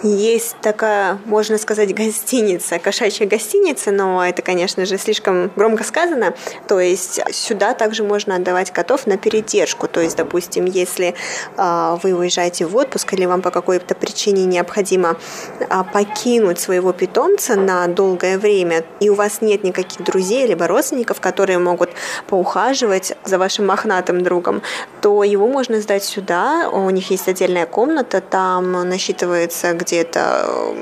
есть 0.04 0.56
такая, 0.62 1.20
можно 1.26 1.58
сказать, 1.58 1.93
гостиница, 1.93 2.80
кошачья 2.80 3.26
гостиница, 3.26 3.91
но 3.91 4.26
это, 4.26 4.41
конечно 4.41 4.86
же, 4.86 4.98
слишком 4.98 5.52
громко 5.56 5.84
сказано. 5.84 6.34
То 6.68 6.80
есть 6.80 7.20
сюда 7.32 7.74
также 7.74 8.04
можно 8.04 8.36
отдавать 8.36 8.72
котов 8.72 9.08
на 9.08 9.18
передержку. 9.18 9.88
То 9.88 10.02
есть, 10.02 10.18
допустим, 10.18 10.66
если 10.66 11.16
э, 11.58 11.98
вы 12.04 12.14
уезжаете 12.14 12.66
в 12.66 12.76
отпуск 12.76 13.14
или 13.14 13.26
вам 13.26 13.41
по 13.41 13.52
какой-то 13.52 13.95
причине 13.95 14.45
необходимо 14.45 15.18
э, 15.60 15.66
покинуть 15.91 16.60
своего 16.60 16.93
питомца 16.93 17.56
на 17.56 17.88
долгое 17.88 18.38
время, 18.38 18.84
и 19.00 19.10
у 19.10 19.16
вас 19.16 19.41
нет 19.41 19.64
никаких 19.64 20.04
друзей 20.04 20.45
либо 20.48 20.68
родственников, 20.68 21.20
которые 21.22 21.58
могут 21.58 21.89
поухаживать 22.28 23.14
за 23.24 23.38
вашим 23.38 23.66
мохнатым 23.66 24.22
другом, 24.22 24.62
то 25.02 25.24
его 25.24 25.48
можно 25.48 25.82
сдать 25.82 26.04
сюда. 26.04 26.70
У 26.70 26.89
них 26.89 27.10
есть 27.10 27.28
отдельная 27.28 27.66
комната, 27.66 28.22
там 28.22 28.72
насчитывается 28.88 29.74
где-то 29.88 30.76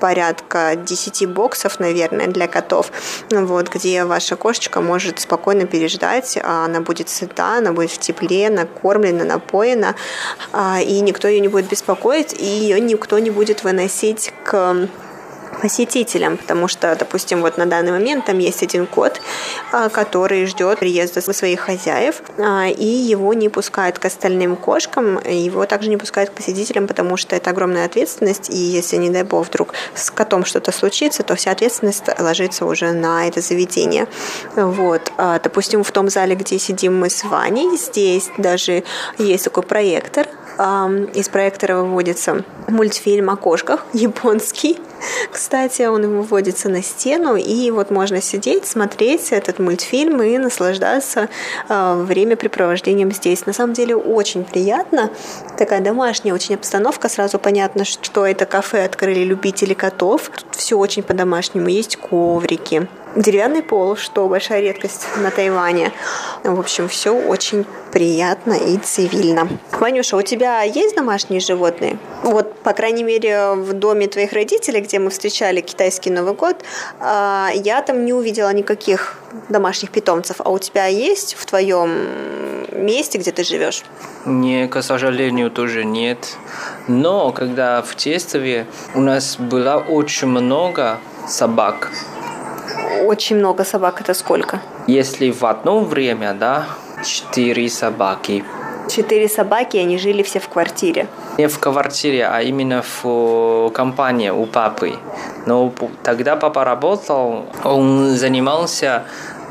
порядка 0.00 0.76
10 0.76 1.28
боксов, 1.28 1.80
наверное, 1.80 2.26
для 2.28 2.46
котов, 2.48 2.92
вот, 3.30 3.68
где 3.68 4.04
ваша 4.04 4.36
кошечка 4.36 4.80
может 4.80 5.20
спокойно 5.20 5.66
переждать, 5.66 6.38
а 6.42 6.64
она 6.66 6.80
будет 6.80 7.08
сыта, 7.08 7.58
она 7.58 7.72
будет 7.72 7.90
в 7.90 7.98
тепле, 7.98 8.50
накормлена, 8.50 9.24
напоена, 9.24 9.94
а, 10.52 10.80
и 10.80 11.00
никто 11.00 11.28
ее 11.28 11.40
не 11.40 11.48
будет 11.48 11.68
беспокоить, 11.68 12.34
и 12.38 12.44
ее 12.44 12.80
никто 12.80 13.18
не 13.18 13.30
будет 13.30 13.64
выносить 13.64 14.32
к 14.44 14.88
посетителям, 15.60 16.36
потому 16.36 16.68
что, 16.68 16.94
допустим, 16.96 17.40
вот 17.40 17.58
на 17.58 17.66
данный 17.66 17.92
момент 17.92 18.26
там 18.26 18.38
есть 18.38 18.62
один 18.62 18.86
кот, 18.86 19.20
а, 19.72 19.88
который 19.88 20.46
ждет 20.46 20.78
приезда 20.78 21.20
своих 21.20 21.60
хозяев, 21.60 22.22
а, 22.38 22.66
и 22.68 22.84
его 22.84 23.32
не 23.34 23.48
пускают 23.48 23.98
к 23.98 24.04
остальным 24.04 24.56
кошкам, 24.56 25.20
его 25.24 25.66
также 25.66 25.88
не 25.88 25.96
пускают 25.96 26.30
к 26.30 26.34
посетителям, 26.34 26.86
потому 26.86 27.16
что 27.16 27.36
это 27.36 27.50
огромная 27.50 27.86
ответственность, 27.86 28.50
и 28.50 28.56
если, 28.56 28.96
не 28.96 29.10
дай 29.10 29.22
бог, 29.22 29.46
вдруг 29.46 29.74
с 29.94 30.10
котом 30.10 30.44
что-то 30.44 30.72
случится, 30.72 31.22
то 31.22 31.34
вся 31.34 31.50
ответственность 31.50 32.04
ложится 32.18 32.66
уже 32.66 32.92
на 32.92 33.26
это 33.26 33.40
заведение. 33.40 34.06
Вот. 34.54 35.12
А, 35.16 35.38
допустим, 35.38 35.82
в 35.82 35.90
том 35.90 36.08
зале, 36.08 36.34
где 36.34 36.58
сидим 36.58 36.98
мы 36.98 37.10
с 37.10 37.24
Ваней, 37.24 37.76
здесь 37.76 38.30
даже 38.38 38.84
есть 39.18 39.44
такой 39.44 39.62
проектор, 39.62 40.26
из 40.58 41.28
проектора 41.28 41.76
выводится 41.76 42.42
мультфильм 42.68 43.28
о 43.30 43.36
кошках, 43.36 43.84
японский. 43.92 44.78
Кстати, 45.46 45.82
он 45.82 46.04
выводится 46.08 46.68
на 46.68 46.82
стену, 46.82 47.36
и 47.36 47.70
вот 47.70 47.92
можно 47.92 48.20
сидеть, 48.20 48.66
смотреть 48.66 49.30
этот 49.30 49.60
мультфильм 49.60 50.20
и 50.20 50.38
наслаждаться 50.38 51.28
э, 51.68 52.02
времяпрепровождением 52.02 53.12
здесь. 53.12 53.46
На 53.46 53.52
самом 53.52 53.72
деле 53.72 53.94
очень 53.94 54.42
приятно. 54.42 55.08
Такая 55.56 55.80
домашняя 55.80 56.34
очень 56.34 56.56
обстановка. 56.56 57.08
Сразу 57.08 57.38
понятно, 57.38 57.84
что 57.84 58.26
это 58.26 58.44
кафе 58.44 58.84
открыли 58.84 59.20
любители 59.20 59.72
котов. 59.72 60.32
Тут 60.36 60.56
все 60.56 60.76
очень 60.76 61.04
по-домашнему. 61.04 61.68
Есть 61.68 61.94
коврики, 61.94 62.88
деревянный 63.16 63.62
пол, 63.62 63.96
что 63.96 64.28
большая 64.28 64.60
редкость 64.60 65.06
на 65.16 65.30
Тайване. 65.30 65.92
В 66.44 66.60
общем, 66.60 66.88
все 66.88 67.10
очень 67.10 67.66
приятно 67.90 68.52
и 68.52 68.76
цивильно. 68.76 69.48
Ванюша, 69.72 70.16
у 70.16 70.22
тебя 70.22 70.62
есть 70.62 70.94
домашние 70.94 71.40
животные? 71.40 71.98
Вот, 72.22 72.54
по 72.60 72.72
крайней 72.72 73.04
мере, 73.04 73.52
в 73.54 73.72
доме 73.72 74.06
твоих 74.06 74.32
родителей, 74.32 74.80
где 74.80 74.98
мы 74.98 75.10
встречали 75.10 75.60
китайский 75.60 76.10
Новый 76.10 76.34
год, 76.34 76.62
а, 77.00 77.50
я 77.54 77.80
там 77.82 78.04
не 78.04 78.12
увидела 78.12 78.52
никаких 78.52 79.18
домашних 79.48 79.90
питомцев. 79.90 80.36
А 80.44 80.50
у 80.50 80.58
тебя 80.58 80.86
есть 80.86 81.34
в 81.34 81.46
твоем 81.46 81.90
месте, 82.72 83.18
где 83.18 83.32
ты 83.32 83.44
живешь? 83.44 83.82
Не, 84.26 84.68
к 84.68 84.82
сожалению, 84.82 85.50
тоже 85.50 85.84
нет. 85.84 86.36
Но 86.88 87.32
когда 87.32 87.82
в 87.82 87.96
детстве 87.96 88.66
у 88.94 89.00
нас 89.00 89.36
было 89.38 89.76
очень 89.88 90.28
много 90.28 90.98
собак, 91.26 91.90
очень 93.04 93.36
много 93.36 93.64
собак 93.64 94.00
это 94.00 94.14
сколько? 94.14 94.60
Если 94.86 95.30
в 95.30 95.44
одно 95.44 95.80
время, 95.80 96.34
да, 96.34 96.66
четыре 97.04 97.68
собаки. 97.68 98.44
Четыре 98.88 99.28
собаки, 99.28 99.76
они 99.76 99.98
жили 99.98 100.22
все 100.22 100.38
в 100.38 100.48
квартире? 100.48 101.08
Не 101.38 101.48
в 101.48 101.58
квартире, 101.58 102.26
а 102.26 102.40
именно 102.40 102.82
в 102.82 103.70
компании 103.70 104.30
у 104.30 104.46
папы. 104.46 104.94
Но 105.44 105.72
тогда 106.02 106.36
папа 106.36 106.64
работал, 106.64 107.46
он 107.64 108.10
занимался 108.16 109.02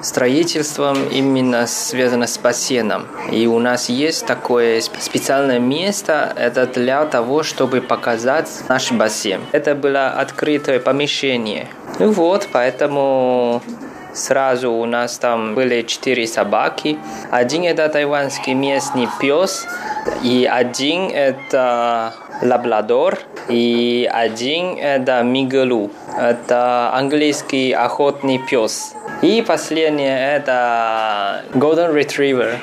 строительством 0.06 1.10
именно 1.10 1.66
связано 1.68 2.28
с 2.28 2.38
бассейном. 2.38 3.08
И 3.32 3.48
у 3.48 3.60
нас 3.60 3.90
есть 3.90 4.26
такое 4.26 4.80
специальное 4.82 5.60
место, 5.60 6.32
это 6.36 6.68
для 6.68 7.06
того, 7.06 7.44
чтобы 7.44 7.82
показать 7.82 8.50
наш 8.70 8.92
бассейн. 8.92 9.42
Это 9.52 9.74
было 9.74 10.10
открытое 10.10 10.80
помещение. 10.80 11.68
Ну 12.00 12.12
вот, 12.12 12.48
поэтому 12.52 13.62
сразу 14.16 14.72
у 14.72 14.86
нас 14.86 15.18
там 15.18 15.54
были 15.54 15.82
четыре 15.84 16.26
собаки. 16.26 16.98
Один 17.32 17.64
это 17.64 17.88
тайванский 17.90 18.54
местный 18.54 19.08
пес, 19.20 19.68
и 20.24 20.50
один 20.52 21.12
это 21.12 22.14
лабрадор, 22.42 23.20
и 23.50 24.10
один 24.12 24.78
это 24.78 25.22
мигалу. 25.24 25.92
Это 26.18 26.92
английский 26.94 27.74
охотный 27.74 28.40
пес. 28.40 28.94
И 29.22 29.44
последнее 29.46 30.38
это 30.38 31.44
Golden 31.54 31.94
Retriever. 31.94 32.58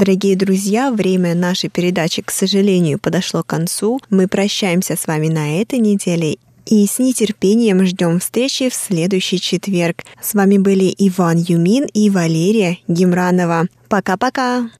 Дорогие 0.00 0.34
друзья, 0.34 0.90
время 0.90 1.34
нашей 1.34 1.68
передачи, 1.68 2.22
к 2.22 2.30
сожалению, 2.30 2.98
подошло 2.98 3.42
к 3.42 3.48
концу. 3.48 4.00
Мы 4.08 4.28
прощаемся 4.28 4.96
с 4.96 5.06
вами 5.06 5.28
на 5.28 5.60
этой 5.60 5.78
неделе 5.78 6.38
и 6.64 6.86
с 6.86 6.98
нетерпением 6.98 7.84
ждем 7.84 8.18
встречи 8.18 8.70
в 8.70 8.74
следующий 8.74 9.38
четверг. 9.38 10.04
С 10.18 10.32
вами 10.32 10.56
были 10.56 10.94
Иван 10.96 11.36
Юмин 11.36 11.84
и 11.92 12.08
Валерия 12.08 12.78
Гимранова. 12.88 13.66
Пока-пока! 13.90 14.70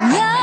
Yeah! 0.00 0.41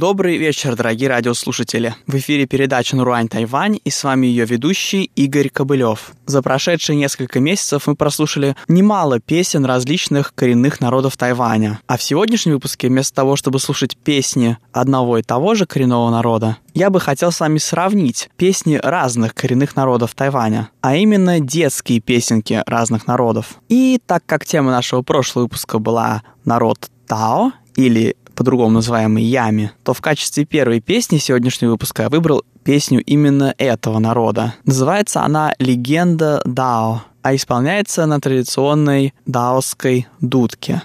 Добрый 0.00 0.38
вечер, 0.38 0.76
дорогие 0.76 1.10
радиослушатели. 1.10 1.94
В 2.06 2.14
эфире 2.14 2.46
передача 2.46 2.96
«Наруань 2.96 3.28
Тайвань» 3.28 3.78
и 3.84 3.90
с 3.90 4.02
вами 4.02 4.28
ее 4.28 4.46
ведущий 4.46 5.10
Игорь 5.14 5.50
Кобылев. 5.50 6.12
За 6.24 6.40
прошедшие 6.40 6.96
несколько 6.96 7.38
месяцев 7.38 7.86
мы 7.86 7.96
прослушали 7.96 8.56
немало 8.66 9.20
песен 9.20 9.66
различных 9.66 10.34
коренных 10.34 10.80
народов 10.80 11.18
Тайваня. 11.18 11.80
А 11.86 11.98
в 11.98 12.02
сегодняшнем 12.02 12.54
выпуске 12.54 12.88
вместо 12.88 13.14
того, 13.14 13.36
чтобы 13.36 13.58
слушать 13.58 13.94
песни 13.98 14.56
одного 14.72 15.18
и 15.18 15.22
того 15.22 15.54
же 15.54 15.66
коренного 15.66 16.08
народа, 16.08 16.56
я 16.72 16.88
бы 16.88 16.98
хотел 16.98 17.30
с 17.30 17.40
вами 17.40 17.58
сравнить 17.58 18.30
песни 18.38 18.80
разных 18.82 19.34
коренных 19.34 19.76
народов 19.76 20.14
Тайваня, 20.14 20.70
а 20.80 20.96
именно 20.96 21.40
детские 21.40 22.00
песенки 22.00 22.62
разных 22.64 23.06
народов. 23.06 23.58
И 23.68 24.00
так 24.06 24.24
как 24.24 24.46
тема 24.46 24.70
нашего 24.70 25.02
прошлого 25.02 25.42
выпуска 25.42 25.78
была 25.78 26.22
«Народ 26.46 26.88
Тао» 27.06 27.52
или 27.76 28.16
по-другому 28.40 28.70
называемый 28.70 29.22
Ями, 29.22 29.70
то 29.84 29.92
в 29.92 30.00
качестве 30.00 30.46
первой 30.46 30.80
песни 30.80 31.18
сегодняшнего 31.18 31.72
выпуска 31.72 32.04
я 32.04 32.08
выбрал 32.08 32.42
песню 32.64 33.02
именно 33.02 33.54
этого 33.58 33.98
народа. 33.98 34.54
Называется 34.64 35.20
она 35.20 35.52
«Легенда 35.58 36.40
Дао», 36.46 37.02
а 37.20 37.34
исполняется 37.34 38.06
на 38.06 38.18
традиционной 38.18 39.12
даосской 39.26 40.06
дудке. 40.22 40.80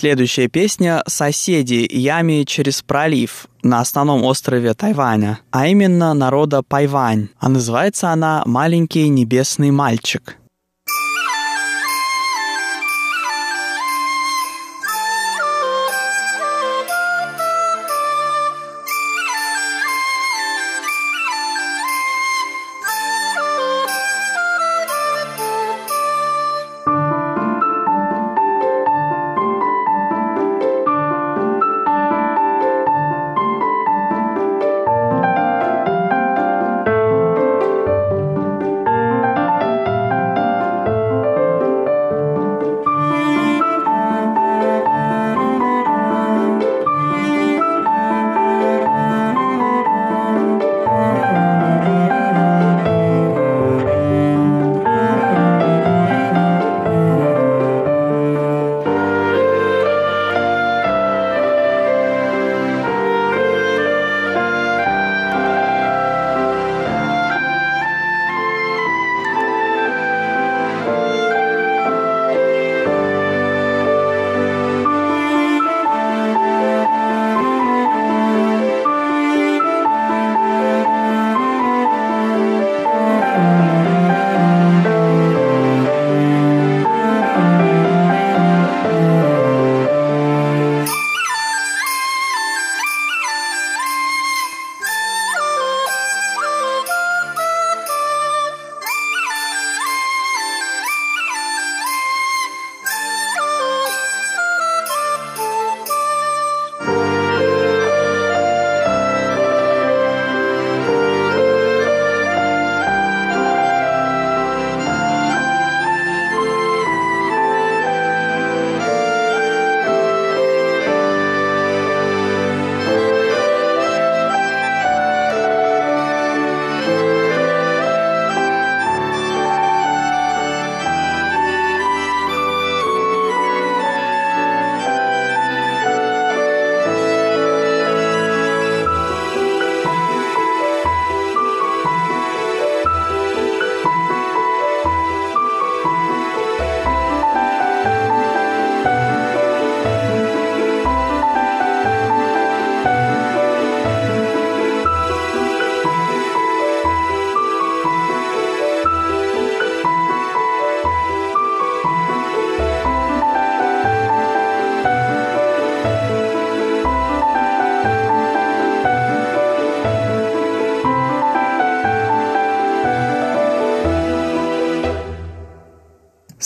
Следующая 0.00 0.46
песня 0.46 1.02
«Соседи 1.08 1.84
Ями 1.90 2.44
через 2.44 2.82
пролив» 2.82 3.48
на 3.64 3.80
основном 3.80 4.22
острове 4.22 4.72
Тайваня, 4.74 5.40
а 5.50 5.66
именно 5.66 6.14
народа 6.14 6.62
Пайвань, 6.62 7.30
а 7.40 7.48
называется 7.48 8.10
она 8.10 8.44
«Маленький 8.46 9.08
небесный 9.08 9.72
мальчик». 9.72 10.37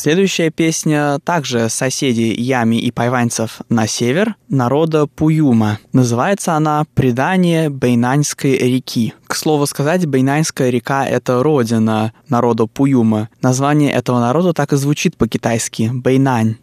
Следующая 0.03 0.51
песня 0.51 1.21
также 1.23 1.69
соседи 1.69 2.35
Ями 2.37 2.75
и 2.75 2.91
пайваньцев 2.91 3.61
на 3.69 3.87
север, 3.87 4.35
народа 4.49 5.07
Пуюма. 5.07 5.79
Называется 5.93 6.55
она 6.55 6.85
«Предание 6.95 7.71
Бейнаньской 7.71 8.59
реки». 8.59 9.15
К 9.29 9.37
слову 9.37 9.65
сказать, 9.67 10.05
Бейнаньская 10.07 10.71
река— 10.71 11.07
это 11.09 11.41
родина 11.45 12.13
народа 12.29 12.67
Пуюма. 12.67 13.29
Название 13.43 13.93
этого 13.93 14.19
народа 14.19 14.53
так 14.53 14.73
и 14.73 14.77
звучит 14.77 15.17
по-китайски— 15.17 15.89
Бейнань. 15.95 16.57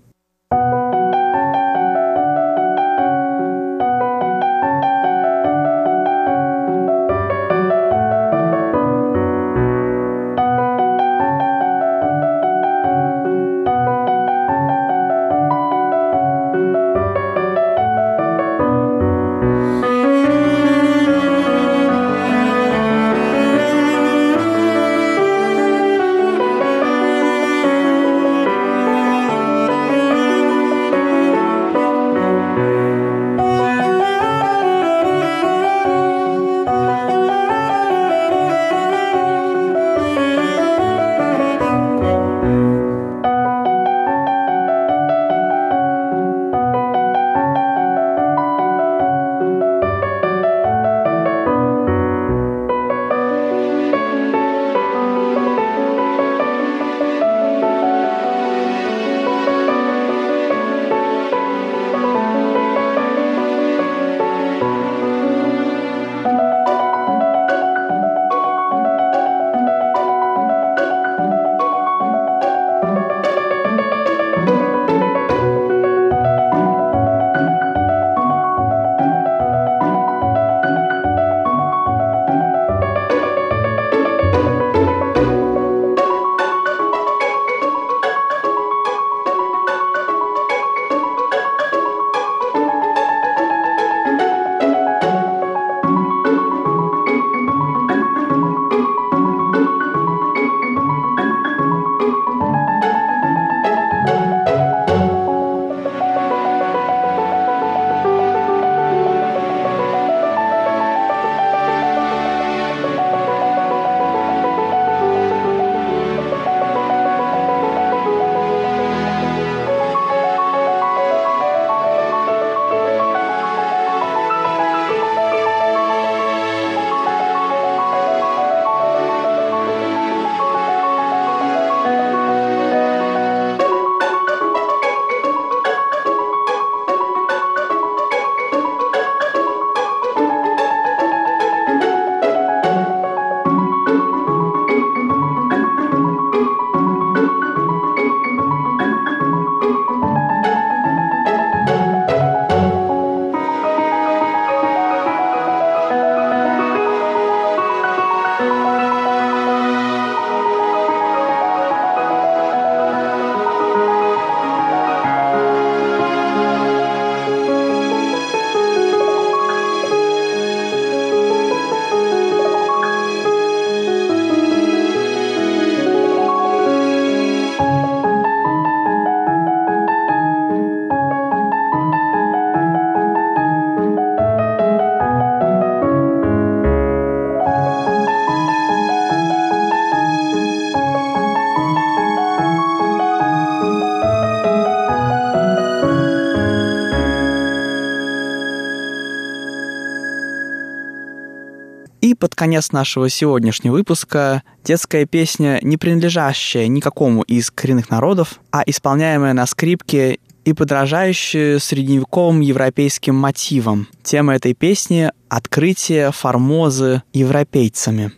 Конец 202.39 202.71
нашего 202.71 203.09
сегодняшнего 203.09 203.73
выпуска 203.73 204.43
детская 204.63 205.05
песня, 205.05 205.59
не 205.61 205.75
принадлежащая 205.75 206.67
никакому 206.67 207.21
из 207.23 207.51
коренных 207.51 207.89
народов, 207.89 208.39
а 208.49 208.63
исполняемая 208.65 209.33
на 209.33 209.45
скрипке 209.45 210.19
и 210.45 210.53
подражающая 210.53 211.59
средневековым 211.59 212.39
европейским 212.39 213.13
мотивам. 213.13 213.89
Тема 214.03 214.35
этой 214.35 214.53
песни— 214.53 215.11
открытие 215.27 216.13
Формозы 216.13 217.03
европейцами. 217.11 218.13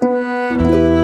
thank 0.00 0.60
you 0.62 0.95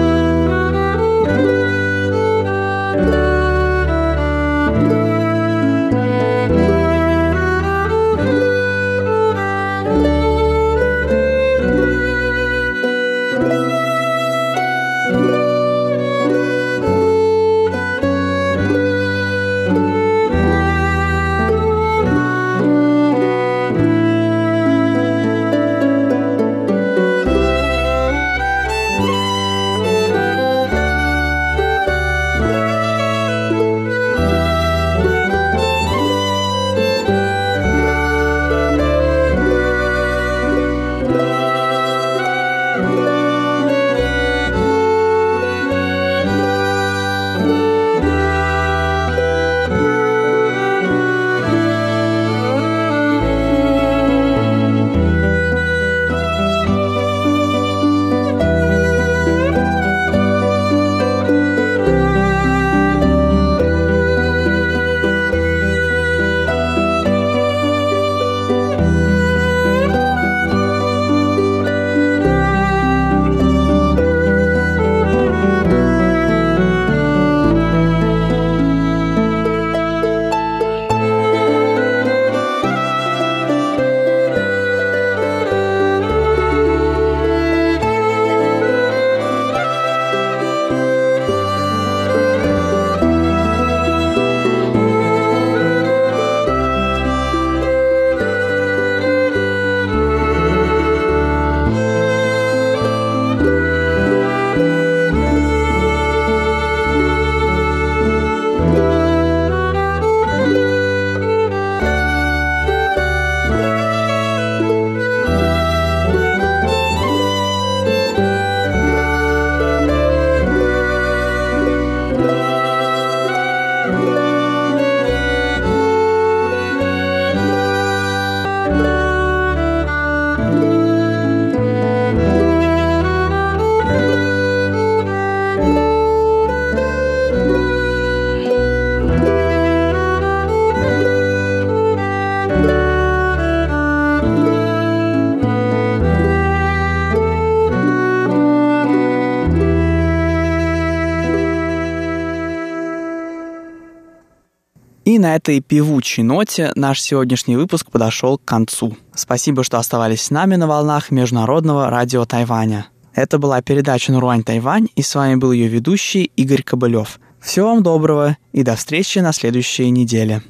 этой 155.35 155.61
певучей 155.61 156.23
ноте 156.23 156.71
наш 156.75 157.01
сегодняшний 157.01 157.55
выпуск 157.55 157.89
подошел 157.89 158.37
к 158.37 158.45
концу. 158.45 158.95
Спасибо, 159.15 159.63
что 159.63 159.79
оставались 159.79 160.21
с 160.21 160.29
нами 160.29 160.55
на 160.55 160.67
волнах 160.67 161.09
Международного 161.09 161.89
радио 161.89 162.25
Тайваня. 162.25 162.87
Это 163.13 163.39
была 163.39 163.61
передача 163.61 164.11
«Наруань 164.11 164.43
Тайвань», 164.43 164.87
и 164.95 165.01
с 165.01 165.15
вами 165.15 165.35
был 165.35 165.51
ее 165.51 165.67
ведущий 165.67 166.31
Игорь 166.35 166.63
Кобылев. 166.63 167.19
Всего 167.41 167.69
вам 167.69 167.83
доброго 167.83 168.37
и 168.51 168.63
до 168.63 168.75
встречи 168.75 169.19
на 169.19 169.33
следующей 169.33 169.89
неделе. 169.89 170.43